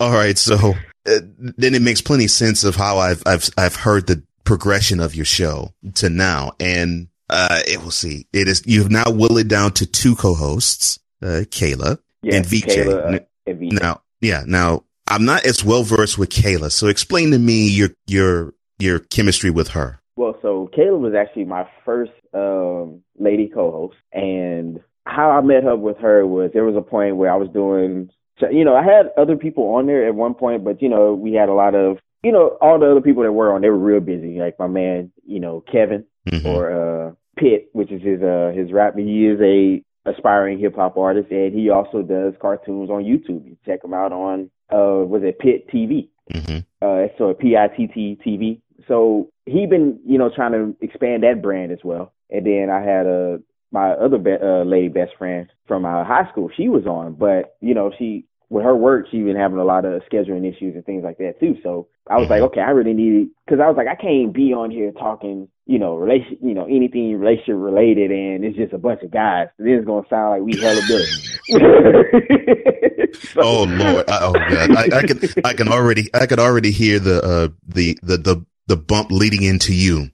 All 0.00 0.12
right, 0.12 0.38
so 0.38 0.74
uh, 1.06 1.18
then 1.36 1.74
it 1.74 1.82
makes 1.82 2.00
plenty 2.00 2.26
sense 2.26 2.64
of 2.64 2.76
how 2.76 2.98
I've 2.98 3.22
I've 3.26 3.50
I've 3.58 3.76
heard 3.76 4.06
the 4.06 4.22
progression 4.44 5.00
of 5.00 5.14
your 5.14 5.24
show 5.24 5.74
to 5.94 6.08
now, 6.08 6.52
and 6.58 7.08
uh, 7.28 7.60
it 7.66 7.82
will 7.82 7.90
see. 7.90 8.26
It 8.32 8.48
is 8.48 8.62
you've 8.66 8.90
now 8.90 9.04
whittled 9.10 9.40
it 9.40 9.48
down 9.48 9.72
to 9.74 9.86
two 9.86 10.16
co-hosts, 10.16 10.98
uh, 11.22 11.44
Kayla 11.50 11.98
yes, 12.22 12.34
and 12.34 12.46
VJ. 12.46 12.64
Kayla, 12.64 13.14
uh, 13.14 13.20
and 13.46 13.58
VJ. 13.58 13.72
Now, 13.80 14.02
yeah, 14.20 14.42
now 14.46 14.84
I'm 15.10 15.24
not 15.24 15.44
as 15.44 15.64
well 15.64 15.82
versed 15.82 16.18
with 16.18 16.30
Kayla, 16.30 16.70
so 16.70 16.86
explain 16.86 17.32
to 17.32 17.38
me 17.38 17.68
your 17.68 17.88
your 18.06 18.54
your 18.78 19.00
chemistry 19.00 19.50
with 19.50 19.68
her. 19.68 20.00
Well, 20.16 20.36
so 20.40 20.70
Kayla 20.76 20.98
was 20.98 21.14
actually 21.14 21.44
my 21.44 21.68
first 21.84 22.12
um, 22.32 23.02
lady 23.18 23.48
co-host, 23.48 23.96
and 24.12 24.80
how 25.06 25.30
I 25.30 25.40
met 25.40 25.66
up 25.66 25.80
with 25.80 25.98
her 25.98 26.24
was 26.26 26.52
there 26.54 26.64
was 26.64 26.76
a 26.76 26.80
point 26.80 27.16
where 27.16 27.32
I 27.32 27.36
was 27.36 27.48
doing, 27.48 28.08
you 28.52 28.64
know, 28.64 28.76
I 28.76 28.84
had 28.84 29.10
other 29.18 29.36
people 29.36 29.64
on 29.74 29.86
there 29.86 30.06
at 30.06 30.14
one 30.14 30.34
point, 30.34 30.64
but 30.64 30.80
you 30.80 30.88
know, 30.88 31.14
we 31.14 31.32
had 31.32 31.48
a 31.48 31.54
lot 31.54 31.74
of, 31.74 31.98
you 32.22 32.30
know, 32.30 32.56
all 32.60 32.78
the 32.78 32.90
other 32.90 33.00
people 33.00 33.24
that 33.24 33.32
were 33.32 33.52
on, 33.52 33.62
they 33.62 33.70
were 33.70 33.78
real 33.78 34.00
busy. 34.00 34.38
Like 34.38 34.58
my 34.60 34.68
man, 34.68 35.10
you 35.26 35.40
know, 35.40 35.64
Kevin 35.72 36.04
mm-hmm. 36.28 36.46
or 36.46 36.70
uh, 37.08 37.12
Pitt, 37.36 37.70
which 37.72 37.90
is 37.90 38.02
his 38.02 38.22
uh 38.22 38.52
his 38.54 38.70
rap. 38.72 38.94
He 38.96 39.26
is 39.26 39.40
a 39.40 39.82
aspiring 40.08 40.60
hip 40.60 40.76
hop 40.76 40.96
artist, 40.96 41.30
and 41.32 41.52
he 41.52 41.70
also 41.70 42.02
does 42.02 42.34
cartoons 42.40 42.90
on 42.90 43.02
YouTube. 43.02 43.44
You 43.44 43.56
check 43.66 43.82
him 43.82 43.94
out 43.94 44.12
on 44.12 44.50
uh 44.72 45.04
was 45.06 45.22
it 45.24 45.38
Pitt 45.38 45.68
TV? 45.68 46.08
Mm-hmm. 46.32 46.58
Uh, 46.82 47.06
so 47.18 47.34
P 47.34 47.56
I 47.56 47.68
T 47.68 47.86
T 47.88 48.18
TV. 48.24 48.60
So 48.88 49.30
he 49.46 49.66
been 49.66 49.98
you 50.06 50.18
know 50.18 50.30
trying 50.34 50.52
to 50.52 50.76
expand 50.80 51.22
that 51.22 51.42
brand 51.42 51.72
as 51.72 51.80
well. 51.84 52.12
and 52.30 52.46
then 52.46 52.68
I 52.70 52.80
had 52.82 53.06
a 53.06 53.40
my 53.72 53.90
other 53.92 54.18
be- 54.18 54.32
uh, 54.42 54.64
lady 54.64 54.88
best 54.88 55.12
friend 55.16 55.48
from 55.68 55.84
uh, 55.84 56.04
high 56.04 56.28
school. 56.30 56.50
She 56.56 56.68
was 56.68 56.86
on, 56.86 57.14
but 57.14 57.56
you 57.60 57.74
know, 57.74 57.92
she 57.98 58.26
with 58.48 58.64
her 58.64 58.74
work, 58.74 59.06
she's 59.10 59.24
been 59.24 59.36
having 59.36 59.58
a 59.58 59.64
lot 59.64 59.84
of 59.84 60.02
scheduling 60.10 60.44
issues 60.48 60.74
and 60.74 60.84
things 60.84 61.04
like 61.04 61.18
that 61.18 61.38
too. 61.38 61.56
So 61.62 61.86
I 62.08 62.16
was 62.18 62.28
like, 62.28 62.38
Mm-hmm. 62.40 62.46
okay, 62.46 62.60
I 62.60 62.70
really 62.70 62.94
need 62.94 63.28
because 63.46 63.60
I 63.60 63.68
was 63.68 63.76
like, 63.76 63.86
I 63.86 63.94
can't 63.94 64.32
be 64.34 64.52
on 64.52 64.70
here 64.72 64.90
talking, 64.92 65.46
you 65.70 65.78
know, 65.78 65.94
relation, 65.94 66.36
you 66.42 66.52
know, 66.52 66.64
anything 66.64 67.16
relationship 67.16 67.54
related, 67.56 68.10
and 68.10 68.44
it's 68.44 68.56
just 68.56 68.72
a 68.72 68.78
bunch 68.78 69.02
of 69.02 69.10
guys. 69.12 69.46
Then 69.56 69.68
it's 69.68 69.86
gonna 69.86 70.06
sound 70.10 70.30
like 70.30 70.42
we 70.42 70.60
hella 70.60 70.80
billy. 70.88 71.06
So- 73.34 73.40
Oh 73.42 73.62
Lord! 73.64 74.08
I, 74.08 74.18
oh 74.22 74.32
God! 74.32 74.70
I, 74.76 74.98
I 74.98 75.02
can 75.06 75.20
I 75.44 75.52
can 75.54 75.68
already 75.68 76.08
I 76.14 76.26
can 76.26 76.38
already 76.38 76.70
hear 76.70 76.98
the 76.98 77.22
uh 77.22 77.48
the 77.66 77.98
the 78.02 78.16
the 78.18 78.44
the 78.68 78.76
bump 78.76 79.10
leading 79.10 79.42
into 79.42 79.74
you. 79.74 80.10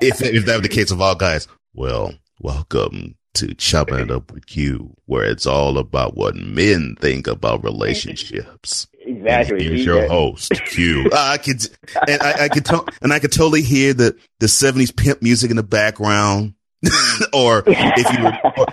If 0.00 0.20
if 0.22 0.44
that 0.46 0.56
were 0.56 0.62
the 0.62 0.68
case 0.68 0.90
of 0.90 1.00
all 1.00 1.14
guys, 1.14 1.48
well, 1.74 2.12
welcome 2.40 3.14
to 3.34 3.54
chopping 3.54 3.98
it 3.98 4.10
up 4.10 4.30
with 4.32 4.56
you, 4.56 4.94
where 5.06 5.24
it's 5.24 5.46
all 5.46 5.78
about 5.78 6.16
what 6.16 6.34
men 6.36 6.96
think 7.00 7.26
about 7.26 7.64
relationships. 7.64 8.86
Exactly. 9.06 9.62
Here's 9.62 9.80
See, 9.80 9.84
your 9.84 10.08
host, 10.08 10.52
Q. 10.66 11.10
I 11.14 11.38
could, 11.38 11.66
and 12.08 12.22
I, 12.22 12.44
I 12.44 12.48
could, 12.48 12.64
to, 12.66 12.84
and 13.02 13.12
I 13.12 13.18
could 13.18 13.32
totally 13.32 13.62
hear 13.62 13.92
the 13.94 14.16
the 14.40 14.46
'70s 14.46 14.94
pimp 14.94 15.22
music 15.22 15.50
in 15.50 15.56
the 15.56 15.62
background, 15.62 16.54
or 17.32 17.62
if 17.66 18.12
you 18.12 18.24
were, 18.24 18.38
or, 18.56 18.66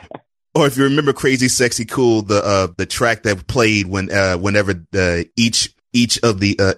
or 0.56 0.68
if 0.68 0.78
you 0.78 0.84
remember 0.86 1.14
Crazy 1.14 1.48
Sexy 1.48 1.86
Cool, 1.86 2.22
the 2.24 2.44
uh 2.44 2.68
the 2.78 2.86
track 2.86 3.24
that 3.24 3.48
played 3.48 3.88
when 3.88 4.12
uh 4.12 4.38
whenever 4.38 4.86
uh, 4.94 5.24
each 5.36 5.74
each 5.94 6.20
of 6.24 6.40
the 6.40 6.58
uh 6.60 6.74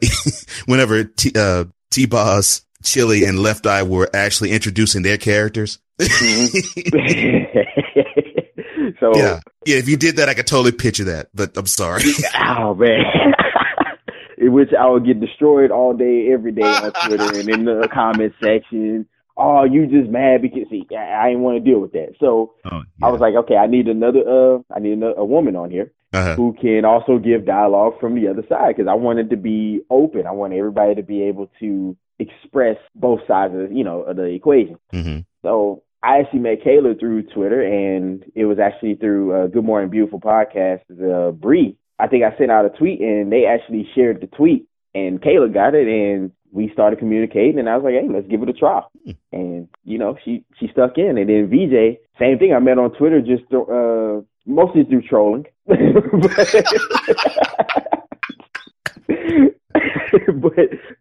whenever 0.66 1.04
T 1.04 1.32
uh 1.36 1.66
T-Boz, 1.91 2.66
Chili, 2.84 3.24
and 3.24 3.39
Left 3.39 3.68
Eye 3.68 3.84
were 3.84 4.10
actually 4.16 4.51
introducing 4.51 5.04
their 5.04 5.18
characters. 5.18 5.78
so 6.01 6.08
Yeah, 9.16 9.39
yeah. 9.66 9.78
If 9.78 9.88
you 9.88 9.95
did 9.95 10.18
that, 10.18 10.28
I 10.28 10.34
could 10.34 10.47
totally 10.47 10.72
picture 10.72 11.04
that. 11.04 11.30
But 11.36 11.56
I'm 11.56 11.68
sorry. 11.68 12.01
oh 12.47 12.74
man. 12.74 13.34
In 14.43 14.51
which 14.53 14.69
I 14.77 14.89
would 14.89 15.05
get 15.05 15.19
destroyed 15.19 15.71
all 15.71 15.93
day, 15.93 16.31
every 16.31 16.51
day 16.51 16.63
on 16.63 16.91
Twitter 17.05 17.39
and 17.39 17.49
in 17.49 17.65
the 17.65 17.87
comment 17.93 18.33
section. 18.41 19.07
Oh, 19.35 19.63
you 19.63 19.87
just 19.87 20.11
mad 20.11 20.41
because 20.43 20.69
see, 20.69 20.85
I, 20.91 21.23
I 21.23 21.29
didn't 21.29 21.41
want 21.41 21.63
to 21.63 21.71
deal 21.71 21.79
with 21.79 21.93
that. 21.93 22.13
So 22.19 22.53
Oh, 22.71 22.83
I 23.01 23.09
was 23.09 23.19
like, 23.19 23.33
okay, 23.35 23.55
I 23.55 23.67
need 23.67 23.87
another, 23.87 24.19
uh, 24.19 24.59
I 24.75 24.79
need 24.79 24.93
another, 24.93 25.15
a 25.17 25.25
woman 25.25 25.55
on 25.55 25.71
here 25.71 25.91
uh 26.13 26.35
who 26.35 26.55
can 26.61 26.85
also 26.85 27.17
give 27.17 27.45
dialogue 27.45 27.99
from 27.99 28.13
the 28.15 28.27
other 28.27 28.43
side 28.47 28.75
because 28.75 28.87
I 28.87 28.93
wanted 28.93 29.31
to 29.31 29.37
be 29.37 29.81
open. 29.89 30.27
I 30.27 30.31
want 30.31 30.53
everybody 30.53 30.93
to 30.95 31.03
be 31.03 31.23
able 31.23 31.49
to 31.59 31.97
express 32.19 32.77
both 32.95 33.21
sides 33.27 33.53
of 33.55 33.71
you 33.71 33.83
know 33.83 34.01
of 34.01 34.17
the 34.17 34.25
equation. 34.25 34.77
hmm 34.91 35.19
So 35.41 35.81
I 36.03 36.19
actually 36.19 36.39
met 36.39 36.61
Kayla 36.63 36.99
through 36.99 37.23
Twitter, 37.23 37.61
and 37.61 38.23
it 38.35 38.45
was 38.45 38.59
actually 38.59 38.95
through 38.95 39.33
uh, 39.33 39.47
Good 39.47 39.63
Morning 39.63 39.89
Beautiful 39.89 40.19
podcast. 40.19 40.81
Uh, 40.91 41.31
Bree, 41.31 41.77
I 42.04 42.08
think 42.08 42.24
I 42.26 42.38
sent 42.38 42.51
out 42.51 42.66
a 42.66 42.70
tweet, 42.70 42.99
and 42.99 43.32
they 43.32 43.45
actually 43.45 43.89
shared 43.95 44.20
the 44.20 44.28
tweet, 44.28 44.68
and 44.93 45.22
Kayla 45.22 45.54
got 45.54 45.74
it, 45.74 45.88
and 45.88 46.32
we 46.51 46.70
started 46.74 46.99
communicating, 46.99 47.60
and 47.60 47.70
I 47.70 47.78
was 47.78 47.86
like, 47.86 47.93
hey, 47.93 48.10
let's 48.14 48.28
give 48.28 48.43
it 48.43 48.49
a 48.49 48.54
try. 48.54 48.82
And 49.32 49.70
you 49.86 49.97
know, 49.97 50.18
she 50.26 50.43
she 50.60 50.68
stuck 50.68 50.97
in, 50.97 51.18
and 51.18 51.30
then 51.30 51.47
VJ, 51.49 51.99
same 52.20 52.39
thing. 52.39 52.54
I 52.54 52.60
met 52.60 52.78
on 52.78 52.91
Twitter, 52.91 53.22
just 53.22 53.45
uh, 53.54 54.20
mostly 54.45 54.84
through 54.84 55.04
trolling. 55.04 55.45
but 55.66 55.78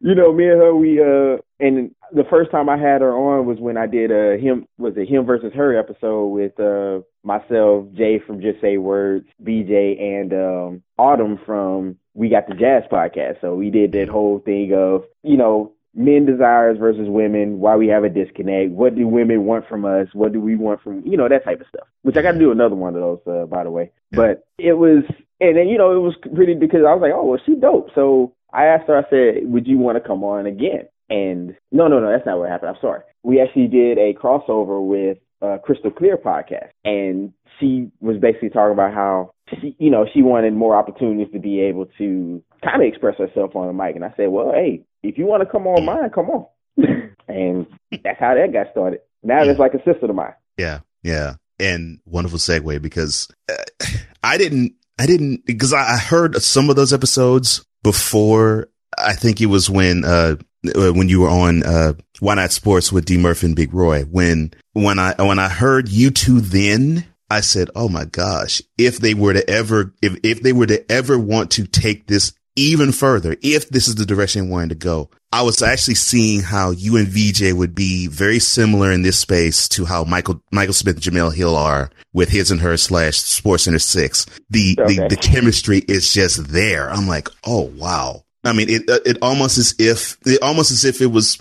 you 0.01 0.15
know, 0.15 0.33
me 0.33 0.49
and 0.49 0.61
her, 0.61 0.73
we 0.77 1.01
uh, 1.01 1.39
and 1.59 1.93
the 2.15 2.25
first 2.29 2.51
time 2.51 2.69
I 2.69 2.77
had 2.77 3.01
her 3.01 3.15
on 3.15 3.47
was 3.47 3.59
when 3.59 3.77
I 3.77 3.87
did 3.87 4.11
a 4.11 4.37
him 4.39 4.67
was 4.79 4.95
it 4.97 5.09
him 5.09 5.25
versus 5.25 5.53
her 5.55 5.79
episode 5.79 6.27
with 6.27 6.59
uh 6.61 7.01
myself, 7.23 7.87
Jay 7.95 8.21
from 8.25 8.41
Just 8.41 8.61
Say 8.61 8.77
Words, 8.79 9.27
BJ, 9.43 10.01
and 10.01 10.33
um 10.33 10.83
Autumn 10.99 11.39
from 11.45 11.97
We 12.15 12.29
Got 12.29 12.49
the 12.49 12.55
Jazz 12.55 12.85
podcast. 12.91 13.41
So 13.41 13.55
we 13.55 13.71
did 13.71 13.93
that 13.93 14.09
whole 14.09 14.41
thing 14.41 14.73
of 14.75 15.05
you 15.23 15.37
know 15.37 15.73
men 15.95 16.25
desires 16.25 16.79
versus 16.79 17.07
women, 17.09 17.59
why 17.61 17.77
we 17.77 17.89
have 17.89 18.05
a 18.05 18.09
disconnect, 18.09 18.71
what 18.71 18.95
do 18.95 19.07
women 19.07 19.45
want 19.45 19.69
from 19.69 19.85
us, 19.85 20.09
what 20.13 20.33
do 20.33 20.41
we 20.41 20.57
want 20.57 20.83
from 20.83 21.03
you 21.07 21.17
know 21.17 21.29
that 21.29 21.45
type 21.45 21.61
of 21.61 21.67
stuff. 21.69 21.87
Which 22.03 22.17
I 22.17 22.23
got 22.23 22.33
to 22.33 22.39
do 22.39 22.53
another 22.53 22.75
one 22.75 22.95
of 22.95 23.01
those 23.01 23.21
uh, 23.27 23.47
by 23.47 23.65
the 23.65 23.71
way. 23.71 23.91
But 24.11 24.47
it 24.59 24.75
was 24.75 25.05
and 25.41 25.57
then 25.57 25.69
you 25.69 25.79
know 25.79 25.97
it 25.97 26.01
was 26.01 26.15
really 26.31 26.55
because 26.55 26.81
I 26.87 26.93
was 26.95 27.01
like, 27.01 27.13
oh 27.15 27.25
well, 27.25 27.41
she 27.45 27.55
dope. 27.55 27.91
So 27.95 28.35
I 28.53 28.67
asked 28.67 28.89
her, 28.89 28.99
I 28.99 29.09
said, 29.09 29.51
would 29.51 29.67
you 29.67 29.79
want 29.79 29.97
to 29.97 30.07
come 30.07 30.25
on 30.25 30.47
again? 30.47 30.89
And 31.13 31.57
no, 31.71 31.89
no, 31.89 32.01
no, 32.01 32.11
that's 32.11 32.25
not 32.25 32.39
what 32.39 32.49
happened. 32.49 32.71
I'm 32.71 32.81
sorry. 32.81 33.03
We 33.23 33.41
actually 33.41 33.69
did 33.69 33.99
a 33.99 34.15
crossover 34.15 34.85
with 34.85 35.19
uh, 35.43 35.59
Crystal 35.63 35.91
Clear 35.91 36.17
podcast, 36.17 36.71
and 36.85 37.33
she 37.61 37.91
was 38.01 38.17
basically 38.19 38.49
talking 38.49 38.73
about 38.73 38.95
how 38.95 39.33
she, 39.61 39.77
you 39.79 39.91
know, 39.91 40.07
she 40.13 40.23
wanted 40.23 40.55
more 40.55 40.75
opportunities 40.75 41.33
to 41.35 41.39
be 41.39 41.61
able 41.61 41.87
to 41.99 42.43
kind 42.65 42.83
of 42.83 42.89
express 42.89 43.19
herself 43.19 43.55
on 43.55 43.67
the 43.67 43.73
mic. 43.73 43.95
And 43.95 44.05
I 44.05 44.15
said, 44.17 44.29
well, 44.29 44.53
hey, 44.53 44.85
if 45.03 45.19
you 45.19 45.27
want 45.27 45.43
to 45.43 45.51
come 45.51 45.67
on 45.67 45.85
mine, 45.85 46.11
come 46.15 46.31
on. 46.31 46.47
and 47.29 47.67
that's 48.03 48.19
how 48.19 48.35
that 48.35 48.53
got 48.53 48.71
started. 48.71 49.01
Now 49.23 49.43
it's 49.43 49.59
like 49.61 49.75
a 49.75 49.85
sister 49.85 50.07
of 50.07 50.15
mine. 50.15 50.33
Yeah, 50.57 50.81
yeah, 51.03 51.35
and 51.59 52.01
wonderful 52.07 52.39
segue 52.39 52.81
because 52.81 53.29
uh, 53.51 53.85
I 54.23 54.39
didn't, 54.39 54.75
I 54.99 55.07
didn't 55.07 55.45
because 55.45 55.73
I 55.73 55.95
I 55.95 55.99
heard 55.99 56.41
some 56.43 56.71
of 56.71 56.77
those 56.77 56.93
episodes 56.93 57.65
before. 57.83 58.69
I 58.99 59.15
think 59.15 59.41
it 59.41 59.47
was 59.47 59.71
when 59.71 60.05
uh, 60.05 60.37
when 60.65 61.09
you 61.09 61.21
were 61.21 61.29
on 61.29 61.63
uh 61.65 61.95
Why 62.21 62.35
Not 62.35 62.53
Sports 62.53 62.93
with 62.93 63.05
D 63.05 63.17
Murphy 63.19 63.47
and 63.47 63.57
Big 63.57 63.73
Roy. 63.75 64.03
When 64.03 64.53
when 64.73 64.99
I 64.99 65.15
when 65.23 65.39
I 65.39 65.49
heard 65.49 65.89
you 65.89 66.11
two 66.11 66.41
then. 66.41 67.07
I 67.31 67.41
said, 67.41 67.71
"Oh 67.75 67.89
my 67.89 68.05
gosh! 68.05 68.61
If 68.77 68.99
they 68.99 69.15
were 69.15 69.33
to 69.33 69.49
ever, 69.49 69.95
if 70.03 70.19
if 70.23 70.43
they 70.43 70.53
were 70.53 70.67
to 70.67 70.85
ever 70.93 71.19
want 71.19 71.51
to 71.53 71.67
take 71.67 72.07
this 72.07 72.35
even 72.57 72.93
further, 72.93 73.35
if 73.41 73.71
this 73.71 73.89
is 73.89 73.95
the 73.95 74.05
direction 74.05 74.45
they 74.45 74.51
wanted 74.51 74.69
to 74.69 74.75
go, 74.75 75.09
I 75.33 75.41
was 75.41 75.63
actually 75.63 75.95
seeing 75.95 76.43
how 76.43 76.73
you 76.73 76.99
and 76.99 77.09
VJ 77.09 77.55
would 77.55 77.75
be 77.75 78.07
very 78.07 78.39
similar 78.39 78.93
in 78.93 79.01
this 79.01 79.19
space 79.19 79.67
to 79.71 79.87
how 79.87 80.05
Michael 80.05 80.43
Michael 80.53 80.75
Smith 80.75 80.97
and 80.97 81.03
Jemele 81.03 81.35
Hill 81.35 81.57
are 81.57 81.89
with 82.13 82.29
his 82.29 82.51
and 82.51 82.61
her 82.61 82.77
slash 82.77 83.17
Sports 83.17 83.63
Center 83.63 83.79
Six. 83.79 84.27
The 84.51 84.77
Okay. 84.79 84.97
the 84.97 85.09
the 85.09 85.17
chemistry 85.17 85.79
is 85.89 86.13
just 86.13 86.49
there. 86.49 86.91
I'm 86.91 87.09
like, 87.09 87.29
oh 87.47 87.73
wow. 87.79 88.25
I 88.45 88.53
mean, 88.53 88.69
it 88.69 88.83
it 89.07 89.19
almost 89.23 89.59
as 89.59 89.75
if 89.79 90.17
it 90.27 90.43
almost 90.43 90.71
as 90.71 90.85
if 90.85 91.01
it 91.01 91.07
was 91.07 91.39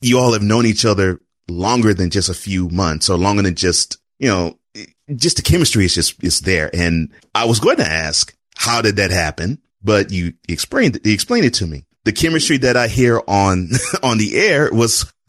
you 0.00 0.18
all 0.18 0.32
have 0.32 0.42
known 0.42 0.66
each 0.66 0.84
other 0.84 1.20
longer 1.48 1.94
than 1.94 2.10
just 2.10 2.28
a 2.28 2.34
few 2.34 2.68
months 2.70 3.08
or 3.10 3.16
longer 3.18 3.42
than 3.42 3.54
just 3.54 3.98
you 4.18 4.28
know 4.28 4.58
just 5.16 5.36
the 5.36 5.42
chemistry 5.42 5.84
is 5.84 5.94
just 5.94 6.22
is 6.24 6.40
there. 6.40 6.70
And 6.74 7.12
I 7.34 7.44
was 7.44 7.60
going 7.60 7.76
to 7.76 7.86
ask 7.90 8.34
how 8.56 8.80
did 8.82 8.96
that 8.96 9.10
happen, 9.10 9.58
but 9.82 10.10
you 10.10 10.34
explained 10.48 11.00
you 11.04 11.12
explained 11.12 11.44
it 11.46 11.54
to 11.54 11.66
me. 11.66 11.84
The 12.04 12.12
chemistry 12.12 12.56
that 12.58 12.76
I 12.76 12.88
hear 12.88 13.20
on 13.28 13.70
on 14.02 14.18
the 14.18 14.36
air 14.36 14.68
was 14.72 15.12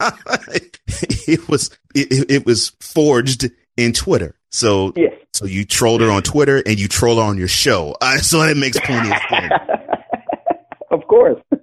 it 1.28 1.48
was 1.48 1.70
it, 1.94 2.30
it 2.30 2.46
was 2.46 2.70
forged 2.80 3.48
in 3.76 3.92
Twitter. 3.92 4.34
So 4.50 4.92
Yes. 4.96 5.12
so 5.32 5.46
you 5.46 5.64
trolled 5.64 6.00
her 6.00 6.10
on 6.10 6.22
Twitter 6.22 6.62
and 6.64 6.78
you 6.78 6.88
troll 6.88 7.16
her 7.16 7.22
on 7.22 7.38
your 7.38 7.48
show. 7.48 7.96
Uh, 8.00 8.18
so 8.18 8.40
that 8.40 8.56
makes 8.56 8.78
plenty 8.80 9.10
of 9.10 9.18
sense. 9.28 9.52
of 11.04 11.08
course. 11.08 11.40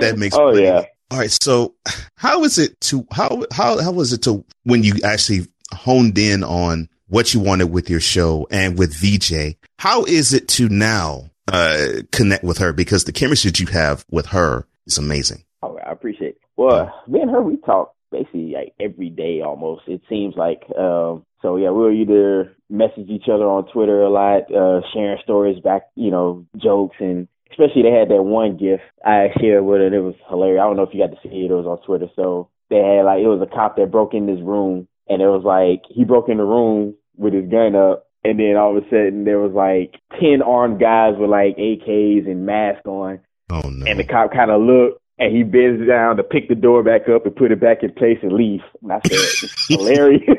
That 0.00 0.18
makes 0.18 0.36
Oh 0.36 0.50
plenty 0.50 0.66
yeah. 0.66 0.84
All 1.10 1.18
right. 1.18 1.30
So 1.30 1.74
how 2.16 2.44
is 2.44 2.58
it 2.58 2.80
to 2.82 3.06
how 3.12 3.44
how 3.52 3.82
how 3.82 3.92
was 3.92 4.12
it 4.12 4.22
to 4.22 4.44
when 4.64 4.84
you 4.84 4.94
actually 5.04 5.48
honed 5.72 6.16
in 6.16 6.44
on 6.44 6.88
what 7.08 7.34
you 7.34 7.40
wanted 7.40 7.70
with 7.72 7.90
your 7.90 8.00
show 8.00 8.46
and 8.50 8.78
with 8.78 8.94
VJ? 8.94 9.56
How 9.78 10.04
is 10.04 10.32
it 10.32 10.48
to 10.48 10.68
now 10.68 11.30
uh 11.52 12.02
connect 12.12 12.44
with 12.44 12.58
her 12.58 12.72
because 12.72 13.04
the 13.04 13.12
chemistry 13.12 13.50
that 13.50 13.58
you 13.58 13.66
have 13.66 14.04
with 14.10 14.26
her 14.26 14.66
is 14.86 14.98
amazing. 14.98 15.44
Oh, 15.62 15.76
I 15.84 15.90
appreciate 15.90 16.30
it. 16.30 16.40
Well, 16.56 16.92
me 17.08 17.20
and 17.20 17.30
her, 17.30 17.42
we 17.42 17.56
talk 17.56 17.94
basically 18.10 18.52
like 18.54 18.74
every 18.78 19.10
day 19.10 19.40
almost. 19.44 19.82
It 19.86 20.02
seems 20.08 20.34
like. 20.36 20.62
Um, 20.78 21.24
so 21.42 21.56
yeah, 21.56 21.70
we'll 21.70 21.92
either 21.92 22.54
message 22.68 23.08
each 23.08 23.28
other 23.32 23.44
on 23.44 23.66
Twitter 23.72 24.02
a 24.02 24.10
lot, 24.10 24.52
uh, 24.54 24.80
sharing 24.92 25.18
stories 25.22 25.60
back, 25.60 25.82
you 25.96 26.10
know, 26.10 26.46
jokes 26.56 26.96
and 27.00 27.28
especially 27.50 27.82
they 27.82 27.90
had 27.92 28.08
that 28.10 28.22
one 28.22 28.56
gift 28.56 28.82
I 29.04 29.28
shared 29.40 29.64
with 29.64 29.82
and 29.82 29.94
it 29.94 30.00
was 30.00 30.14
hilarious. 30.28 30.60
I 30.60 30.64
don't 30.66 30.76
know 30.76 30.82
if 30.84 30.94
you 30.94 31.00
got 31.06 31.14
to 31.14 31.20
see 31.28 31.44
it. 31.44 31.50
It 31.50 31.54
was 31.54 31.66
on 31.66 31.80
Twitter. 31.84 32.08
So 32.16 32.48
they 32.68 32.76
had 32.78 33.04
like, 33.04 33.20
it 33.20 33.26
was 33.28 33.40
a 33.42 33.46
cop 33.54 33.76
that 33.76 33.90
broke 33.90 34.14
in 34.14 34.26
this 34.26 34.40
room 34.40 34.88
and 35.08 35.20
it 35.22 35.26
was 35.28 35.44
like, 35.44 35.82
he 35.94 36.04
broke 36.04 36.28
in 36.28 36.38
the 36.38 36.44
room 36.44 36.94
with 37.16 37.34
his 37.34 37.48
gun 37.50 37.74
up 37.74 38.06
and 38.24 38.38
then 38.38 38.56
all 38.56 38.76
of 38.76 38.82
a 38.82 38.86
sudden 38.88 39.24
there 39.24 39.38
was 39.40 39.52
like 39.52 40.00
10 40.20 40.42
armed 40.42 40.80
guys 40.80 41.14
with 41.18 41.30
like 41.30 41.56
AKs 41.56 42.26
and 42.26 42.46
masks 42.46 42.86
on 42.86 43.20
Oh 43.50 43.68
no. 43.68 43.86
and 43.86 43.98
the 43.98 44.04
cop 44.04 44.32
kind 44.32 44.50
of 44.50 44.62
looked 44.62 45.00
and 45.18 45.36
he 45.36 45.42
bends 45.42 45.86
down 45.86 46.16
to 46.16 46.22
pick 46.22 46.48
the 46.48 46.54
door 46.54 46.82
back 46.82 47.08
up 47.08 47.26
and 47.26 47.36
put 47.36 47.52
it 47.52 47.60
back 47.60 47.82
in 47.82 47.92
place 47.92 48.18
and 48.22 48.32
leave. 48.32 48.60
And 48.82 48.92
I 48.92 49.00
said, 49.04 49.12
"It's 49.12 49.54
hilarious. 49.68 50.22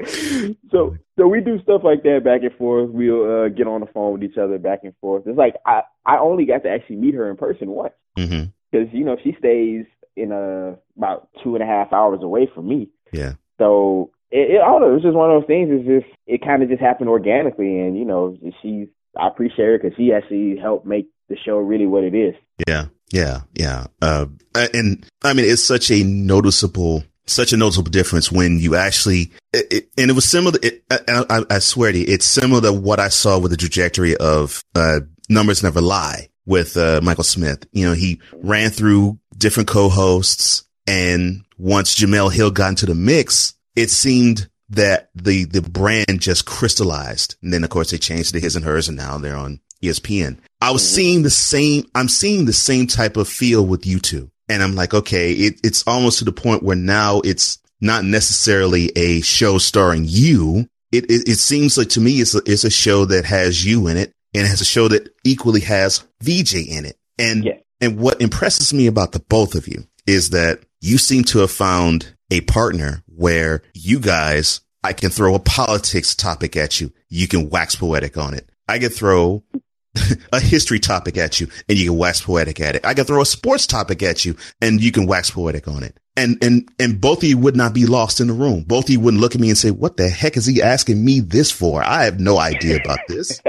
so, 0.70 0.96
so 1.18 1.26
we 1.26 1.40
do 1.40 1.60
stuff 1.62 1.82
like 1.84 2.02
that 2.02 2.22
back 2.24 2.42
and 2.42 2.54
forth. 2.54 2.90
We'll 2.90 3.44
uh, 3.44 3.48
get 3.48 3.66
on 3.66 3.80
the 3.80 3.86
phone 3.86 4.12
with 4.12 4.22
each 4.22 4.38
other 4.38 4.58
back 4.58 4.80
and 4.84 4.94
forth. 5.00 5.24
It's 5.26 5.38
like 5.38 5.54
I, 5.66 5.82
I 6.06 6.18
only 6.18 6.44
got 6.46 6.62
to 6.64 6.70
actually 6.70 6.96
meet 6.96 7.14
her 7.14 7.30
in 7.30 7.36
person 7.36 7.70
once 7.70 7.94
because 8.14 8.88
you 8.92 9.04
know 9.04 9.16
she 9.22 9.34
stays 9.38 9.86
in 10.16 10.32
a 10.32 10.76
about 10.96 11.28
two 11.42 11.54
and 11.54 11.62
a 11.62 11.66
half 11.66 11.92
hours 11.92 12.20
away 12.22 12.48
from 12.52 12.68
me. 12.68 12.88
Yeah. 13.12 13.34
So 13.58 14.10
it, 14.30 14.56
it 14.56 14.60
I 14.60 14.66
don't 14.66 14.80
know. 14.80 14.90
It 14.90 14.94
was 14.94 15.02
just 15.02 15.16
one 15.16 15.30
of 15.30 15.40
those 15.40 15.46
things. 15.46 15.68
It's 15.70 15.86
just 15.86 16.16
it 16.26 16.44
kind 16.44 16.62
of 16.62 16.68
just 16.68 16.80
happened 16.80 17.08
organically, 17.08 17.80
and 17.80 17.98
you 17.98 18.04
know, 18.04 18.36
she's 18.62 18.88
I 19.18 19.28
appreciate 19.28 19.66
her 19.66 19.78
because 19.78 19.96
she 19.96 20.12
actually 20.12 20.56
helped 20.60 20.86
make 20.86 21.08
the 21.28 21.36
show 21.36 21.56
really 21.56 21.86
what 21.86 22.04
it 22.04 22.14
is. 22.14 22.34
Yeah, 22.66 22.86
yeah, 23.10 23.40
yeah. 23.54 23.86
Uh, 24.00 24.26
and 24.54 25.06
I 25.22 25.32
mean, 25.32 25.46
it's 25.46 25.64
such 25.64 25.90
a 25.90 26.02
noticeable 26.04 27.04
such 27.30 27.52
a 27.52 27.56
noticeable 27.56 27.90
difference 27.90 28.30
when 28.30 28.58
you 28.58 28.76
actually, 28.76 29.32
it, 29.52 29.72
it, 29.72 29.88
and 29.96 30.10
it 30.10 30.14
was 30.14 30.24
similar. 30.24 30.58
It, 30.62 30.84
I, 30.90 31.44
I, 31.48 31.58
swear 31.58 31.92
to 31.92 31.98
you, 31.98 32.04
it's 32.08 32.26
similar 32.26 32.60
to 32.62 32.72
what 32.72 33.00
I 33.00 33.08
saw 33.08 33.38
with 33.38 33.50
the 33.50 33.56
trajectory 33.56 34.16
of 34.16 34.64
uh, 34.74 35.00
Numbers 35.28 35.62
Never 35.62 35.80
Lie 35.80 36.28
with 36.46 36.76
uh, 36.76 37.00
Michael 37.02 37.24
Smith. 37.24 37.66
You 37.72 37.86
know, 37.86 37.94
he 37.94 38.20
ran 38.34 38.70
through 38.70 39.18
different 39.36 39.68
co-hosts, 39.68 40.64
and 40.86 41.44
once 41.58 41.96
Jemele 41.96 42.32
Hill 42.32 42.50
got 42.50 42.70
into 42.70 42.86
the 42.86 42.94
mix, 42.94 43.54
it 43.76 43.90
seemed 43.90 44.48
that 44.70 45.10
the 45.14 45.44
the 45.44 45.62
brand 45.62 46.20
just 46.20 46.46
crystallized. 46.46 47.36
And 47.42 47.52
then, 47.52 47.64
of 47.64 47.70
course, 47.70 47.90
they 47.90 47.98
changed 47.98 48.32
to 48.32 48.40
his 48.40 48.56
and 48.56 48.64
hers, 48.64 48.88
and 48.88 48.96
now 48.96 49.18
they're 49.18 49.36
on 49.36 49.60
ESPN. 49.82 50.38
I 50.60 50.70
was 50.70 50.82
mm-hmm. 50.82 50.94
seeing 50.94 51.22
the 51.22 51.30
same. 51.30 51.84
I'm 51.94 52.08
seeing 52.08 52.44
the 52.44 52.52
same 52.52 52.86
type 52.86 53.16
of 53.16 53.28
feel 53.28 53.64
with 53.64 53.86
you 53.86 53.98
two. 53.98 54.30
And 54.50 54.64
I'm 54.64 54.74
like, 54.74 54.92
okay, 54.92 55.32
it, 55.32 55.60
it's 55.62 55.86
almost 55.86 56.18
to 56.18 56.24
the 56.24 56.32
point 56.32 56.64
where 56.64 56.76
now 56.76 57.20
it's 57.20 57.58
not 57.80 58.04
necessarily 58.04 58.90
a 58.96 59.20
show 59.20 59.58
starring 59.58 60.04
you. 60.06 60.66
It, 60.90 61.04
it, 61.04 61.28
it 61.28 61.38
seems 61.38 61.78
like 61.78 61.90
to 61.90 62.00
me 62.00 62.14
it's 62.14 62.34
a, 62.34 62.42
it's 62.44 62.64
a 62.64 62.70
show 62.70 63.04
that 63.04 63.24
has 63.26 63.64
you 63.64 63.86
in 63.86 63.96
it 63.96 64.12
and 64.34 64.44
it 64.44 64.48
has 64.48 64.60
a 64.60 64.64
show 64.64 64.88
that 64.88 65.14
equally 65.24 65.60
has 65.60 66.04
VJ 66.20 66.54
in 66.68 66.84
it. 66.84 66.98
And, 67.16 67.44
yeah. 67.44 67.58
and 67.80 68.00
what 68.00 68.20
impresses 68.20 68.74
me 68.74 68.88
about 68.88 69.12
the 69.12 69.20
both 69.20 69.54
of 69.54 69.68
you 69.68 69.86
is 70.04 70.30
that 70.30 70.58
you 70.80 70.98
seem 70.98 71.22
to 71.24 71.38
have 71.38 71.52
found 71.52 72.16
a 72.32 72.40
partner 72.40 73.04
where 73.06 73.62
you 73.72 74.00
guys, 74.00 74.62
I 74.82 74.94
can 74.94 75.10
throw 75.10 75.36
a 75.36 75.38
politics 75.38 76.16
topic 76.16 76.56
at 76.56 76.80
you. 76.80 76.92
You 77.08 77.28
can 77.28 77.50
wax 77.50 77.76
poetic 77.76 78.16
on 78.16 78.34
it. 78.34 78.50
I 78.66 78.80
can 78.80 78.90
throw 78.90 79.44
a 80.32 80.40
history 80.40 80.78
topic 80.78 81.16
at 81.16 81.40
you 81.40 81.48
and 81.68 81.78
you 81.78 81.86
can 81.86 81.98
wax 81.98 82.20
poetic 82.20 82.60
at 82.60 82.76
it. 82.76 82.84
I 82.84 82.94
can 82.94 83.04
throw 83.04 83.20
a 83.20 83.26
sports 83.26 83.66
topic 83.66 84.02
at 84.02 84.24
you 84.24 84.36
and 84.60 84.80
you 84.80 84.92
can 84.92 85.06
wax 85.06 85.30
poetic 85.30 85.66
on 85.68 85.82
it. 85.82 85.98
And, 86.16 86.42
and, 86.42 86.68
and 86.78 87.00
both 87.00 87.18
of 87.18 87.28
you 87.28 87.38
would 87.38 87.56
not 87.56 87.72
be 87.72 87.86
lost 87.86 88.20
in 88.20 88.28
the 88.28 88.32
room. 88.32 88.62
Both 88.62 88.84
of 88.84 88.90
you 88.90 89.00
wouldn't 89.00 89.20
look 89.20 89.34
at 89.34 89.40
me 89.40 89.48
and 89.48 89.58
say, 89.58 89.70
what 89.70 89.96
the 89.96 90.08
heck 90.08 90.36
is 90.36 90.46
he 90.46 90.62
asking 90.62 91.04
me 91.04 91.20
this 91.20 91.50
for? 91.50 91.82
I 91.82 92.04
have 92.04 92.20
no 92.20 92.38
idea 92.38 92.76
about 92.76 92.98
this. 93.08 93.40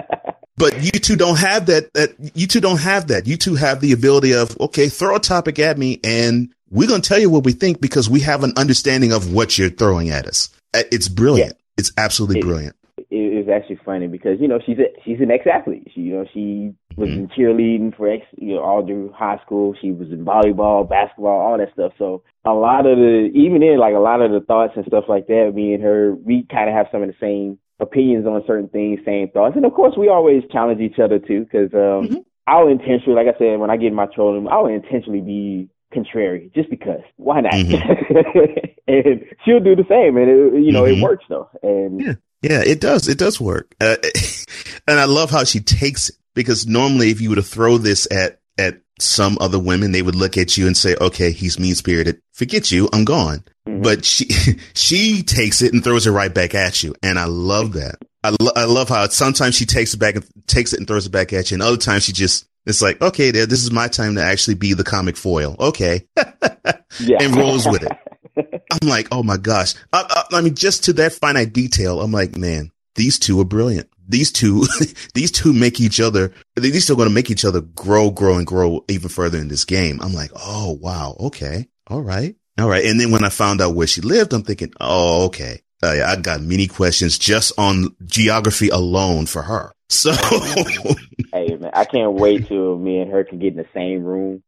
but 0.56 0.82
you 0.82 0.92
two 0.92 1.16
don't 1.16 1.38
have 1.38 1.66
that, 1.66 1.92
that, 1.94 2.14
you 2.34 2.46
two 2.46 2.60
don't 2.60 2.80
have 2.80 3.08
that. 3.08 3.26
You 3.26 3.36
two 3.36 3.54
have 3.56 3.80
the 3.80 3.92
ability 3.92 4.34
of, 4.34 4.58
okay, 4.60 4.88
throw 4.88 5.16
a 5.16 5.20
topic 5.20 5.58
at 5.58 5.78
me 5.78 6.00
and 6.04 6.52
we're 6.70 6.88
going 6.88 7.02
to 7.02 7.08
tell 7.08 7.18
you 7.18 7.28
what 7.28 7.44
we 7.44 7.52
think 7.52 7.80
because 7.80 8.08
we 8.08 8.20
have 8.20 8.44
an 8.44 8.52
understanding 8.56 9.12
of 9.12 9.32
what 9.32 9.58
you're 9.58 9.68
throwing 9.68 10.10
at 10.10 10.26
us. 10.26 10.48
Uh, 10.72 10.82
it's 10.90 11.08
brilliant. 11.08 11.52
Yeah. 11.52 11.58
It's 11.78 11.92
absolutely 11.96 12.42
brilliant 12.42 12.76
actually 13.52 13.78
funny 13.84 14.06
because 14.06 14.38
you 14.40 14.48
know 14.48 14.58
she's 14.64 14.78
a, 14.78 14.86
she's 15.04 15.20
an 15.20 15.30
ex 15.30 15.46
athlete. 15.46 15.90
She 15.94 16.00
you 16.00 16.14
know 16.14 16.24
she 16.32 16.74
was 16.96 17.08
mm-hmm. 17.08 17.20
in 17.20 17.28
cheerleading 17.28 17.96
for 17.96 18.10
ex 18.10 18.24
you 18.36 18.54
know 18.54 18.62
all 18.62 18.84
through 18.84 19.12
high 19.12 19.38
school. 19.44 19.74
She 19.80 19.92
was 19.92 20.10
in 20.10 20.24
volleyball, 20.24 20.88
basketball, 20.88 21.40
all 21.40 21.58
that 21.58 21.72
stuff. 21.72 21.92
So 21.98 22.22
a 22.44 22.52
lot 22.52 22.86
of 22.86 22.96
the 22.98 23.30
even 23.34 23.62
in 23.62 23.78
like 23.78 23.94
a 23.94 23.98
lot 23.98 24.20
of 24.20 24.32
the 24.32 24.40
thoughts 24.40 24.72
and 24.76 24.86
stuff 24.86 25.04
like 25.08 25.26
that, 25.28 25.52
me 25.54 25.74
and 25.74 25.82
her, 25.82 26.14
we 26.14 26.46
kind 26.50 26.68
of 26.68 26.74
have 26.74 26.86
some 26.90 27.02
of 27.02 27.08
the 27.08 27.16
same 27.20 27.58
opinions 27.78 28.26
on 28.26 28.42
certain 28.46 28.68
things, 28.68 29.00
same 29.04 29.28
thoughts, 29.30 29.56
and 29.56 29.64
of 29.64 29.74
course 29.74 29.94
we 29.96 30.08
always 30.08 30.42
challenge 30.50 30.80
each 30.80 30.98
other 30.98 31.18
too 31.18 31.44
because 31.44 31.72
um, 31.74 32.08
mm-hmm. 32.08 32.18
I'll 32.46 32.68
intentionally, 32.68 33.14
like 33.14 33.32
I 33.32 33.38
said, 33.38 33.60
when 33.60 33.70
I 33.70 33.76
get 33.76 33.88
in 33.88 33.94
my 33.94 34.06
trolling, 34.06 34.48
I'll 34.48 34.66
intentionally 34.66 35.20
be 35.20 35.68
contrary 35.92 36.50
just 36.54 36.70
because 36.70 37.00
why 37.16 37.40
not 37.40 37.52
mm-hmm. 37.52 38.68
and 38.88 39.24
she'll 39.44 39.60
do 39.60 39.76
the 39.76 39.84
same 39.88 40.16
and 40.16 40.28
it, 40.28 40.64
you 40.64 40.72
know 40.72 40.84
mm-hmm. 40.84 41.00
it 41.00 41.02
works 41.02 41.24
though 41.28 41.48
and 41.62 42.00
yeah. 42.00 42.12
Yeah, 42.42 42.62
it 42.64 42.80
does. 42.80 43.08
It 43.08 43.18
does 43.18 43.40
work. 43.40 43.74
Uh, 43.80 43.96
and 44.88 44.98
I 44.98 45.04
love 45.04 45.30
how 45.30 45.44
she 45.44 45.60
takes 45.60 46.10
it 46.10 46.16
because 46.34 46.66
normally 46.66 47.10
if 47.10 47.20
you 47.20 47.30
were 47.30 47.36
to 47.36 47.42
throw 47.42 47.78
this 47.78 48.10
at, 48.10 48.40
at 48.58 48.80
some 48.98 49.38
other 49.40 49.58
women, 49.58 49.92
they 49.92 50.02
would 50.02 50.14
look 50.14 50.36
at 50.36 50.56
you 50.56 50.66
and 50.66 50.76
say, 50.76 50.96
okay, 51.00 51.30
he's 51.30 51.58
mean 51.58 51.74
spirited. 51.74 52.20
Forget 52.32 52.70
you. 52.70 52.88
I'm 52.92 53.04
gone. 53.04 53.44
Mm-hmm. 53.66 53.82
But 53.82 54.04
she, 54.04 54.26
she 54.74 55.22
takes 55.22 55.62
it 55.62 55.72
and 55.72 55.84
throws 55.84 56.06
it 56.06 56.10
right 56.10 56.32
back 56.32 56.54
at 56.54 56.82
you. 56.82 56.94
And 57.02 57.18
I 57.18 57.24
love 57.24 57.74
that. 57.74 57.96
I, 58.24 58.30
lo- 58.40 58.52
I 58.54 58.64
love 58.64 58.88
how 58.88 59.06
sometimes 59.08 59.54
she 59.54 59.66
takes 59.66 59.94
it 59.94 59.98
back 59.98 60.16
and 60.16 60.24
takes 60.46 60.72
it 60.72 60.78
and 60.78 60.86
throws 60.86 61.06
it 61.06 61.10
back 61.10 61.32
at 61.32 61.50
you. 61.50 61.56
And 61.56 61.62
other 61.62 61.76
times 61.76 62.04
she 62.04 62.12
just, 62.12 62.46
it's 62.66 62.80
like, 62.80 63.00
okay, 63.02 63.32
there, 63.32 63.46
this 63.46 63.64
is 63.64 63.72
my 63.72 63.88
time 63.88 64.14
to 64.14 64.22
actually 64.22 64.54
be 64.54 64.74
the 64.74 64.84
comic 64.84 65.16
foil. 65.16 65.56
Okay. 65.58 66.06
yeah. 67.00 67.18
and 67.20 67.36
rolls 67.36 67.66
with 67.66 67.82
it. 67.82 67.92
I'm 68.72 68.88
like, 68.88 69.08
oh 69.12 69.22
my 69.22 69.36
gosh. 69.36 69.74
I, 69.92 70.04
I, 70.08 70.38
I, 70.38 70.40
mean, 70.40 70.54
just 70.54 70.84
to 70.84 70.92
that 70.94 71.12
finite 71.12 71.52
detail, 71.52 72.00
I'm 72.00 72.12
like, 72.12 72.36
man, 72.36 72.70
these 72.94 73.18
two 73.18 73.40
are 73.40 73.44
brilliant. 73.44 73.88
These 74.08 74.32
two, 74.32 74.66
these 75.14 75.30
two 75.30 75.52
make 75.52 75.80
each 75.80 76.00
other, 76.00 76.32
these 76.56 76.86
two 76.86 76.94
are 76.94 76.96
going 76.96 77.08
to 77.08 77.14
make 77.14 77.30
each 77.30 77.44
other 77.44 77.60
grow, 77.60 78.10
grow 78.10 78.36
and 78.36 78.46
grow 78.46 78.84
even 78.88 79.08
further 79.08 79.38
in 79.38 79.48
this 79.48 79.64
game. 79.64 80.00
I'm 80.00 80.14
like, 80.14 80.30
oh, 80.34 80.78
wow. 80.80 81.16
Okay. 81.20 81.68
All 81.88 82.00
right. 82.00 82.34
All 82.58 82.68
right. 82.68 82.84
And 82.84 82.98
then 82.98 83.10
when 83.10 83.24
I 83.24 83.28
found 83.28 83.60
out 83.60 83.74
where 83.74 83.86
she 83.86 84.00
lived, 84.00 84.32
I'm 84.32 84.42
thinking, 84.42 84.72
oh, 84.80 85.26
okay. 85.26 85.62
Uh, 85.84 85.92
yeah, 85.94 86.10
I 86.10 86.16
got 86.16 86.40
many 86.40 86.68
questions 86.68 87.18
just 87.18 87.58
on 87.58 87.96
geography 88.04 88.68
alone 88.68 89.26
for 89.26 89.42
her. 89.42 89.72
So, 89.88 90.12
hey 91.34 91.56
man, 91.56 91.70
I 91.74 91.84
can't 91.84 92.14
wait 92.14 92.46
till 92.46 92.78
me 92.78 93.00
and 93.00 93.10
her 93.10 93.24
can 93.24 93.38
get 93.38 93.52
in 93.52 93.58
the 93.58 93.66
same 93.74 94.04
room 94.04 94.42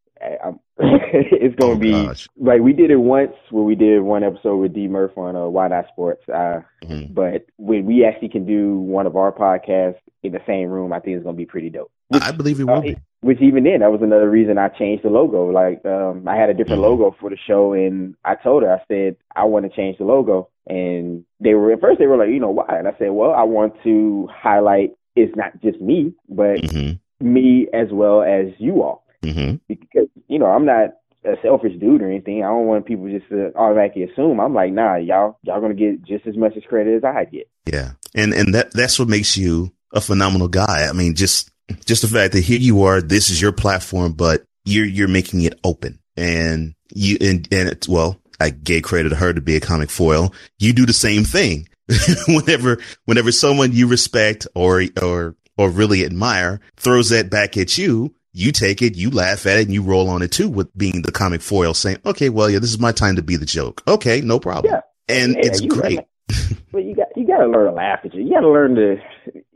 I'm, 0.45 0.61
it's 0.79 1.55
gonna 1.57 1.73
oh, 1.73 1.77
be 1.77 1.93
gosh. 1.93 2.29
like 2.37 2.61
we 2.61 2.73
did 2.73 2.91
it 2.91 2.97
once 2.97 3.33
where 3.51 3.65
we 3.65 3.75
did 3.75 4.01
one 4.01 4.25
episode 4.25 4.57
with 4.57 4.73
D 4.73 4.89
Murph 4.89 5.17
on 5.17 5.37
uh, 5.37 5.47
Why 5.47 5.69
Not 5.69 5.87
Sports. 5.89 6.23
Uh, 6.29 6.61
mm-hmm. 6.83 7.13
But 7.13 7.47
when 7.57 7.87
we 7.87 8.05
actually 8.05 8.31
can 8.31 8.47
do 8.47 8.79
one 8.79 9.07
of 9.07 9.17
our 9.17 9.33
podcasts 9.33 10.01
in 10.23 10.33
the 10.33 10.41
same 10.47 10.69
room, 10.69 10.93
I 10.93 11.01
think 11.01 11.17
it's 11.17 11.25
gonna 11.25 11.37
be 11.37 11.47
pretty 11.47 11.71
dope. 11.71 11.93
Which, 12.09 12.23
I 12.23 12.33
believe 12.33 12.61
it 12.61 12.65
will 12.65 12.75
uh, 12.75 12.81
be. 12.81 12.97
Which 13.21 13.41
even 13.41 13.65
then, 13.65 13.81
that 13.81 13.93
was 13.93 14.03
another 14.03 14.29
reason 14.29 14.59
I 14.59 14.69
changed 14.69 15.05
the 15.05 15.11
logo. 15.11 15.51
Like 15.51 15.85
um, 15.87 16.27
I 16.29 16.37
had 16.37 16.51
a 16.51 16.55
different 16.55 16.83
mm-hmm. 16.83 17.03
logo 17.03 17.17
for 17.21 17.31
the 17.31 17.39
show, 17.47 17.73
and 17.73 18.15
I 18.25 18.35
told 18.35 18.63
her 18.63 18.73
I 18.73 18.83
said 18.89 19.17
I 19.35 19.45
want 19.45 19.65
to 19.65 19.75
change 19.75 19.99
the 19.99 20.05
logo, 20.05 20.49
and 20.67 21.25
they 21.41 21.55
were 21.55 21.73
at 21.73 21.81
first 21.81 21.99
they 21.99 22.07
were 22.07 22.17
like, 22.17 22.31
you 22.31 22.41
know 22.41 22.51
why? 22.51 22.67
And 22.69 22.89
I 22.89 22.93
said, 22.99 23.11
well, 23.11 23.33
I 23.33 23.43
want 23.43 23.75
to 23.85 24.29
highlight 24.33 24.93
it's 25.17 25.35
not 25.37 25.61
just 25.63 25.81
me, 25.81 26.13
but 26.29 26.61
mm-hmm. 26.61 27.33
me 27.33 27.69
as 27.73 27.89
well 27.93 28.23
as 28.23 28.53
you 28.59 28.83
all. 28.83 29.04
Mm-hmm. 29.25 29.57
Because 29.69 30.09
you 30.29 30.39
know 30.39 30.47
I'm 30.47 30.65
not 30.65 30.91
a 31.25 31.35
selfish 31.43 31.73
dude 31.81 32.03
or 32.03 32.11
anything. 32.11 32.45
I 32.45 32.49
don't 32.49 32.67
want 32.67 32.87
people 32.87 33.09
just 33.09 33.29
to 33.31 33.55
automatically 33.57 34.05
assume. 34.05 34.41
I'm 34.41 34.55
like, 34.55 34.73
nah, 34.73 34.97
y'all 34.97 35.39
y'all 35.43 35.61
gonna 35.61 35.75
get 35.75 36.03
just 36.03 36.27
as 36.27 36.37
much 36.37 36.57
as 36.57 36.63
credit 36.65 36.97
as 36.97 37.05
I 37.05 37.25
get. 37.25 37.49
Yeah, 37.67 37.93
and 38.15 38.35
and 38.35 38.55
that 38.55 38.73
that's 38.73 38.99
what 38.99 39.09
makes 39.09 39.37
you 39.37 39.73
a 39.93 40.01
phenomenal 40.01 40.49
guy. 40.49 40.87
I 40.89 40.93
mean, 40.93 41.15
just 41.15 41.51
just 41.85 42.03
the 42.03 42.09
fact 42.09 42.33
that 42.35 42.43
here 42.43 42.59
you 42.59 42.83
are, 42.83 43.01
this 43.01 43.31
is 43.31 43.41
your 43.41 43.53
platform, 43.53 44.13
but 44.13 44.45
you're 44.65 44.87
you're 44.87 45.09
making 45.09 45.43
it 45.43 45.59
open, 45.65 45.99
and 46.17 46.75
you 46.95 47.17
and 47.21 47.49
and 47.51 47.87
well, 47.89 48.21
I 48.41 48.51
gave 48.51 48.83
credit 48.83 49.11
to 49.11 49.17
her 49.17 49.33
to 49.33 49.41
be 49.41 49.57
a 49.57 49.61
comic 49.61 49.91
foil. 49.91 50.35
You 50.59 50.73
do 50.73 50.87
the 50.87 50.93
same 50.93 51.25
thing. 51.25 51.69
whenever 52.29 52.79
whenever 53.05 53.31
someone 53.31 53.73
you 53.73 53.87
respect 53.87 54.47
or 54.55 54.85
or 55.03 55.37
or 55.59 55.69
really 55.69 56.05
admire 56.05 56.61
throws 56.77 57.11
that 57.11 57.31
back 57.31 57.57
at 57.57 57.77
you, 57.77 58.15
you 58.35 58.51
take 58.51 58.83
it, 58.83 58.97
you 58.97 59.11
laugh 59.11 59.47
at 59.47 59.59
it, 59.59 59.67
and 59.67 59.73
you 59.73 59.81
roll 59.81 60.11
on 60.11 60.21
it 60.21 60.33
too 60.33 60.49
with 60.49 60.77
being 60.77 61.03
the 61.03 61.13
comic 61.13 61.41
foil 61.41 61.73
saying, 61.73 61.99
okay, 62.05 62.29
well, 62.29 62.51
yeah, 62.51 62.59
this 62.59 62.71
is 62.71 62.81
my 62.81 62.93
time 62.93 63.17
to 63.17 63.23
be 63.23 63.37
the 63.37 63.47
joke. 63.47 63.83
Okay, 63.87 64.21
no 64.21 64.41
problem. 64.41 64.75
Yeah. 64.75 64.81
And 65.09 65.35
yeah, 65.35 65.41
it's 65.45 65.61
great. 65.61 66.01
but 66.73 66.85
you 66.85 66.97
got, 66.97 67.07
you 67.17 67.27
got 67.27 67.39
to 67.39 67.47
learn 67.47 67.69
to 67.69 67.73
laugh 67.73 68.01
at 68.05 68.13
you. 68.13 68.25
You 68.25 68.33
got 68.33 68.41
to 68.41 68.51
learn 68.51 68.75
to, 68.75 68.97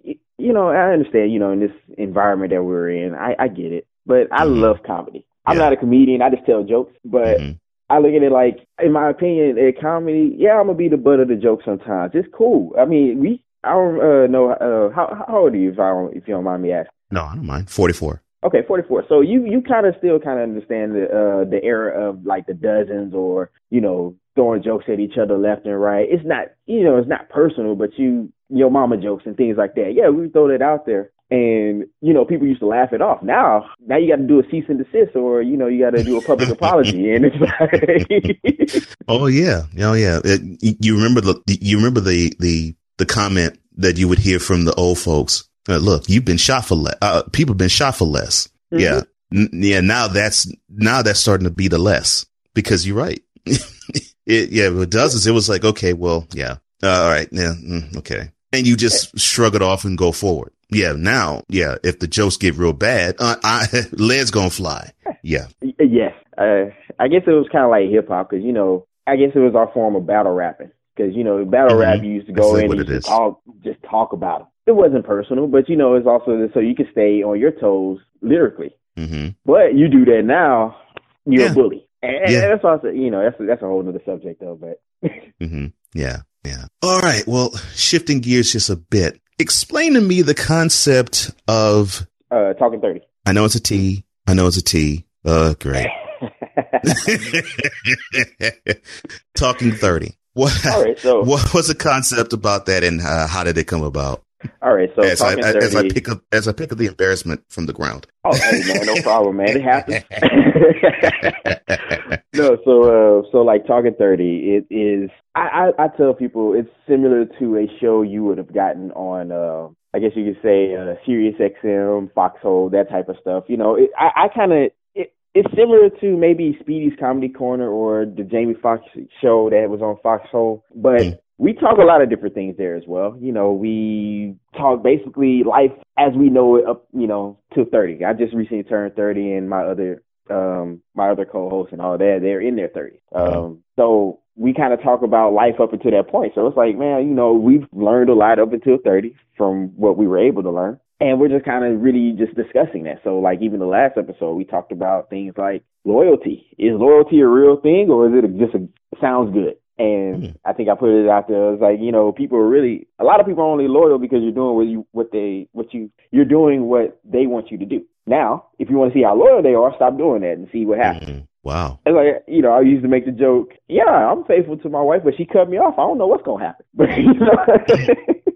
you 0.05 0.53
know, 0.53 0.68
I 0.68 0.93
understand, 0.93 1.33
you 1.33 1.41
know, 1.41 1.51
in 1.51 1.59
this 1.59 1.72
environment 1.99 2.53
that 2.53 2.62
we're 2.62 2.91
in, 2.91 3.16
I, 3.16 3.35
I 3.37 3.49
get 3.49 3.72
it, 3.72 3.87
but 4.07 4.29
I 4.31 4.45
mm-hmm. 4.45 4.61
love 4.61 4.76
comedy. 4.87 5.26
I'm 5.45 5.57
yeah. 5.57 5.64
not 5.64 5.72
a 5.72 5.76
comedian. 5.76 6.22
I 6.22 6.31
just 6.31 6.47
tell 6.47 6.62
jokes, 6.62 6.95
but 7.05 7.39
mm-hmm. 7.39 7.53
I 7.91 7.99
look 7.99 8.12
at 8.14 8.22
it 8.22 8.31
like, 8.31 8.59
in 8.81 8.93
my 8.93 9.11
opinion, 9.11 9.59
a 9.59 9.72
comedy, 9.72 10.37
yeah, 10.39 10.61
I'm 10.61 10.66
gonna 10.66 10.79
be 10.79 10.89
the 10.89 10.97
butt 10.97 11.18
of 11.18 11.29
the 11.29 11.37
joke 11.37 11.61
sometimes. 11.64 12.12
It's 12.14 12.29
cool. 12.33 12.74
I 12.79 12.85
mean, 12.85 13.18
we, 13.18 13.43
I 13.64 13.72
don't 13.72 13.99
uh, 13.99 14.26
know, 14.29 14.53
uh, 14.53 14.95
how, 14.95 15.24
how 15.26 15.39
old 15.39 15.55
are 15.55 15.57
you 15.57 15.72
if 15.72 15.81
I 15.81 15.89
don't, 15.91 16.16
if 16.16 16.29
you 16.29 16.35
don't 16.35 16.45
mind 16.45 16.62
me 16.62 16.72
asking? 16.72 16.93
No, 17.11 17.24
I 17.24 17.35
don't 17.35 17.47
mind. 17.47 17.70
44. 17.70 18.22
Okay, 18.45 18.62
44. 18.66 19.05
So 19.09 19.20
you 19.20 19.45
you 19.47 19.62
kind 19.62 19.86
of 19.86 19.95
still 19.99 20.20
kind 20.20 20.39
of 20.39 20.45
understand 20.45 20.95
the 20.95 21.05
uh 21.05 21.51
the 21.51 21.61
era 21.62 22.09
of 22.09 22.24
like 22.24 22.47
the 22.47 22.55
dozens 22.55 23.12
or 23.12 23.51
you 23.70 23.80
know 23.80 24.14
throwing 24.36 24.62
jokes 24.62 24.84
at 24.86 25.01
each 25.01 25.18
other 25.20 25.36
left 25.36 25.66
and 25.66 25.80
right. 25.80 26.07
It's 26.09 26.24
not 26.24 26.47
you 26.66 26.84
know 26.84 26.99
it's 26.99 27.09
not 27.09 27.28
personal, 27.30 27.74
but 27.74 27.99
you 27.99 28.32
your 28.49 28.70
mama 28.70 28.97
jokes 28.97 29.24
and 29.26 29.36
things 29.36 29.57
like 29.59 29.74
that. 29.74 29.93
Yeah, 29.95 30.11
we 30.11 30.28
throw 30.28 30.49
that 30.49 30.62
out 30.62 30.86
there, 30.86 31.11
and 31.30 31.86
you 32.01 32.14
know 32.14 32.24
people 32.24 32.47
used 32.47 32.61
to 32.61 32.66
laugh 32.66 32.93
it 32.93 33.03
off. 33.03 33.24
Now 33.24 33.70
now 33.84 33.97
you 33.97 34.09
got 34.09 34.22
to 34.22 34.28
do 34.28 34.39
a 34.39 34.49
cease 34.51 34.66
and 34.68 34.78
desist, 34.78 35.16
or 35.16 35.43
you 35.43 35.57
know 35.57 35.66
you 35.66 35.84
got 35.84 35.97
to 35.97 36.05
do 36.05 36.16
a 36.18 36.22
public 36.22 36.49
apology, 36.49 37.11
and 37.14 37.24
it's 37.24 37.36
like 37.41 38.86
oh 39.09 39.26
yeah, 39.26 39.62
oh 39.80 39.95
yeah. 39.95 40.20
It, 40.24 40.76
you 40.80 40.97
remember 40.97 41.20
the 41.20 41.43
you 41.61 41.76
remember 41.76 42.01
the 42.01 42.32
the 42.39 42.76
the 42.99 43.07
comment 43.07 43.59
that 43.76 43.99
you 43.99 44.07
would 44.07 44.20
hear 44.20 44.39
from 44.39 44.64
the 44.64 44.74
old 44.74 44.99
folks 44.99 45.49
uh, 45.69 45.77
look, 45.77 46.09
you've 46.09 46.25
been 46.25 46.37
shot 46.37 46.64
for 46.64 46.75
less. 46.75 46.97
Uh, 47.03 47.23
people 47.33 47.53
have 47.53 47.59
been 47.59 47.69
shot 47.69 47.97
for 47.97 48.07
less. 48.07 48.49
Mm-hmm. 48.73 48.79
Yeah. 48.79 49.03
N- 49.33 49.51
yeah, 49.53 49.81
now 49.81 50.09
that's 50.09 50.51
now 50.71 51.03
that's 51.03 51.21
starting 51.21 51.45
to 51.45 51.51
be 51.51 51.69
the 51.69 51.79
less 51.79 52.25
because 52.55 52.87
you're 52.87 52.97
right. 52.97 53.23
it 53.45 54.51
yeah, 54.51 54.71
what 54.71 54.83
it 54.83 54.91
does 54.91 55.14
is 55.14 55.27
it 55.27 55.33
was 55.33 55.49
like 55.49 55.64
okay, 55.64 55.93
well, 55.93 56.27
yeah, 56.33 56.57
uh, 56.83 57.03
all 57.03 57.11
right, 57.11 57.29
yeah, 57.31 57.53
mm, 57.62 57.97
okay, 57.99 58.31
and 58.53 58.66
you 58.66 58.75
just 58.77 59.19
shrug 59.19 59.55
it 59.55 59.62
off 59.62 59.85
and 59.85 59.99
go 59.99 60.12
forward. 60.12 60.53
Yeah, 60.71 60.93
now, 60.93 61.45
yeah, 61.49 61.77
if 61.83 61.99
the 61.99 62.07
jokes 62.07 62.37
get 62.37 62.57
real 62.57 62.75
bad, 62.75 63.16
uh, 63.19 63.37
I, 63.43 63.66
lead's 63.93 64.31
gonna 64.31 64.51
fly. 64.51 64.93
Yeah. 65.23 65.47
Yes. 65.81 66.12
Uh, 66.37 66.71
I 67.01 67.09
guess 67.09 67.23
it 67.27 67.31
was 67.31 67.49
kind 67.51 67.64
of 67.64 67.71
like 67.71 67.89
hip 67.89 68.09
hop 68.09 68.31
because 68.31 68.45
you 68.45 68.53
know, 68.53 68.87
I 69.07 69.16
guess 69.16 69.31
it 69.35 69.39
was 69.39 69.55
our 69.55 69.73
form 69.73 69.97
of 69.97 70.07
battle 70.07 70.33
rapping 70.33 70.71
because 70.95 71.14
you 71.14 71.25
know, 71.25 71.45
battle 71.45 71.71
mm-hmm. 71.71 71.81
rap 71.81 72.03
you 72.05 72.12
used 72.12 72.27
to 72.27 72.33
go 72.33 72.57
in 72.57 72.71
and 72.71 72.87
just 72.87 73.09
talk, 73.09 73.41
just 73.64 73.83
talk 73.83 74.12
about 74.12 74.43
it. 74.43 74.47
It 74.69 74.77
wasn't 74.77 75.07
personal, 75.07 75.47
but 75.47 75.66
you 75.66 75.77
know, 75.77 75.95
it's 75.95 76.07
also 76.07 76.47
so 76.53 76.61
you 76.61 76.75
can 76.75 76.87
stay 76.93 77.23
on 77.23 77.41
your 77.41 77.53
toes 77.53 78.01
lyrically. 78.21 78.77
Mm-hmm. 78.99 79.29
But 79.47 79.75
you 79.75 79.89
do 79.89 80.05
that 80.05 80.25
now, 80.27 80.77
you're 81.25 81.45
yeah. 81.45 81.53
a 81.53 81.55
bully, 81.55 81.89
and, 82.03 82.31
yeah. 82.31 82.43
and 82.43 82.53
that's 82.53 82.64
also 82.64 82.89
you 82.89 83.11
know 83.11 83.23
that's 83.23 83.37
that's 83.39 83.62
a 83.62 83.66
whole 83.66 83.89
other 83.89 84.03
subject 84.05 84.41
though. 84.41 84.59
But 84.61 84.83
mm-hmm. 85.41 85.69
yeah, 85.95 86.19
yeah. 86.45 86.66
All 86.83 87.01
right. 87.01 87.27
Well, 87.27 87.57
shifting 87.75 88.21
gears 88.21 88.53
just 88.53 88.69
a 88.69 88.77
bit. 88.77 89.19
Explain 89.39 89.95
to 89.95 90.03
me 90.03 90.21
the 90.21 90.35
concept 90.35 91.31
of 91.49 92.07
uh, 92.31 92.53
talking 92.53 92.83
thirty. 92.83 93.01
I 93.25 93.33
know 93.33 93.47
it's 93.47 93.55
a 93.55 93.61
T. 93.61 94.05
I 94.27 94.35
know 94.35 94.49
it's 94.49 94.59
a 94.59 94.62
T. 94.62 95.07
Uh, 95.25 95.55
great. 95.55 95.89
talking 99.35 99.73
thirty. 99.73 100.19
What? 100.35 100.66
All 100.66 100.85
right. 100.85 100.99
So, 100.99 101.23
what 101.23 101.55
was 101.55 101.69
the 101.69 101.75
concept 101.75 102.35
about 102.35 102.66
that, 102.66 102.85
and 102.85 103.01
uh, 103.01 103.27
how 103.27 103.45
did 103.45 103.57
it 103.57 103.64
come 103.64 103.83
about? 103.83 104.25
All 104.62 104.74
right, 104.74 104.91
so 104.95 105.03
as 105.03 105.20
I, 105.20 105.34
30, 105.34 105.59
as 105.59 105.74
I 105.74 105.89
pick 105.89 106.09
up 106.09 106.22
as 106.30 106.47
I 106.47 106.53
pick 106.53 106.70
up 106.70 106.78
the 106.78 106.86
embarrassment 106.86 107.43
from 107.49 107.66
the 107.66 107.72
ground. 107.72 108.07
Oh, 108.24 108.36
hey, 108.36 108.62
man, 108.66 108.86
no 108.86 108.95
problem, 109.03 109.39
man. 109.39 109.57
It 109.57 109.62
happens. 109.62 110.05
no, 112.34 112.57
so 112.64 112.84
uh, 112.84 113.22
so 113.32 113.39
like 113.39 113.66
talking 113.66 113.95
thirty, 113.99 114.57
it 114.57 114.66
is. 114.72 115.11
I, 115.34 115.72
I 115.78 115.84
I 115.84 115.89
tell 115.97 116.14
people 116.14 116.55
it's 116.55 116.70
similar 116.89 117.24
to 117.41 117.57
a 117.57 117.66
show 117.80 118.03
you 118.03 118.22
would 118.24 118.39
have 118.39 118.55
gotten 118.55 118.93
on. 118.93 119.32
Uh, 119.32 119.70
I 119.93 119.99
guess 119.99 120.12
you 120.14 120.32
could 120.32 120.41
say 120.43 120.76
uh, 120.76 120.95
Sirius 121.05 121.34
XM, 121.41 122.12
Foxxhole, 122.12 122.70
that 122.70 122.91
type 122.91 123.09
of 123.09 123.16
stuff. 123.20 123.45
You 123.49 123.57
know, 123.57 123.74
it, 123.74 123.91
I 123.99 124.24
I 124.24 124.28
kind 124.28 124.53
of 124.53 124.70
it, 124.95 125.12
it's 125.34 125.51
similar 125.57 125.91
to 126.01 126.16
maybe 126.16 126.57
Speedy's 126.61 126.97
Comedy 127.01 127.28
Corner 127.28 127.68
or 127.68 128.05
the 128.05 128.22
Jamie 128.22 128.55
Foxx 128.62 128.84
show 129.20 129.51
that 129.51 129.68
was 129.68 129.82
on 129.82 129.97
Foxxhole, 130.05 130.62
but. 130.76 131.01
Mm 131.01 131.18
we 131.39 131.53
talk 131.53 131.78
a 131.78 131.84
lot 131.84 132.03
of 132.03 132.11
different 132.11 132.34
things 132.34 132.57
there 132.59 132.74
as 132.76 132.82
well. 132.86 133.16
You 133.20 133.32
know, 133.32 133.53
we 133.53 134.34
talk 134.57 134.82
basically 134.82 135.45
life 135.45 135.70
as 135.97 136.12
we 136.16 136.30
know 136.30 136.57
it 136.57 136.66
up, 136.66 136.86
you 136.93 137.07
know, 137.07 137.39
to 137.55 137.64
30. 137.64 138.05
I 138.05 138.12
just 138.12 138.34
recently 138.34 138.64
turned 138.64 138.95
30 138.97 139.32
and 139.34 139.49
my 139.49 139.62
other 139.62 140.03
um 140.30 140.82
my 140.95 141.09
other 141.09 141.24
co-hosts 141.24 141.72
and 141.72 141.80
all 141.80 141.97
that, 141.97 142.18
they're 142.20 142.41
in 142.41 142.57
their 142.57 142.68
30s. 142.68 142.99
Um 143.14 143.62
so 143.76 144.20
we 144.36 144.53
kind 144.53 144.72
of 144.72 144.82
talk 144.82 145.03
about 145.03 145.32
life 145.32 145.61
up 145.61 145.72
until 145.72 145.93
that 145.93 146.09
point. 146.09 146.32
So 146.34 146.47
it's 146.47 146.57
like, 146.57 146.76
man, 146.76 147.09
you 147.09 147.14
know, 147.14 147.32
we've 147.32 147.66
learned 147.72 148.11
a 148.11 148.14
lot 148.14 148.39
up 148.39 148.53
until 148.53 148.76
30 148.84 149.14
from 149.36 149.68
what 149.76 149.97
we 149.97 150.07
were 150.07 150.18
able 150.18 150.43
to 150.43 150.51
learn. 150.51 150.78
And 151.01 151.20
we're 151.20 151.28
just 151.28 151.45
kind 151.45 151.64
of 151.64 151.80
really 151.80 152.12
just 152.18 152.34
discussing 152.34 152.84
that. 152.84 153.01
So 153.05 153.18
like 153.18 153.41
even 153.43 153.61
the 153.61 153.66
last 153.66 153.97
episode, 153.97 154.34
we 154.34 154.45
talked 154.45 154.72
about 154.72 155.09
things 155.09 155.34
like 155.36 155.62
loyalty. 155.84 156.47
Is 156.59 156.74
loyalty 156.74 157.20
a 157.20 157.26
real 157.26 157.61
thing 157.61 157.89
or 157.91 158.09
is 158.09 158.24
it 158.24 158.39
just 158.39 158.55
a 158.55 158.68
sounds 159.01 159.32
good? 159.32 159.55
And 159.79 160.22
mm. 160.22 160.37
I 160.45 160.53
think 160.53 160.68
I 160.68 160.74
put 160.74 160.91
it 160.91 161.09
out 161.09 161.29
there. 161.29 161.53
It's 161.53 161.62
like 161.62 161.79
you 161.81 161.93
know, 161.93 162.12
people 162.12 162.39
are 162.39 162.49
really 162.49 162.87
a 162.99 163.05
lot 163.05 163.20
of 163.20 163.26
people 163.26 163.43
are 163.45 163.47
only 163.47 163.68
loyal 163.68 163.99
because 163.99 164.22
you're 164.22 164.33
doing 164.33 164.57
what 164.57 164.66
you 164.66 164.87
what 164.93 165.12
they 165.12 165.49
what 165.53 165.72
you 165.72 165.91
you're 166.11 166.24
doing 166.24 166.64
what 166.64 167.01
they 167.05 167.26
want 167.26 167.51
you 167.51 167.59
to 167.59 167.64
do. 167.64 167.85
Now, 168.07 168.47
if 168.59 168.70
you 168.70 168.76
want 168.76 168.93
to 168.93 168.99
see 168.99 169.05
how 169.05 169.14
loyal 169.14 169.43
they 169.43 169.55
are, 169.55 169.72
stop 169.76 169.97
doing 169.97 170.22
that 170.22 170.33
and 170.33 170.49
see 170.51 170.64
what 170.64 170.79
happens. 170.79 171.11
Mm. 171.11 171.26
Wow. 171.45 171.79
It's 171.87 171.95
like 171.95 172.24
you 172.26 172.43
know, 172.43 172.53
I 172.53 172.61
used 172.62 172.83
to 172.83 172.89
make 172.89 173.07
the 173.07 173.12
joke. 173.12 173.53
Yeah, 173.68 173.85
I'm 173.85 174.24
faithful 174.24 174.57
to 174.59 174.68
my 174.68 174.83
wife, 174.83 175.03
but 175.05 175.14
she 175.16 175.24
cut 175.24 175.49
me 175.49 175.59
off. 175.59 175.74
I 175.79 175.83
don't 175.83 175.99
know 175.99 176.07
what's 176.07 176.24
gonna 176.24 176.45
happen. 176.45 176.66
But 176.74 176.97
you 176.97 177.14
know. 177.14 178.24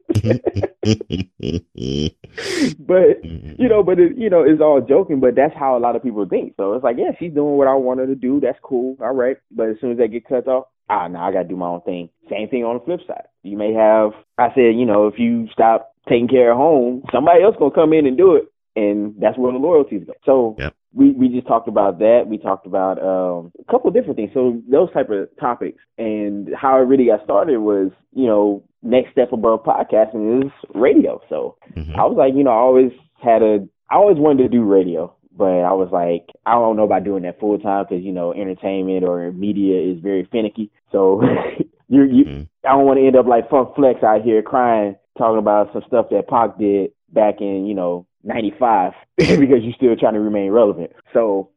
but 2.79 3.25
you 3.25 3.69
know, 3.69 3.83
but 3.87 3.99
it, 3.99 4.17
you 4.17 4.31
know, 4.31 4.43
it's 4.43 4.61
all 4.61 4.81
joking. 4.81 5.21
But 5.21 5.35
that's 5.35 5.55
how 5.57 5.77
a 5.77 5.81
lot 5.81 5.97
of 5.97 6.03
people 6.03 6.27
think. 6.27 6.55
So 6.57 6.75
it's 6.75 6.85
like, 6.85 6.97
yeah, 6.99 7.13
she's 7.19 7.33
doing 7.33 7.57
what 7.57 7.69
I 7.69 7.75
want 7.75 8.01
her 8.01 8.07
to 8.07 8.15
do. 8.15 8.41
That's 8.41 8.59
cool. 8.63 8.97
All 9.01 9.15
right. 9.15 9.37
But 9.51 9.71
as 9.71 9.77
soon 9.81 9.93
as 9.93 9.99
they 9.99 10.09
get 10.09 10.27
cut 10.27 10.49
off, 10.49 10.67
ah, 10.89 11.09
now 11.09 11.27
I 11.27 11.33
got 11.33 11.43
to 11.43 11.49
do 11.49 11.57
my 11.57 11.67
own 11.67 11.83
thing. 11.83 12.11
Same 12.31 12.49
thing 12.49 12.65
on 12.65 12.79
the 12.79 12.85
flip 12.85 13.01
side. 13.07 13.27
You 13.43 13.57
may 13.57 13.73
have, 13.73 14.13
I 14.39 14.49
said, 14.55 14.77
you 14.77 14.87
know, 14.87 15.07
if 15.07 15.19
you 15.19 15.49
stop 15.53 15.93
taking 16.09 16.29
care 16.29 16.53
of 16.53 16.57
home, 16.57 17.03
somebody 17.13 17.43
else 17.43 17.57
gonna 17.59 17.75
come 17.75 17.93
in 17.93 18.07
and 18.07 18.17
do 18.17 18.37
it, 18.37 18.45
and 18.77 19.15
that's 19.21 19.39
where 19.39 19.53
the 19.53 19.59
loyalties 19.59 20.05
go. 20.07 20.15
So 20.25 20.57
yep. 20.59 20.75
we 20.93 21.13
we 21.13 21.29
just 21.29 21.47
talked 21.47 21.69
about 21.69 21.99
that. 21.99 22.25
We 22.27 22.39
talked 22.39 22.67
about 22.67 22.99
um, 22.99 23.53
a 23.59 23.71
couple 23.71 23.89
of 23.89 23.95
different 23.95 24.17
things. 24.17 24.31
So 24.35 24.61
those 24.69 24.93
type 24.93 25.11
of 25.11 25.29
topics 25.39 25.79
and 25.99 26.51
how 26.55 26.79
it 26.79 26.87
really 26.87 27.07
got 27.07 27.25
started 27.25 27.59
was, 27.59 27.91
you 28.13 28.27
know, 28.27 28.65
next 28.83 29.13
step 29.13 29.33
above 29.33 29.65
podcasting 29.65 30.45
is 30.45 30.53
radio. 30.75 31.21
So 31.29 31.57
mm-hmm. 31.75 31.99
I 31.99 32.05
was 32.05 32.17
like, 32.17 32.35
you 32.35 32.45
know, 32.45 32.51
I 32.51 32.55
always 32.55 32.93
had 33.23 33.43
a, 33.43 33.69
I 33.91 33.97
always 33.97 34.19
wanted 34.19 34.45
to 34.45 34.49
do 34.49 34.63
radio 34.65 35.15
but 35.37 35.45
I 35.45 35.73
was 35.73 35.89
like, 35.93 36.29
I 36.45 36.53
don't 36.53 36.77
know 36.77 36.85
about 36.85 37.05
doing 37.05 37.23
that 37.23 37.41
full 37.41 37.59
time 37.59 37.87
because 37.89 38.05
you 38.05 38.13
know 38.13 38.33
entertainment 38.33 39.05
or 39.05 39.33
media 39.33 39.81
is 39.81 40.01
very 40.01 40.29
finicky. 40.31 40.71
So 40.91 41.23
you, 41.89 42.03
you, 42.05 42.25
mm-hmm. 42.25 42.69
I 42.69 42.73
don't 42.73 42.87
want 42.87 42.99
to 42.99 43.07
end 43.07 43.17
up 43.17 43.27
like 43.27 43.49
Funk 43.49 43.75
Flex 43.75 44.03
out 44.03 44.23
here 44.23 44.43
crying, 44.43 44.97
talking 45.17 45.39
about 45.39 45.73
some 45.73 45.83
stuff 45.87 46.07
that 46.11 46.29
Pac 46.29 46.59
did 46.59 46.93
back 47.13 47.41
in 47.41 47.67
you 47.67 47.75
know 47.75 48.07
'95 48.25 48.93
because 49.17 49.63
you're 49.63 49.75
still 49.75 49.97
trying 49.97 50.15
to 50.15 50.21
remain 50.21 50.51
relevant. 50.51 50.93
So, 51.13 51.51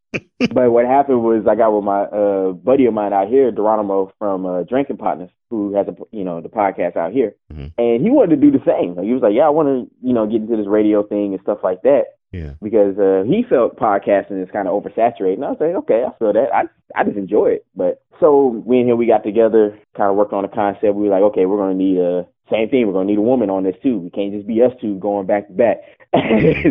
but 0.54 0.72
what 0.72 0.86
happened 0.86 1.24
was 1.24 1.46
I 1.50 1.56
got 1.56 1.74
with 1.74 1.84
my 1.84 2.04
uh, 2.04 2.52
buddy 2.52 2.86
of 2.86 2.94
mine 2.94 3.14
out 3.14 3.28
here, 3.28 3.52
Geronimo 3.52 4.12
from 4.20 4.46
uh, 4.46 4.64
Drinking 4.64 4.98
Partners, 4.98 5.30
who 5.50 5.76
has 5.76 5.88
a 5.88 5.96
you 6.12 6.24
know 6.24 6.42
the 6.42 6.50
podcast 6.50 6.96
out 6.96 7.12
here, 7.12 7.36
mm-hmm. 7.52 7.68
and 7.78 8.02
he 8.02 8.10
wanted 8.10 8.36
to 8.36 8.42
do 8.42 8.52
the 8.52 8.64
same. 8.66 8.96
Like, 8.96 9.06
he 9.06 9.14
was 9.14 9.22
like, 9.22 9.34
"Yeah, 9.36 9.48
I 9.48 9.50
want 9.50 9.68
to 9.68 9.96
you 10.06 10.14
know 10.14 10.26
get 10.26 10.42
into 10.42 10.58
this 10.58 10.68
radio 10.68 11.04
thing 11.04 11.34
and 11.34 11.42
stuff 11.42 11.60
like 11.64 11.82
that." 11.84 12.16
Yeah. 12.36 12.54
Because 12.62 12.98
uh, 12.98 13.24
he 13.26 13.44
felt 13.48 13.78
podcasting 13.78 14.44
is 14.44 14.52
kind 14.52 14.68
of 14.68 14.74
oversaturated. 14.74 15.36
And 15.36 15.46
I 15.46 15.52
was 15.52 15.58
like, 15.62 15.76
okay, 15.84 16.04
I 16.06 16.18
feel 16.20 16.34
that. 16.34 16.54
I 16.54 16.64
I 16.94 17.04
just 17.06 17.18
enjoy 17.18 17.48
it. 17.48 17.66
But 17.76 18.02
so 18.20 18.62
we 18.66 18.80
and 18.80 18.90
him 18.90 18.98
we 18.98 19.08
got 19.08 19.24
together, 19.24 19.80
kind 19.96 20.10
of 20.10 20.18
worked 20.18 20.34
on 20.34 20.44
a 20.44 20.50
concept. 20.50 20.96
We 20.96 21.08
were 21.08 21.16
like, 21.16 21.24
okay, 21.32 21.46
we're 21.46 21.58
gonna 21.58 21.76
need 21.76 21.98
a 21.98 22.28
same 22.52 22.70
thing. 22.70 22.88
We're 22.88 22.94
gonna 22.94 23.08
need 23.08 23.20
a 23.20 23.22
woman 23.22 23.50
on 23.50 23.64
this 23.64 23.76
too. 23.82 24.00
We 24.00 24.10
can't 24.10 24.34
just 24.34 24.48
be 24.48 24.62
us 24.62 24.74
two 24.82 25.00
going 25.00 25.28
back 25.28 25.48
to 25.48 25.54
back. 25.54 25.78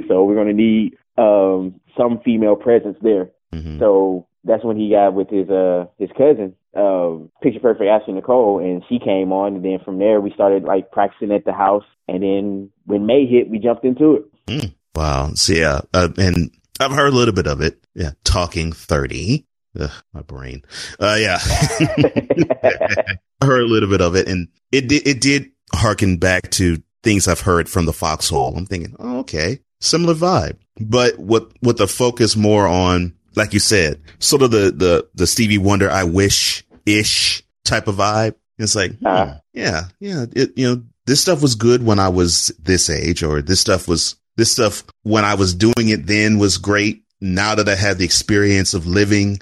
so 0.09 0.25
we're 0.25 0.37
gonna 0.37 0.53
need 0.53 0.97
um 1.17 1.81
some 1.97 2.21
female 2.25 2.57
presence 2.57 2.99
there. 3.01 3.31
Mm-hmm. 3.55 3.79
So 3.79 4.27
that's 4.45 4.65
when 4.65 4.77
he 4.77 4.91
got 4.91 5.15
with 5.15 5.31
his 5.31 5.49
uh 5.49 5.87
his 5.99 6.11
cousin, 6.17 6.55
um, 6.77 7.31
Picture 7.43 7.61
Perfect 7.61 7.89
Ashley 7.89 8.15
Nicole, 8.15 8.59
and 8.59 8.83
she 8.89 8.99
came 8.99 9.33
on. 9.33 9.57
And 9.57 9.65
then 9.65 9.79
from 9.85 9.99
there 9.99 10.21
we 10.21 10.33
started 10.33 10.65
like 10.65 10.91
practicing 10.91 11.33
at 11.33 11.45
the 11.45 11.53
house. 11.53 11.85
And 12.09 12.23
then 12.23 12.71
when 12.85 13.07
May 13.07 13.27
hit, 13.27 13.49
we 13.49 13.59
jumped 13.59 13.85
into 13.85 14.15
it. 14.15 14.47
Mm. 14.47 14.75
Wow. 14.95 15.31
So 15.35 15.53
yeah, 15.53 15.81
uh, 15.93 16.09
and 16.19 16.51
I've 16.81 16.93
heard 16.93 17.13
a 17.13 17.17
little 17.17 17.35
bit 17.35 17.47
of 17.47 17.61
it. 17.61 17.85
Yeah, 17.95 18.11
talking 18.25 18.73
thirty. 18.73 19.47
Ugh, 19.79 19.91
my 20.13 20.23
brain. 20.23 20.63
Uh, 21.01 21.17
yeah, 21.19 21.39
I 21.43 23.17
heard 23.45 23.63
a 23.63 23.67
little 23.67 23.89
bit 23.89 24.01
of 24.01 24.15
it, 24.15 24.29
and 24.29 24.49
it 24.71 24.89
did. 24.89 25.07
It 25.07 25.21
did 25.21 25.51
harken 25.75 26.19
back 26.19 26.51
to 26.53 26.83
things 27.03 27.27
I've 27.27 27.41
heard 27.41 27.69
from 27.69 27.87
the 27.87 27.93
Foxxhole. 27.93 28.57
I'm 28.57 28.67
thinking, 28.67 28.95
oh, 28.99 29.19
okay, 29.21 29.61
similar 29.81 30.15
vibe, 30.15 30.59
but 30.81 31.19
what 31.19 31.53
with 31.61 31.79
the 31.79 31.89
focus 31.89 32.37
more 32.37 32.67
on, 32.67 33.15
like 33.37 33.53
you 33.53 33.61
said, 33.61 34.01
sort 34.19 34.43
of 34.43 34.51
the 34.51 34.71
the 34.71 35.09
the 35.15 35.27
Stevie 35.27 35.59
Wonder, 35.59 35.91
I 35.91 36.05
wish 36.05 36.65
ish 36.87 37.43
type 37.65 37.89
of 37.89 37.97
vibe. 37.97 38.35
It's 38.59 38.75
like, 38.75 38.99
hmm, 38.99 39.07
uh, 39.07 39.35
yeah, 39.53 39.85
yeah, 40.01 40.27
it, 40.35 40.53
you 40.57 40.69
know, 40.69 40.83
this 41.07 41.21
stuff 41.21 41.43
was 41.43 41.55
good 41.55 41.85
when 41.85 41.99
I 41.99 42.09
was 42.09 42.49
this 42.59 42.89
age, 42.89 43.23
or 43.23 43.43
this 43.43 43.61
stuff 43.61 43.89
was 43.89 44.17
this 44.37 44.53
stuff 44.53 44.85
when 45.03 45.25
I 45.25 45.35
was 45.35 45.55
doing 45.55 45.89
it 45.89 46.07
then 46.07 46.39
was 46.39 46.59
great. 46.59 47.03
Now 47.21 47.55
that 47.55 47.69
I 47.69 47.75
have 47.75 47.97
the 47.97 48.05
experience 48.05 48.75
of 48.75 48.87
living, 48.87 49.39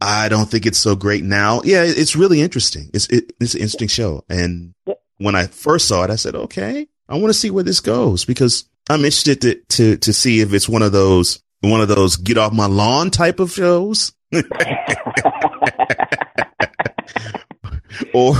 I 0.00 0.28
don't 0.28 0.50
think 0.50 0.66
it's 0.66 0.78
so 0.78 0.94
great 0.94 1.24
now. 1.24 1.62
Yeah, 1.64 1.84
it's 1.84 2.14
really 2.14 2.42
interesting. 2.42 2.90
It's 2.92 3.06
it, 3.08 3.32
it's 3.40 3.54
an 3.54 3.60
interesting 3.60 3.88
show. 3.88 4.24
And 4.28 4.74
when 5.16 5.34
I 5.34 5.46
first 5.46 5.88
saw 5.88 6.02
it, 6.04 6.10
I 6.10 6.16
said, 6.16 6.34
okay, 6.34 6.88
I 7.08 7.14
want 7.14 7.28
to 7.28 7.38
see 7.38 7.50
where 7.50 7.64
this 7.64 7.80
goes 7.80 8.24
because 8.24 8.64
I'm 8.90 9.00
interested 9.00 9.40
to, 9.42 9.54
to, 9.54 9.96
to 9.98 10.12
see 10.12 10.40
if 10.40 10.52
it's 10.52 10.68
one 10.68 10.82
of 10.82 10.92
those, 10.92 11.42
one 11.62 11.80
of 11.80 11.88
those 11.88 12.16
get 12.16 12.38
off 12.38 12.52
my 12.52 12.66
lawn 12.66 13.10
type 13.10 13.40
of 13.40 13.50
shows. 13.52 14.12
or, 18.12 18.36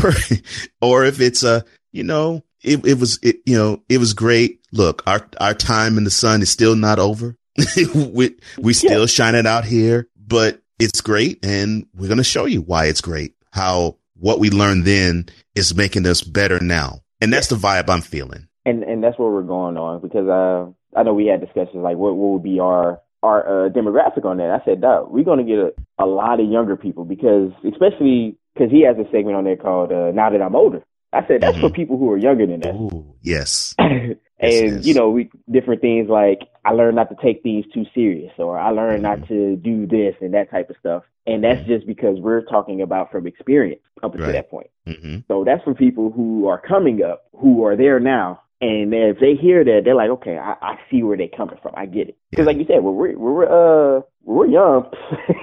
or 0.81 1.05
if 1.05 1.21
it's 1.21 1.43
a, 1.45 1.65
you 1.93 2.03
know, 2.03 2.43
it, 2.63 2.85
it 2.87 2.99
was, 2.99 3.19
it, 3.23 3.37
you 3.47 3.57
know, 3.57 3.83
it 3.89 3.99
was 3.99 4.13
great. 4.15 4.61
Look, 4.73 5.03
our, 5.07 5.27
our 5.41 5.55
time 5.55 5.99
in 5.99 6.05
the 6.05 6.11
sun 6.11 6.43
is 6.43 6.51
still 6.51 6.75
not 6.75 6.99
over. 6.99 7.37
we, 7.95 8.35
we 8.59 8.73
still 8.73 9.01
yeah. 9.01 9.07
shine 9.07 9.35
it 9.35 9.47
out 9.47 9.65
here, 9.65 10.09
but 10.17 10.61
it's 10.79 11.01
great. 11.01 11.45
And 11.45 11.87
we're 11.95 12.09
going 12.09 12.19
to 12.19 12.25
show 12.25 12.47
you 12.47 12.61
why 12.61 12.87
it's 12.87 13.01
great. 13.01 13.35
How 13.53 13.99
what 14.19 14.41
we 14.41 14.51
learned 14.51 14.85
then 14.85 15.27
is 15.55 15.75
making 15.75 16.07
us 16.07 16.23
better 16.23 16.59
now. 16.61 17.01
And 17.21 17.33
that's 17.33 17.49
the 17.49 17.57
vibe 17.57 17.89
I'm 17.89 18.01
feeling. 18.01 18.49
And, 18.65 18.83
and 18.83 19.03
that's 19.03 19.19
where 19.19 19.31
we're 19.31 19.43
going 19.43 19.77
on 19.77 20.01
because, 20.01 20.29
uh, 20.29 20.71
I 20.95 21.03
know 21.03 21.15
we 21.15 21.27
had 21.27 21.41
discussions 21.41 21.83
like 21.83 21.97
what, 21.97 22.15
what 22.15 22.33
would 22.35 22.43
be 22.43 22.61
our 22.61 23.01
our 23.23 23.67
uh, 23.67 23.69
demographic 23.71 24.25
on 24.25 24.39
that. 24.39 24.51
I 24.51 24.65
said, 24.65 24.81
Dog, 24.81 25.11
we're 25.11 25.25
gonna 25.25 25.45
get 25.45 25.59
a, 25.59 25.73
a 25.99 26.07
lot 26.07 26.41
of 26.41 26.49
younger 26.49 26.77
people 26.77 27.05
because, 27.05 27.51
especially 27.65 28.37
because 28.55 28.71
he 28.71 28.83
has 28.83 28.97
a 28.99 29.11
segment 29.11 29.37
on 29.37 29.45
there 29.45 29.57
called 29.57 29.93
uh, 29.93 30.11
"Now 30.13 30.31
That 30.31 30.43
I'm 30.43 30.57
Older." 30.57 30.85
I 31.13 31.27
said 31.27 31.43
that's 31.43 31.57
mm-hmm. 31.57 31.67
for 31.67 31.73
people 31.73 31.99
who 31.99 32.11
are 32.11 32.17
younger 32.17 32.47
than 32.47 32.63
us. 32.63 32.75
Ooh, 32.75 33.15
yes. 33.23 33.75
and 33.79 34.17
yes, 34.41 34.87
you 34.87 34.95
know, 34.95 35.11
we 35.11 35.31
different 35.51 35.81
things 35.81 36.09
like 36.09 36.41
I 36.65 36.73
learned 36.73 36.97
not 36.97 37.11
to 37.11 37.17
take 37.23 37.43
things 37.43 37.65
too 37.73 37.85
serious, 37.95 38.33
or 38.39 38.59
I 38.59 38.71
learned 38.71 39.05
mm-hmm. 39.05 39.21
not 39.21 39.29
to 39.29 39.57
do 39.57 39.87
this 39.87 40.15
and 40.21 40.35
that 40.35 40.51
type 40.51 40.71
of 40.71 40.77
stuff. 40.81 41.05
And 41.25 41.45
that's 41.45 41.61
mm-hmm. 41.61 41.71
just 41.71 41.87
because 41.87 42.19
we're 42.19 42.43
talking 42.43 42.83
about 42.83 43.13
from 43.13 43.29
experience 43.29 43.83
up 44.03 44.13
until 44.13 44.27
right. 44.27 44.33
that 44.33 44.51
point. 44.51 44.71
Mm-hmm. 44.89 45.19
So 45.29 45.45
that's 45.45 45.63
for 45.63 45.75
people 45.75 46.11
who 46.11 46.49
are 46.49 46.61
coming 46.61 47.03
up, 47.03 47.27
who 47.37 47.65
are 47.65 47.77
there 47.77 48.01
now, 48.01 48.43
and 48.63 48.95
if 48.95 49.19
they 49.19 49.35
hear 49.35 49.65
that, 49.65 49.81
they're 49.85 49.97
like, 49.97 50.11
okay, 50.11 50.39
I, 50.39 50.55
I 50.63 50.79
see 50.89 51.03
where 51.03 51.17
they're 51.17 51.27
coming 51.37 51.59
from. 51.61 51.75
I 51.77 51.85
get 51.85 52.11
it. 52.11 52.17
Because 52.31 52.47
like 52.47 52.59
you 52.59 52.65
said, 52.69 52.85
when 52.85 52.95
we're, 52.95 53.19
when 53.19 53.35
we're, 53.35 53.97
uh, 53.99 54.03
when 54.21 54.37
we're 54.37 54.47
young, 54.47 54.89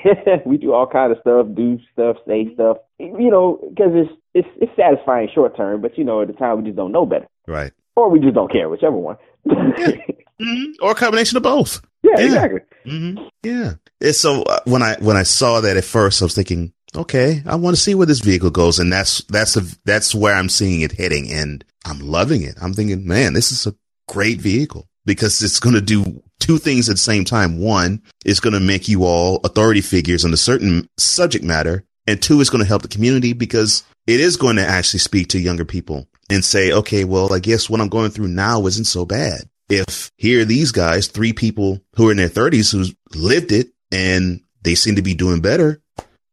we 0.45 0.55
do 0.55 0.74
all 0.74 0.88
kind 0.88 1.11
of 1.11 1.17
stuff, 1.20 1.47
do 1.53 1.80
stuff, 1.91 2.15
say 2.26 2.53
stuff, 2.53 2.78
you 2.97 3.30
know, 3.30 3.59
because 3.70 3.91
it's, 3.93 4.11
it's, 4.34 4.47
it's 4.61 4.72
satisfying 4.78 5.28
short 5.36 5.57
term, 5.57 5.82
but 5.82 5.97
you 5.97 6.05
know, 6.05 6.22
at 6.22 6.28
the 6.28 6.34
time 6.34 6.59
we 6.59 6.63
just 6.63 6.78
don't 6.78 6.93
know 6.93 7.05
better. 7.05 7.28
Right. 7.45 7.74
Or 7.97 8.09
we 8.09 8.22
just 8.22 8.36
don't 8.36 8.49
care, 8.49 8.70
whichever 8.70 8.95
one. 8.95 9.17
yeah. 9.45 9.55
mm-hmm. 10.41 10.72
Or 10.82 10.91
a 10.91 10.95
combination 10.95 11.36
of 11.36 11.43
both. 11.43 11.82
Yeah, 12.03 12.11
yeah. 12.15 12.26
exactly. 12.26 12.61
Mm-hmm. 12.86 13.28
Yeah. 13.43 13.74
And 13.99 14.15
so 14.15 14.43
uh, 14.43 14.61
when 14.63 14.82
I, 14.82 14.95
when 15.01 15.17
I 15.17 15.24
saw 15.24 15.59
that 15.59 15.76
at 15.76 15.84
first, 15.84 16.22
I 16.22 16.26
was 16.26 16.36
thinking, 16.36 16.72
okay, 16.95 17.43
I 17.45 17.57
want 17.57 17.76
to 17.76 17.82
see 17.82 17.95
where 17.95 18.07
this 18.07 18.22
vehicle 18.22 18.51
goes. 18.51 18.80
And 18.80 18.93
that's, 18.93 19.26
that's, 19.26 19.57
a, 19.57 19.63
that's 19.84 20.15
where 20.15 20.36
I'm 20.36 20.47
seeing 20.47 20.80
it 20.80 20.93
heading. 20.93 21.30
And 21.34 21.65
I'm 21.86 22.00
loving 22.00 22.42
it. 22.44 22.56
I'm 22.62 22.74
thinking, 22.74 23.08
man, 23.08 23.34
this 23.34 23.52
is 23.52 23.68
a 23.68 23.76
great 24.08 24.40
vehicle 24.40 24.88
because 25.06 25.42
it's 25.42 25.60
going 25.60 25.76
to 25.76 25.82
do 25.82 26.22
two 26.40 26.58
things 26.58 26.90
at 26.90 26.94
the 26.94 27.00
same 27.02 27.26
time. 27.26 27.60
One, 27.60 28.02
it's 28.26 28.40
going 28.40 28.54
to 28.54 28.60
make 28.60 28.88
you 28.88 29.06
all 29.06 29.38
authority 29.44 29.82
figures 29.82 30.26
on 30.26 30.34
a 30.34 30.38
certain 30.38 30.90
subject 30.98 31.44
matter. 31.44 31.86
And 32.08 32.22
two, 32.22 32.42
it's 32.42 32.50
going 32.50 32.64
to 32.64 32.68
help 32.68 32.82
the 32.82 32.88
community 32.88 33.34
because 33.34 33.84
it 34.08 34.20
is 34.20 34.38
going 34.38 34.56
to 34.56 34.66
actually 34.66 35.00
speak 35.00 35.30
to 35.30 35.40
younger 35.40 35.66
people 35.66 36.08
and 36.30 36.44
say, 36.44 36.72
okay, 36.72 37.06
well, 37.06 37.34
I 37.34 37.40
guess 37.40 37.70
what 37.70 37.82
I'm 37.82 37.90
going 37.90 38.12
through 38.12 38.30
now 38.30 38.66
isn't 38.66 38.86
so 38.86 39.06
bad. 39.06 39.42
If 39.70 40.12
here 40.18 40.46
these 40.46 40.72
guys, 40.72 41.08
three 41.08 41.34
people 41.34 41.80
who 41.96 42.08
are 42.08 42.12
in 42.12 42.18
their 42.18 42.28
thirties 42.28 42.72
who 42.72 42.86
lived 43.14 43.52
it 43.52 43.68
and 43.92 44.42
they 44.64 44.76
seem 44.76 44.96
to 44.96 45.04
be 45.04 45.14
doing 45.14 45.42
better, 45.42 45.82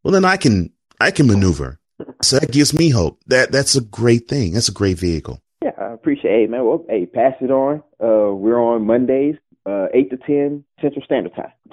well, 0.02 0.12
then 0.12 0.24
I 0.24 0.38
can, 0.38 0.72
I 1.00 1.10
can 1.10 1.26
maneuver. 1.26 1.78
So 2.22 2.38
that 2.38 2.52
gives 2.52 2.74
me 2.74 2.90
hope. 2.90 3.20
That 3.26 3.52
that's 3.52 3.76
a 3.76 3.80
great 3.80 4.28
thing. 4.28 4.52
That's 4.52 4.68
a 4.68 4.72
great 4.72 4.98
vehicle. 4.98 5.40
Yeah, 5.62 5.70
I 5.80 5.92
appreciate 5.92 6.44
it, 6.44 6.50
man. 6.50 6.64
Well, 6.64 6.84
hey, 6.88 7.06
pass 7.06 7.34
it 7.40 7.50
on. 7.50 7.82
Uh, 8.02 8.34
we're 8.34 8.60
on 8.60 8.86
Mondays, 8.86 9.36
uh, 9.64 9.86
eight 9.94 10.10
to 10.10 10.16
ten 10.16 10.64
Central 10.80 11.04
Standard 11.04 11.34
Time. 11.34 11.52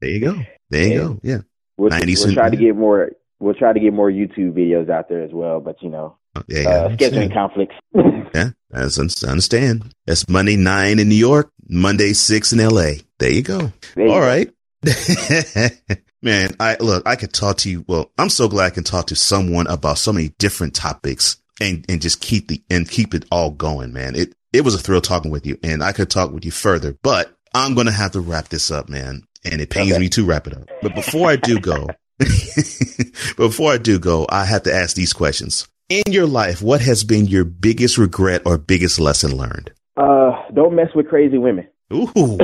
there 0.00 0.10
you 0.10 0.20
go. 0.20 0.36
There 0.70 0.86
you 0.86 0.98
go. 0.98 1.20
Yeah. 1.22 1.38
We'll, 1.76 1.90
we'll 1.90 2.34
try 2.34 2.50
to 2.50 2.56
get 2.56 2.76
more. 2.76 3.10
We'll 3.38 3.54
try 3.54 3.72
to 3.72 3.80
get 3.80 3.94
more 3.94 4.10
YouTube 4.10 4.52
videos 4.52 4.90
out 4.90 5.08
there 5.08 5.22
as 5.22 5.30
well. 5.32 5.60
But 5.60 5.82
you 5.82 5.88
know, 5.88 6.18
oh, 6.36 6.42
yeah, 6.46 6.68
uh, 6.68 6.88
scheduling 6.90 7.32
conflicts. 7.32 7.74
yeah, 8.34 8.50
as 8.72 8.98
I 8.98 9.30
understand. 9.30 9.94
That's 10.06 10.28
Monday 10.28 10.56
nine 10.56 10.98
in 10.98 11.08
New 11.08 11.14
York, 11.14 11.50
Monday 11.68 12.12
six 12.12 12.52
in 12.52 12.60
L.A. 12.60 13.00
There 13.18 13.30
you 13.30 13.42
go. 13.42 13.72
There 13.94 14.06
you 14.06 14.12
All 14.12 14.20
go. 14.20 14.26
right. 14.26 14.50
Man, 16.22 16.50
I 16.60 16.76
look, 16.80 17.06
I 17.06 17.16
could 17.16 17.32
talk 17.32 17.58
to 17.58 17.70
you. 17.70 17.84
Well, 17.88 18.10
I'm 18.18 18.28
so 18.28 18.48
glad 18.48 18.66
I 18.66 18.70
can 18.70 18.84
talk 18.84 19.06
to 19.06 19.16
someone 19.16 19.66
about 19.66 19.98
so 19.98 20.12
many 20.12 20.30
different 20.38 20.74
topics 20.74 21.38
and, 21.60 21.84
and 21.88 22.02
just 22.02 22.20
keep 22.20 22.48
the, 22.48 22.62
and 22.68 22.88
keep 22.88 23.14
it 23.14 23.24
all 23.30 23.50
going, 23.50 23.92
man. 23.92 24.14
It, 24.16 24.34
it 24.52 24.62
was 24.62 24.74
a 24.74 24.78
thrill 24.78 25.00
talking 25.00 25.30
with 25.30 25.46
you 25.46 25.58
and 25.62 25.82
I 25.82 25.92
could 25.92 26.10
talk 26.10 26.32
with 26.32 26.44
you 26.44 26.50
further, 26.50 26.96
but 27.02 27.34
I'm 27.54 27.74
going 27.74 27.86
to 27.86 27.92
have 27.92 28.12
to 28.12 28.20
wrap 28.20 28.48
this 28.48 28.70
up, 28.70 28.88
man. 28.88 29.22
And 29.44 29.62
it 29.62 29.70
pains 29.70 29.92
okay. 29.92 30.00
me 30.00 30.08
to 30.10 30.26
wrap 30.26 30.46
it 30.46 30.54
up. 30.54 30.68
But 30.82 30.94
before 30.94 31.30
I 31.30 31.36
do 31.36 31.58
go, 31.58 31.88
before 33.38 33.72
I 33.72 33.78
do 33.78 33.98
go, 33.98 34.26
I 34.28 34.44
have 34.44 34.64
to 34.64 34.74
ask 34.74 34.94
these 34.94 35.14
questions. 35.14 35.66
In 35.88 36.02
your 36.08 36.26
life, 36.26 36.60
what 36.60 36.82
has 36.82 37.02
been 37.04 37.26
your 37.26 37.44
biggest 37.44 37.96
regret 37.96 38.42
or 38.44 38.58
biggest 38.58 39.00
lesson 39.00 39.34
learned? 39.36 39.72
Uh, 39.96 40.32
don't 40.52 40.74
mess 40.74 40.88
with 40.94 41.08
crazy 41.08 41.38
women. 41.38 41.66
Ooh. 41.92 42.08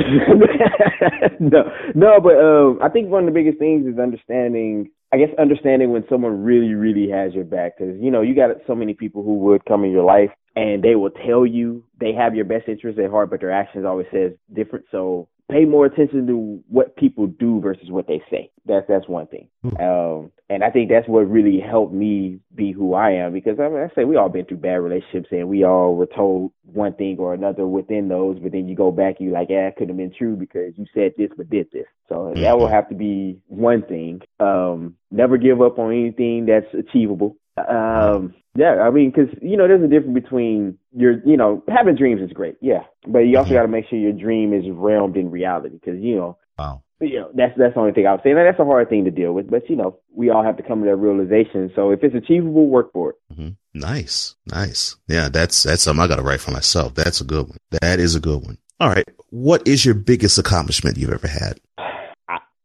no, 1.39 1.71
no, 1.95 2.19
but 2.21 2.35
um, 2.35 2.79
I 2.81 2.89
think 2.89 3.09
one 3.09 3.23
of 3.23 3.33
the 3.33 3.39
biggest 3.39 3.59
things 3.59 3.87
is 3.87 3.99
understanding. 3.99 4.91
I 5.13 5.17
guess 5.17 5.29
understanding 5.39 5.91
when 5.91 6.03
someone 6.09 6.43
really, 6.43 6.73
really 6.73 7.09
has 7.09 7.33
your 7.33 7.45
back, 7.45 7.77
because 7.77 7.95
you 7.99 8.11
know 8.11 8.21
you 8.21 8.35
got 8.35 8.49
so 8.67 8.75
many 8.75 8.93
people 8.93 9.23
who 9.23 9.39
would 9.39 9.63
come 9.65 9.85
in 9.85 9.91
your 9.91 10.03
life 10.03 10.31
and 10.57 10.83
they 10.83 10.95
will 10.95 11.11
tell 11.11 11.45
you 11.45 11.83
they 11.99 12.13
have 12.13 12.35
your 12.35 12.43
best 12.43 12.67
interest 12.67 12.99
at 12.99 13.09
heart, 13.09 13.29
but 13.29 13.39
their 13.39 13.51
actions 13.51 13.85
always 13.85 14.07
says 14.11 14.33
different. 14.53 14.85
So 14.91 15.29
pay 15.49 15.65
more 15.65 15.85
attention 15.85 16.27
to 16.27 16.61
what 16.67 16.95
people 16.97 17.27
do 17.27 17.61
versus 17.61 17.89
what 17.89 18.07
they 18.07 18.21
say. 18.29 18.51
That's 18.65 18.85
that's 18.87 19.07
one 19.07 19.27
thing. 19.27 19.47
Hmm. 19.61 19.77
Um, 19.77 20.31
and 20.49 20.63
I 20.63 20.69
think 20.69 20.89
that's 20.89 21.07
what 21.07 21.29
really 21.29 21.59
helped 21.59 21.93
me 21.93 22.39
be 22.55 22.71
who 22.71 22.93
I 22.93 23.11
am 23.11 23.33
because 23.33 23.59
I 23.59 23.69
mean 23.69 23.79
I 23.79 23.93
say 23.95 24.03
we 24.03 24.17
all 24.17 24.29
been 24.29 24.45
through 24.45 24.57
bad 24.57 24.75
relationships 24.75 25.27
and 25.31 25.47
we 25.47 25.63
all 25.63 25.95
were 25.95 26.07
told 26.07 26.51
one 26.77 26.93
thing 26.93 27.17
or 27.19 27.33
another 27.33 27.67
within 27.67 28.07
those, 28.07 28.39
but 28.39 28.51
then 28.53 28.67
you 28.69 28.75
go 28.75 28.91
back 28.91 29.15
you 29.19 29.31
like, 29.31 29.47
yeah, 29.49 29.67
it 29.67 29.75
could 29.75 29.89
have 29.89 29.97
been 29.97 30.13
true 30.17 30.35
because 30.35 30.73
you 30.77 30.85
said 30.93 31.11
this 31.17 31.31
but 31.35 31.49
did 31.49 31.67
this. 31.73 31.87
So 32.07 32.15
mm-hmm. 32.15 32.41
that 32.41 32.57
will 32.57 32.69
have 32.69 32.87
to 32.89 32.95
be 32.95 33.39
one 33.47 33.81
thing. 33.83 34.21
Um, 34.39 34.95
never 35.11 35.37
give 35.37 35.61
up 35.61 35.79
on 35.79 35.91
anything 35.91 36.45
that's 36.45 36.73
achievable. 36.73 37.35
Um, 37.57 38.35
yeah, 38.55 38.81
I 38.81 38.91
mean, 38.91 39.11
because 39.11 39.35
you 39.41 39.57
know, 39.57 39.67
there's 39.67 39.83
a 39.83 39.87
difference 39.87 40.13
between 40.13 40.77
your, 40.95 41.21
you 41.25 41.37
know, 41.37 41.63
having 41.67 41.95
dreams 41.95 42.21
is 42.21 42.31
great, 42.31 42.55
yeah, 42.61 42.83
but 43.07 43.19
you 43.19 43.37
also 43.37 43.49
mm-hmm. 43.49 43.57
got 43.57 43.61
to 43.63 43.67
make 43.67 43.85
sure 43.87 43.99
your 43.99 44.13
dream 44.13 44.53
is 44.53 44.65
realmed 44.65 45.15
in 45.15 45.29
reality, 45.31 45.77
because 45.79 45.99
you 45.99 46.15
know, 46.15 46.37
wow, 46.57 46.81
you 46.99 47.19
know, 47.19 47.29
that's 47.33 47.53
that's 47.57 47.73
the 47.75 47.79
only 47.79 47.91
thing 47.93 48.07
I 48.07 48.13
would 48.13 48.23
say. 48.23 48.31
And 48.31 48.39
that's 48.39 48.59
a 48.59 48.65
hard 48.65 48.89
thing 48.89 49.05
to 49.05 49.11
deal 49.11 49.33
with, 49.33 49.49
but 49.49 49.69
you 49.69 49.75
know, 49.75 49.99
we 50.13 50.29
all 50.29 50.43
have 50.43 50.57
to 50.57 50.63
come 50.63 50.81
to 50.81 50.85
that 50.87 50.95
realization. 50.95 51.71
So 51.75 51.91
if 51.91 52.03
it's 52.03 52.15
achievable, 52.15 52.67
work 52.67 52.91
for 52.93 53.11
it. 53.11 53.15
Mm-hmm. 53.33 53.49
Nice, 53.79 54.35
nice, 54.47 54.95
yeah, 55.07 55.29
that's 55.29 55.63
that's 55.63 55.83
something 55.83 56.03
I 56.03 56.07
got 56.07 56.15
to 56.15 56.23
write 56.23 56.41
for 56.41 56.51
myself. 56.51 56.95
That's 56.95 57.21
a 57.21 57.25
good 57.25 57.47
one. 57.47 57.57
That 57.81 57.99
is 57.99 58.15
a 58.15 58.19
good 58.19 58.43
one. 58.43 58.57
All 58.79 58.89
right, 58.89 59.07
what 59.29 59.67
is 59.67 59.85
your 59.85 59.95
biggest 59.95 60.37
accomplishment 60.37 60.97
you've 60.97 61.11
ever 61.11 61.27
had? 61.27 61.59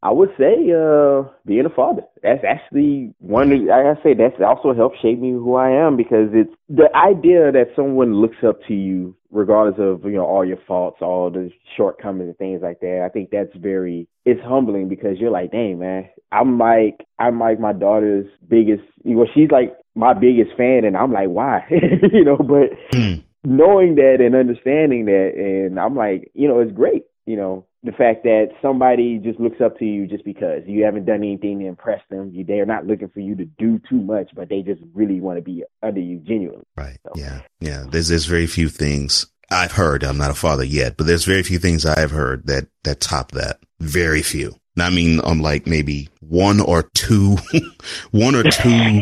I 0.03 0.11
would 0.11 0.31
say 0.37 0.53
uh 0.69 1.23
being 1.45 1.65
a 1.65 1.69
father. 1.73 2.03
That's 2.21 2.43
actually 2.43 3.13
one 3.19 3.67
like 3.67 3.85
I 3.85 4.03
say 4.03 4.13
that's 4.13 4.35
also 4.45 4.73
helped 4.73 4.97
shape 5.01 5.17
me 5.17 5.31
who 5.31 5.55
I 5.55 5.69
am 5.69 5.95
because 5.95 6.29
it's 6.33 6.53
the 6.67 6.93
idea 6.93 7.53
that 7.53 7.71
someone 7.73 8.13
looks 8.13 8.35
up 8.45 8.59
to 8.67 8.73
you 8.73 9.15
regardless 9.31 9.79
of, 9.79 10.03
you 10.03 10.17
know, 10.17 10.25
all 10.25 10.45
your 10.45 10.59
faults, 10.67 10.97
all 11.01 11.31
the 11.31 11.49
shortcomings 11.75 12.27
and 12.27 12.37
things 12.37 12.61
like 12.61 12.81
that. 12.81 13.01
I 13.03 13.09
think 13.09 13.29
that's 13.31 13.55
very 13.55 14.07
it's 14.25 14.41
humbling 14.43 14.89
because 14.89 15.19
you're 15.19 15.31
like, 15.31 15.51
dang 15.53 15.79
man, 15.79 16.09
I'm 16.33 16.59
like 16.59 17.05
I'm 17.17 17.39
like 17.39 17.61
my 17.61 17.71
daughter's 17.71 18.27
biggest 18.49 18.83
well, 19.05 19.27
she's 19.33 19.51
like 19.51 19.73
my 19.95 20.13
biggest 20.13 20.51
fan 20.57 20.83
and 20.83 20.97
I'm 20.97 21.13
like, 21.13 21.29
why? 21.29 21.65
you 22.11 22.25
know, 22.25 22.35
but 22.35 22.77
hmm. 22.91 23.21
knowing 23.45 23.95
that 23.95 24.17
and 24.19 24.35
understanding 24.35 25.05
that 25.05 25.31
and 25.37 25.79
I'm 25.79 25.95
like, 25.95 26.29
you 26.33 26.49
know, 26.49 26.59
it's 26.59 26.73
great, 26.73 27.03
you 27.25 27.37
know, 27.37 27.65
the 27.83 27.91
fact 27.91 28.23
that 28.23 28.47
somebody 28.61 29.19
just 29.21 29.39
looks 29.39 29.59
up 29.63 29.77
to 29.79 29.85
you 29.85 30.07
just 30.07 30.23
because 30.23 30.61
you 30.65 30.85
haven't 30.85 31.05
done 31.05 31.17
anything 31.17 31.59
to 31.59 31.65
impress 31.65 32.01
them. 32.09 32.31
You, 32.33 32.45
they're 32.45 32.65
not 32.65 32.87
looking 32.87 33.09
for 33.09 33.19
you 33.19 33.35
to 33.35 33.45
do 33.45 33.79
too 33.89 34.01
much, 34.01 34.29
but 34.35 34.47
they 34.49 34.61
just 34.61 34.81
really 34.93 35.19
want 35.19 35.37
to 35.37 35.41
be 35.41 35.63
under 35.81 35.99
you 35.99 36.19
genuinely. 36.19 36.65
Right. 36.77 36.97
So. 37.03 37.11
Yeah. 37.15 37.41
Yeah. 37.59 37.85
There's 37.89 38.07
there's 38.07 38.25
very 38.25 38.47
few 38.47 38.69
things 38.69 39.27
I've 39.51 39.73
heard. 39.73 40.03
I'm 40.03 40.17
not 40.17 40.31
a 40.31 40.35
father 40.35 40.63
yet, 40.63 40.95
but 40.97 41.07
there's 41.07 41.25
very 41.25 41.43
few 41.43 41.59
things 41.59 41.85
I've 41.85 42.11
heard 42.11 42.47
that 42.47 42.67
that 42.83 43.01
top 43.01 43.31
that. 43.31 43.59
Very 43.79 44.21
few. 44.21 44.55
I 44.79 44.89
mean, 44.89 45.19
I'm 45.23 45.41
like 45.41 45.67
maybe 45.67 46.09
one 46.21 46.59
or 46.59 46.83
two, 46.95 47.37
one 48.11 48.35
or 48.35 48.43
two 48.43 49.01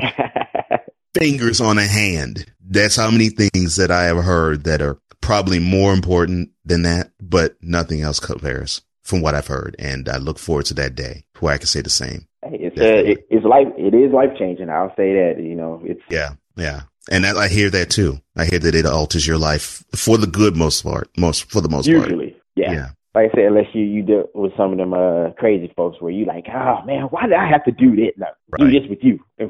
fingers 1.14 1.62
on 1.62 1.78
a 1.78 1.86
hand. 1.86 2.52
That's 2.68 2.96
how 2.96 3.12
many 3.12 3.30
things 3.30 3.76
that 3.76 3.92
I 3.92 4.04
have 4.04 4.24
heard 4.24 4.64
that 4.64 4.82
are 4.82 4.98
probably 5.22 5.60
more 5.60 5.94
important 5.94 6.50
than 6.66 6.84
that, 6.84 7.12
but 7.22 7.56
nothing 7.62 8.02
else 8.02 8.20
compares 8.20 8.82
from 9.02 9.22
what 9.22 9.36
I've 9.36 9.48
heard. 9.48 9.76
And 9.80 10.10
I 10.10 10.18
look 10.18 10.40
forward 10.40 10.66
to 10.66 10.74
that 10.76 10.96
day 10.96 11.26
where 11.40 11.54
I 11.54 11.58
can 11.58 11.68
say 11.68 11.82
the 11.82 11.90
same. 11.90 12.28
It's 12.44 12.80
uh, 12.80 12.84
it, 12.84 13.28
it's 13.30 13.46
life. 13.46 13.68
It 13.78 13.94
is 13.94 14.12
life 14.12 14.32
changing. 14.38 14.70
I'll 14.70 14.94
say 14.96 15.14
that. 15.14 15.36
You 15.40 15.56
know, 15.56 15.82
it's 15.86 16.02
yeah, 16.10 16.32
yeah. 16.56 16.82
And 17.10 17.26
I, 17.26 17.38
I 17.38 17.48
hear 17.48 17.70
that 17.70 17.92
too. 17.92 18.20
I 18.36 18.46
hear 18.46 18.60
that 18.60 18.76
it 18.76 18.86
alters 18.86 19.28
your 19.28 19.38
life 19.38 19.84
for 19.96 20.18
the 20.18 20.28
good, 20.28 20.56
most 20.56 20.84
part, 20.84 21.10
most 21.18 21.52
for 21.52 21.62
the 21.62 21.70
most 21.70 21.88
usually, 21.88 22.32
part. 22.32 22.42
Yeah. 22.56 22.72
yeah 22.72 22.90
like 23.14 23.30
I 23.32 23.36
said, 23.36 23.46
unless 23.46 23.68
you 23.74 23.84
you 23.84 24.04
deal 24.04 24.30
with 24.34 24.56
some 24.56 24.72
of 24.72 24.78
them 24.78 24.94
uh 24.94 25.32
crazy 25.38 25.74
folks 25.76 26.00
where 26.00 26.12
you 26.12 26.26
like, 26.26 26.46
oh 26.50 26.82
man, 26.86 27.04
why 27.10 27.24
did 27.24 27.34
I 27.34 27.48
have 27.48 27.64
to 27.66 27.72
do 27.72 27.94
this? 27.96 28.12
No, 28.18 28.28
right. 28.52 28.72
do 28.72 28.80
this 28.80 28.90
with 28.90 29.00
you. 29.02 29.20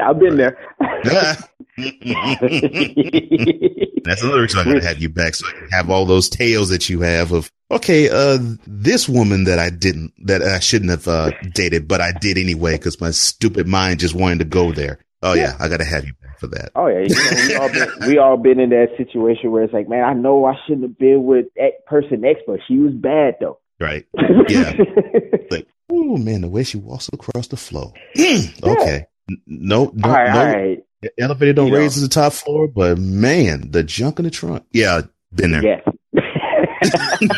I've 0.00 0.18
been 0.18 0.36
right. 0.36 0.36
there. 0.36 0.58
That's 4.04 4.22
another 4.22 4.42
reason 4.42 4.60
I'm 4.60 4.66
gonna 4.66 4.84
have 4.84 4.98
you 5.00 5.08
back, 5.08 5.34
so 5.34 5.46
I 5.48 5.52
can 5.52 5.68
have 5.70 5.90
all 5.90 6.06
those 6.06 6.28
tales 6.28 6.68
that 6.70 6.88
you 6.88 7.00
have 7.00 7.32
of 7.32 7.50
okay, 7.70 8.08
uh, 8.08 8.38
this 8.66 9.08
woman 9.08 9.44
that 9.44 9.58
I 9.58 9.70
didn't, 9.70 10.12
that 10.26 10.42
I 10.42 10.58
shouldn't 10.58 10.90
have 10.90 11.06
uh, 11.06 11.30
dated, 11.54 11.86
but 11.86 12.00
I 12.00 12.12
did 12.20 12.36
anyway 12.36 12.72
because 12.72 13.00
my 13.00 13.10
stupid 13.10 13.68
mind 13.68 14.00
just 14.00 14.14
wanted 14.14 14.40
to 14.40 14.44
go 14.44 14.72
there. 14.72 14.98
Oh 15.22 15.34
yeah, 15.34 15.42
yeah 15.42 15.56
I 15.60 15.68
gotta 15.68 15.84
have 15.84 16.04
you 16.04 16.12
for 16.38 16.46
that. 16.48 16.72
Oh 16.74 16.86
yeah, 16.86 17.00
you 17.00 17.14
know, 17.14 17.46
we 17.46 17.54
all 17.56 17.72
been 17.72 18.08
we 18.08 18.18
all 18.18 18.36
been 18.36 18.60
in 18.60 18.70
that 18.70 18.88
situation 18.96 19.50
where 19.50 19.62
it's 19.62 19.72
like, 19.72 19.88
man, 19.88 20.04
I 20.04 20.14
know 20.14 20.46
I 20.46 20.54
shouldn't 20.66 20.82
have 20.82 20.98
been 20.98 21.24
with 21.24 21.46
that 21.56 21.84
person 21.86 22.24
X, 22.24 22.40
but 22.46 22.60
she 22.66 22.78
was 22.78 22.92
bad 22.92 23.36
though. 23.40 23.58
Right. 23.78 24.06
Yeah. 24.48 24.72
like, 25.50 25.68
oh 25.90 26.16
man, 26.16 26.40
the 26.40 26.48
way 26.48 26.64
she 26.64 26.76
walks 26.76 27.08
across 27.12 27.46
the 27.48 27.56
floor. 27.56 27.92
okay. 28.18 29.06
No, 29.46 29.92
no, 29.94 30.08
all 30.08 30.10
right, 30.12 30.32
no. 30.32 30.40
all 30.40 30.46
right. 30.46 30.84
The 31.02 31.10
elevator 31.18 31.52
don't 31.54 31.66
You 31.68 31.72
know. 31.72 31.78
raise 31.78 31.94
to 31.94 32.00
the 32.00 32.08
top 32.08 32.32
floor, 32.32 32.68
but 32.68 32.98
man, 32.98 33.70
the 33.70 33.82
junk 33.82 34.18
in 34.18 34.24
the 34.26 34.30
trunk. 34.30 34.64
Yeah, 34.72 35.02
been 35.34 35.52
there. 35.52 35.62
Yes. 35.62 35.82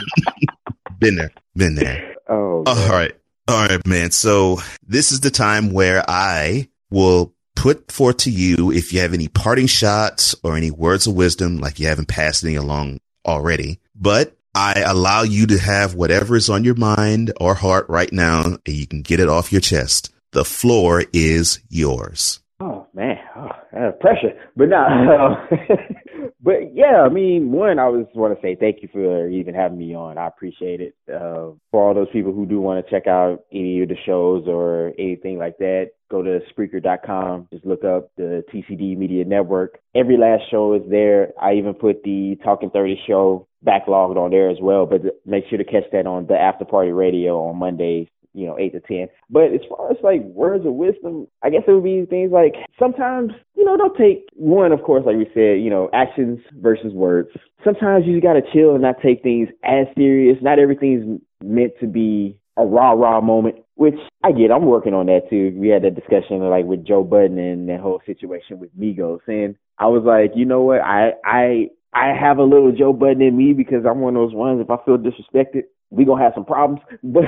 Been 0.99 1.17
there. 1.17 1.33
Been 1.57 1.75
there. 1.75 2.15
oh, 2.29 2.63
All 2.67 2.89
right. 2.89 3.13
All 3.49 3.67
right, 3.67 3.85
man. 3.87 4.13
So 4.13 4.59
this 4.87 5.11
is 5.11 5.19
the 5.21 5.31
time 5.31 5.73
where 5.73 6.05
I 6.09 6.69
will 6.91 7.35
put 7.57 7.91
forth 7.91 8.19
to 8.19 8.31
you 8.31 8.71
if 8.71 8.93
you 8.93 9.01
have 9.01 9.13
any 9.13 9.27
parting 9.29 9.67
shots 9.67 10.37
or 10.45 10.57
any 10.57 10.71
words 10.71 11.09
of 11.09 11.15
wisdom, 11.15 11.59
like 11.59 11.81
you 11.81 11.89
haven't 11.89 12.07
passed 12.07 12.45
any 12.45 12.55
along 12.55 13.01
already. 13.27 13.81
But 13.97 14.37
I 14.55 14.83
allow 14.87 15.23
you 15.23 15.47
to 15.49 15.59
have 15.59 15.95
whatever 15.95 16.37
is 16.37 16.49
on 16.49 16.63
your 16.63 16.77
mind 16.77 17.33
or 17.41 17.55
heart 17.55 17.87
right 17.89 18.13
now, 18.13 18.45
and 18.45 18.61
you 18.67 18.87
can 18.87 19.03
get 19.03 19.19
it 19.19 19.29
off 19.29 19.51
your 19.51 19.61
chest. 19.61 20.13
The 20.31 20.45
floor 20.45 21.03
is 21.13 21.59
yours. 21.69 22.39
Oh 22.63 22.87
man, 22.95 23.17
oh, 23.37 23.49
that's 23.73 23.97
pressure. 24.01 24.39
But 24.57 24.69
no, 24.69 24.85
but 26.41 26.73
yeah, 26.73 27.03
I 27.05 27.09
mean, 27.09 27.51
one, 27.51 27.81
I 27.81 27.91
just 28.01 28.15
want 28.15 28.37
to 28.37 28.41
say 28.41 28.55
thank 28.55 28.83
you 28.83 28.89
for 28.93 29.29
even 29.29 29.53
having 29.53 29.79
me 29.79 29.97
on. 29.97 30.17
I 30.17 30.29
appreciate 30.29 30.81
it. 30.81 30.95
Uh, 31.13 31.59
for 31.73 31.83
all 31.83 31.93
those 31.93 32.11
people 32.13 32.33
who 32.33 32.47
do 32.47 32.61
want 32.61 32.85
to 32.85 32.89
check 32.89 33.09
out 33.09 33.41
any 33.53 33.83
of 33.83 33.89
the 33.89 33.97
shows 34.07 34.45
or 34.47 34.93
anything 34.97 35.39
like 35.39 35.59
that, 35.59 35.91
go 36.09 36.23
to 36.23 36.39
Spreaker.com. 36.57 37.49
Just 37.53 37.67
look 37.67 37.83
up 37.83 38.13
the 38.17 38.45
TCD 38.55 38.97
Media 38.97 39.25
Network. 39.25 39.81
Every 39.97 40.17
last 40.17 40.43
show 40.49 40.75
is 40.75 40.83
there. 40.89 41.33
I 41.41 41.55
even 41.55 41.75
put 41.75 42.05
the 42.05 42.37
Talking 42.45 42.71
30 42.71 43.01
show 43.09 43.49
backlogged 43.67 44.17
on 44.17 44.31
there 44.31 44.51
as 44.51 44.59
well. 44.63 44.87
But 44.87 45.03
make 45.27 45.45
sure 45.49 45.59
to 45.59 45.65
catch 45.65 45.91
that 45.91 46.07
on 46.07 46.29
the 46.29 46.35
After 46.35 46.65
Party 46.65 46.93
Radio 46.93 47.41
on 47.49 47.57
Mondays 47.57 48.07
you 48.35 48.47
know, 48.47 48.59
eight 48.59 48.73
to 48.73 48.81
ten. 48.81 49.09
But 49.31 49.53
as 49.53 49.61
far 49.69 49.91
as 49.91 49.99
like 50.03 50.23
words 50.23 50.67
of 50.67 50.75
wisdom, 50.75 51.29
I 51.43 51.51
guess 51.51 51.63
it 51.67 51.73
would 51.73 51.85
be 51.85 52.05
things 52.07 52.33
like 52.33 52.55
sometimes, 52.79 53.33
you 53.55 53.65
know, 53.65 53.77
don't 53.77 53.97
take 53.97 54.29
one, 54.35 54.73
of 54.73 54.83
course, 54.83 55.05
like 55.07 55.17
we 55.17 55.27
said, 55.35 55.61
you 55.63 55.71
know, 55.71 55.91
actions 55.93 56.41
versus 56.61 56.93
words. 56.93 57.29
Sometimes 57.65 58.07
you 58.07 58.15
just 58.15 58.25
gotta 58.25 58.43
chill 58.53 58.73
and 58.73 58.83
not 58.83 58.97
take 59.03 59.23
things 59.23 59.49
as 59.65 59.87
serious. 59.97 60.39
Not 60.43 60.59
everything's 60.59 61.21
meant 61.43 61.73
to 61.81 61.87
be 61.87 62.37
a 62.57 62.65
rah 62.65 62.93
rah 62.93 63.21
moment, 63.21 63.57
which 63.75 63.99
I 64.23 64.33
get. 64.33 64.51
I'm 64.51 64.67
working 64.67 64.95
on 64.95 65.07
that 65.07 65.31
too. 65.31 65.53
We 65.57 65.69
had 65.69 65.83
that 65.83 65.95
discussion 65.95 66.41
like 66.41 66.65
with 66.65 66.87
Joe 66.87 67.05
Budden 67.05 67.39
and 67.39 67.69
that 67.69 67.81
whole 67.81 68.01
situation 68.07 68.59
with 68.59 68.77
Migos, 68.79 69.21
and 69.27 69.57
I 69.79 69.87
was 69.87 70.03
like, 70.05 70.37
you 70.37 70.45
know 70.45 70.63
what, 70.63 70.81
I 70.81 71.13
I 71.25 71.69
I 71.95 72.15
have 72.19 72.39
a 72.39 72.43
little 72.45 72.73
Joe 72.73 72.93
Budden 72.93 73.23
in 73.23 73.37
me 73.37 73.53
because 73.53 73.85
I'm 73.89 74.01
one 74.01 74.17
of 74.17 74.23
those 74.23 74.35
ones. 74.35 74.61
If 74.61 74.71
I 74.71 74.83
feel 74.85 74.99
disrespected, 74.99 75.65
we 75.93 76.05
gonna 76.05 76.23
have 76.23 76.33
some 76.35 76.45
problems. 76.45 76.81
But 77.03 77.25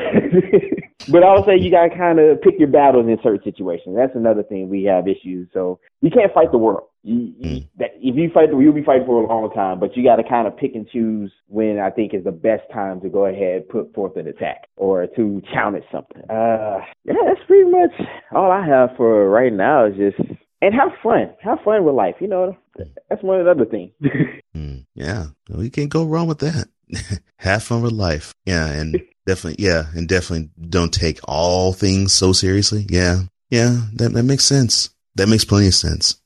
but 1.13 1.23
I 1.23 1.35
would 1.35 1.45
say 1.45 1.59
you 1.59 1.71
gotta 1.71 1.95
kind 1.95 2.19
of 2.19 2.41
pick 2.41 2.55
your 2.59 2.69
battles 2.69 3.07
in 3.07 3.19
certain 3.23 3.43
situations. 3.45 3.95
That's 3.97 4.17
another 4.17 4.43
thing 4.43 4.69
we 4.71 4.85
have 4.85 5.07
issues. 5.07 5.49
So 5.53 5.79
you 6.01 6.11
can't 6.11 6.33
fight 6.33 6.51
the 6.51 6.59
world. 6.59 6.89
You, 7.03 7.35
you, 7.39 7.65
that, 7.79 7.91
if 7.97 8.17
you 8.17 8.31
fight 8.33 8.51
the, 8.51 8.59
you'll 8.59 8.73
be 8.73 8.83
fighting 8.83 9.05
for 9.05 9.23
a 9.23 9.27
long 9.27 9.51
time. 9.51 9.79
But 9.79 9.95
you 9.95 10.03
got 10.03 10.17
to 10.17 10.23
kind 10.27 10.49
of 10.49 10.57
pick 10.57 10.75
and 10.75 10.89
choose 10.89 11.31
when 11.49 11.79
I 11.79 11.91
think 11.91 12.15
is 12.15 12.25
the 12.25 12.33
best 12.33 12.63
time 12.73 13.03
to 13.03 13.11
go 13.11 13.27
ahead 13.27 13.69
put 13.69 13.93
forth 13.95 14.17
an 14.17 14.27
attack 14.27 14.69
or 14.77 15.07
to 15.09 15.43
challenge 15.53 15.85
something. 15.93 16.23
Uh, 16.31 16.81
yeah, 17.05 17.15
that's 17.27 17.45
pretty 17.47 17.69
much 17.71 17.93
all 18.33 18.51
I 18.51 18.65
have 18.67 18.97
for 18.97 19.29
right 19.29 19.53
now. 19.53 19.85
Is 19.85 19.97
just 19.97 20.17
and 20.63 20.75
have 20.75 20.93
fun. 21.03 21.35
Have 21.43 21.59
fun 21.63 21.85
with 21.85 21.95
life. 21.95 22.15
You 22.21 22.29
know, 22.29 22.57
that's 23.11 23.23
one 23.23 23.39
of 23.39 23.45
the 23.45 23.51
other 23.51 23.67
things. 23.67 23.93
Mm, 24.55 24.87
yeah, 24.95 25.27
well, 25.51 25.65
you 25.65 25.71
can't 25.73 25.89
go 25.89 26.05
wrong 26.05 26.29
with 26.29 26.39
that. 26.39 26.69
have 27.39 27.63
fun 27.63 27.83
with 27.83 27.93
life. 27.93 28.35
Yeah, 28.45 28.67
and 28.67 29.03
definitely, 29.27 29.65
yeah, 29.65 29.85
and 29.95 30.09
definitely 30.09 30.51
don't 30.69 30.93
take 30.93 31.21
all 31.25 31.73
things 31.73 32.13
so 32.13 32.33
seriously. 32.33 32.87
Yeah, 32.89 33.23
yeah, 33.51 33.83
that 33.95 34.13
that 34.13 34.25
makes 34.25 34.45
sense. 34.45 34.91
That 35.17 35.29
makes 35.29 35.45
plenty 35.45 35.69
of 35.69 35.75
sense. 35.75 36.21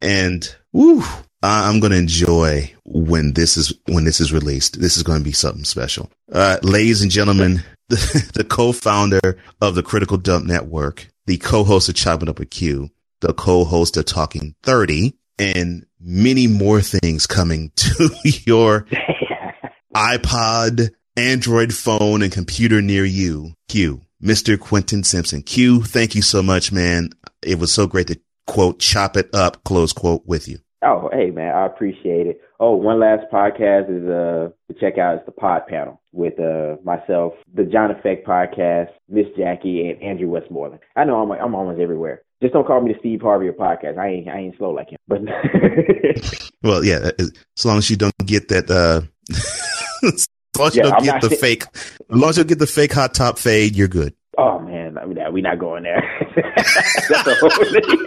And 0.00 0.54
woo, 0.72 1.02
I'm 1.42 1.80
to 1.92 1.98
enjoy 1.98 2.72
when 2.84 3.32
this 3.34 3.56
is 3.56 3.72
when 3.86 4.04
this 4.04 4.20
is 4.20 4.32
released. 4.32 4.80
This 4.80 4.96
is 4.96 5.02
to 5.20 5.24
be 5.24 5.32
something 5.32 5.64
special. 5.64 6.10
Uh, 6.32 6.58
ladies 6.62 7.02
and 7.02 7.10
gentlemen, 7.10 7.62
the, 7.88 8.30
the 8.34 8.44
co-founder 8.44 9.38
of 9.60 9.74
the 9.74 9.82
Critical 9.82 10.16
Dump 10.16 10.46
Network, 10.46 11.08
the 11.26 11.36
co-host 11.38 11.88
of 11.88 11.94
Chopping 11.94 12.28
Up 12.28 12.40
a 12.40 12.46
Q, 12.46 12.90
the 13.20 13.34
co-host 13.34 13.96
of 13.96 14.06
Talking 14.06 14.54
30, 14.62 15.14
and 15.38 15.84
many 16.00 16.46
more 16.46 16.80
things 16.80 17.26
coming 17.26 17.72
to 17.76 18.10
your 18.46 18.86
iPod, 19.94 20.90
Android 21.16 21.72
phone, 21.72 22.22
and 22.22 22.32
computer 22.32 22.82
near 22.82 23.04
you. 23.04 23.52
Q, 23.68 24.02
Mr. 24.22 24.58
Quentin 24.58 25.04
Simpson. 25.04 25.42
Q, 25.42 25.82
thank 25.82 26.14
you 26.14 26.22
so 26.22 26.42
much, 26.42 26.72
man. 26.72 27.10
It 27.42 27.58
was 27.58 27.72
so 27.72 27.86
great 27.86 28.08
to 28.08 28.20
quote, 28.46 28.80
chop 28.80 29.16
it 29.16 29.32
up, 29.34 29.62
close 29.64 29.92
quote 29.92 30.22
with 30.26 30.48
you. 30.48 30.58
Oh, 30.82 31.08
hey 31.12 31.30
man, 31.30 31.54
I 31.54 31.64
appreciate 31.64 32.26
it. 32.26 32.40
Oh, 32.60 32.74
one 32.74 33.00
last 33.00 33.24
podcast 33.32 33.88
is 33.88 34.06
uh 34.06 34.50
to 34.68 34.80
check 34.80 34.98
out 34.98 35.16
is 35.16 35.22
the 35.24 35.32
Pod 35.32 35.66
Panel 35.66 36.00
with 36.12 36.38
uh 36.38 36.76
myself, 36.84 37.32
the 37.54 37.64
John 37.64 37.90
Effect 37.90 38.26
podcast, 38.26 38.88
Miss 39.08 39.26
Jackie, 39.38 39.88
and 39.88 40.02
Andrew 40.02 40.28
Westmoreland. 40.28 40.82
I 40.94 41.04
know 41.04 41.22
I'm 41.22 41.30
I'm 41.30 41.54
almost 41.54 41.80
everywhere. 41.80 42.22
Just 42.42 42.52
don't 42.52 42.66
call 42.66 42.82
me 42.82 42.92
the 42.92 42.98
Steve 42.98 43.22
Harvey 43.22 43.48
of 43.48 43.54
podcast. 43.54 43.96
I 43.96 44.08
ain't 44.08 44.28
I 44.28 44.38
ain't 44.38 44.58
slow 44.58 44.70
like 44.70 44.90
him. 44.90 44.98
But 45.08 45.22
well, 46.62 46.84
yeah, 46.84 47.12
as 47.18 47.64
long 47.64 47.78
as 47.78 47.88
you 47.88 47.96
don't 47.96 48.12
get 48.26 48.48
that. 48.48 48.70
uh 48.70 49.02
As 50.04 50.28
long 50.58 50.68
as 50.68 50.76
you 50.76 50.82
don't 50.82 50.94
I'm 50.94 51.04
get 51.04 51.20
the 51.20 51.28
saying- 51.30 51.40
fake, 51.40 51.64
as 51.74 51.92
long 52.10 52.30
as 52.30 52.38
you 52.38 52.44
get 52.44 52.58
the 52.58 52.66
fake 52.66 52.92
hot 52.92 53.14
top 53.14 53.38
fade, 53.38 53.74
you're 53.76 53.88
good. 53.88 54.14
oh 54.38 54.58
man, 54.60 54.98
I 54.98 55.04
mean, 55.06 55.18
we're 55.32 55.42
not 55.42 55.58
going 55.58 55.82
there. 55.84 56.02
That's 57.08 57.26
a 57.26 57.34
whole 57.34 57.50
thing. 57.50 57.82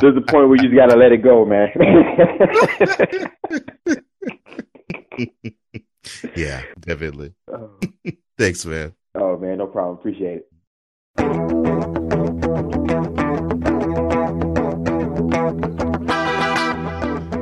There's 0.00 0.16
a 0.16 0.20
point 0.20 0.48
where 0.48 0.56
you 0.56 0.62
just 0.68 0.74
gotta 0.76 0.96
let 0.96 1.10
it 1.12 1.22
go, 1.22 1.44
man. 1.44 1.68
Yeah, 6.36 6.62
definitely. 6.80 7.34
oh, 7.52 7.70
Thanks, 8.38 8.64
man. 8.64 8.94
oh 9.14 9.36
man, 9.36 9.58
no 9.58 9.66
problem. 9.66 9.98
Appreciate 9.98 10.42
it. 11.18 13.24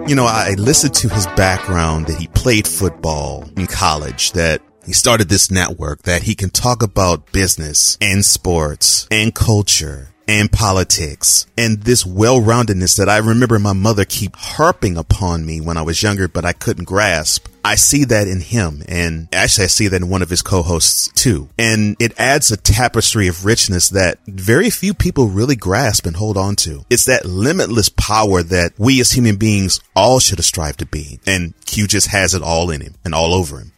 You 0.07 0.15
know, 0.15 0.27
I 0.27 0.55
listened 0.57 0.95
to 0.95 1.09
his 1.09 1.27
background 1.35 2.07
that 2.07 2.17
he 2.17 2.29
played 2.29 2.69
football 2.69 3.45
in 3.57 3.67
college, 3.67 4.31
that 4.33 4.63
he 4.85 4.93
started 4.93 5.29
this 5.29 5.51
network, 5.51 6.03
that 6.03 6.23
he 6.23 6.37
can 6.37 6.51
talk 6.51 6.85
about 6.85 7.33
business 7.33 7.99
and 8.01 8.25
sports 8.25 9.09
and 9.11 9.35
culture 9.35 10.15
and 10.29 10.51
politics 10.51 11.47
and 11.57 11.83
this 11.83 12.05
well-roundedness 12.05 12.97
that 12.97 13.09
I 13.09 13.19
remember 13.19 13.59
my 13.59 13.73
mother 13.73 14.05
keep 14.05 14.35
harping 14.37 14.97
upon 14.97 15.47
me 15.47 15.61
when 15.61 15.77
I 15.77 15.83
was 15.83 16.03
younger, 16.03 16.29
but 16.29 16.45
I 16.45 16.53
couldn't 16.53 16.85
grasp. 16.85 17.49
I 17.65 17.75
see 17.75 18.05
that 18.05 18.29
in 18.29 18.41
him 18.41 18.83
and 18.87 19.29
actually 19.33 19.65
I 19.65 19.69
see 19.69 19.89
that 19.89 20.01
in 20.01 20.09
one 20.09 20.23
of 20.23 20.31
his 20.31 20.43
co-hosts 20.43 21.09
too. 21.09 21.49
And 21.59 21.97
it 21.99 22.19
adds 22.19 22.51
a 22.51 22.57
tapestry 22.57 23.27
of 23.29 23.45
richness 23.45 23.89
that 23.91 24.19
very 24.27 24.71
few 24.71 24.95
people 24.95 25.29
really 25.29 25.57
grasp 25.57 26.07
and 26.07 26.17
hold 26.17 26.37
on 26.37 26.57
to. 26.57 26.85
It's 26.91 27.07
that 27.07 27.25
limitless 27.25 27.89
power 27.89 28.43
that 28.45 28.73
we 28.79 29.01
as 29.01 29.13
human 29.13 29.37
beings 29.37 29.81
all 29.97 30.21
should 30.21 30.43
strive 30.45 30.77
to 30.79 30.87
be. 30.87 31.19
And 31.27 31.55
Q 31.67 31.87
just 31.87 32.09
has 32.09 32.35
it 32.35 32.43
all 32.43 32.71
in 32.71 32.81
him 32.81 32.95
and 33.05 33.15
all 33.15 33.35
over 33.35 33.59
him. 33.59 33.73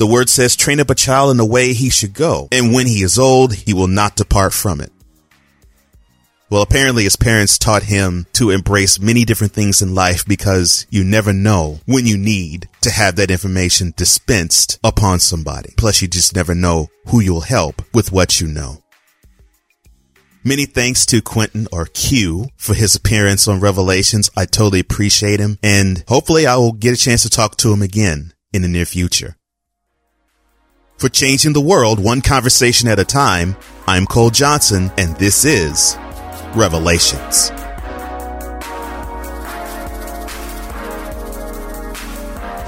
The 0.00 0.06
word 0.06 0.30
says, 0.30 0.56
train 0.56 0.80
up 0.80 0.88
a 0.88 0.94
child 0.94 1.30
in 1.30 1.36
the 1.36 1.44
way 1.44 1.74
he 1.74 1.90
should 1.90 2.14
go. 2.14 2.48
And 2.50 2.72
when 2.72 2.86
he 2.86 3.02
is 3.02 3.18
old, 3.18 3.52
he 3.52 3.74
will 3.74 3.86
not 3.86 4.16
depart 4.16 4.54
from 4.54 4.80
it. 4.80 4.90
Well, 6.48 6.62
apparently 6.62 7.04
his 7.04 7.16
parents 7.16 7.58
taught 7.58 7.82
him 7.82 8.24
to 8.32 8.48
embrace 8.48 8.98
many 8.98 9.26
different 9.26 9.52
things 9.52 9.82
in 9.82 9.94
life 9.94 10.24
because 10.24 10.86
you 10.88 11.04
never 11.04 11.34
know 11.34 11.80
when 11.84 12.06
you 12.06 12.16
need 12.16 12.66
to 12.80 12.90
have 12.90 13.16
that 13.16 13.30
information 13.30 13.92
dispensed 13.94 14.78
upon 14.82 15.20
somebody. 15.20 15.74
Plus 15.76 16.00
you 16.00 16.08
just 16.08 16.34
never 16.34 16.54
know 16.54 16.88
who 17.08 17.20
you'll 17.20 17.42
help 17.42 17.82
with 17.92 18.10
what 18.10 18.40
you 18.40 18.48
know. 18.48 18.82
Many 20.42 20.64
thanks 20.64 21.04
to 21.04 21.20
Quentin 21.20 21.68
or 21.70 21.84
Q 21.84 22.48
for 22.56 22.72
his 22.72 22.94
appearance 22.94 23.46
on 23.46 23.60
Revelations. 23.60 24.30
I 24.34 24.46
totally 24.46 24.80
appreciate 24.80 25.40
him 25.40 25.58
and 25.62 26.04
hopefully 26.08 26.46
I 26.46 26.56
will 26.56 26.72
get 26.72 26.94
a 26.94 26.96
chance 26.96 27.22
to 27.24 27.28
talk 27.28 27.56
to 27.58 27.70
him 27.70 27.82
again 27.82 28.32
in 28.50 28.62
the 28.62 28.68
near 28.68 28.86
future. 28.86 29.36
For 31.00 31.08
changing 31.08 31.54
the 31.54 31.62
world 31.62 31.98
one 31.98 32.20
conversation 32.20 32.86
at 32.86 32.98
a 32.98 33.06
time, 33.06 33.56
I'm 33.88 34.04
Cole 34.04 34.28
Johnson 34.28 34.92
and 34.98 35.16
this 35.16 35.46
is 35.46 35.96
Revelations. 36.54 37.48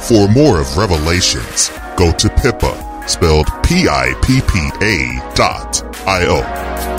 For 0.09 0.29
more 0.29 0.63
of 0.63 0.79
Revelations, 0.79 1.71
go 1.99 2.11
to 2.11 2.31
Pippa, 2.31 3.05
spelled 3.07 3.49
P-I-P-P-A 3.65 5.35
dot 5.35 5.83
I-O. 6.09 6.92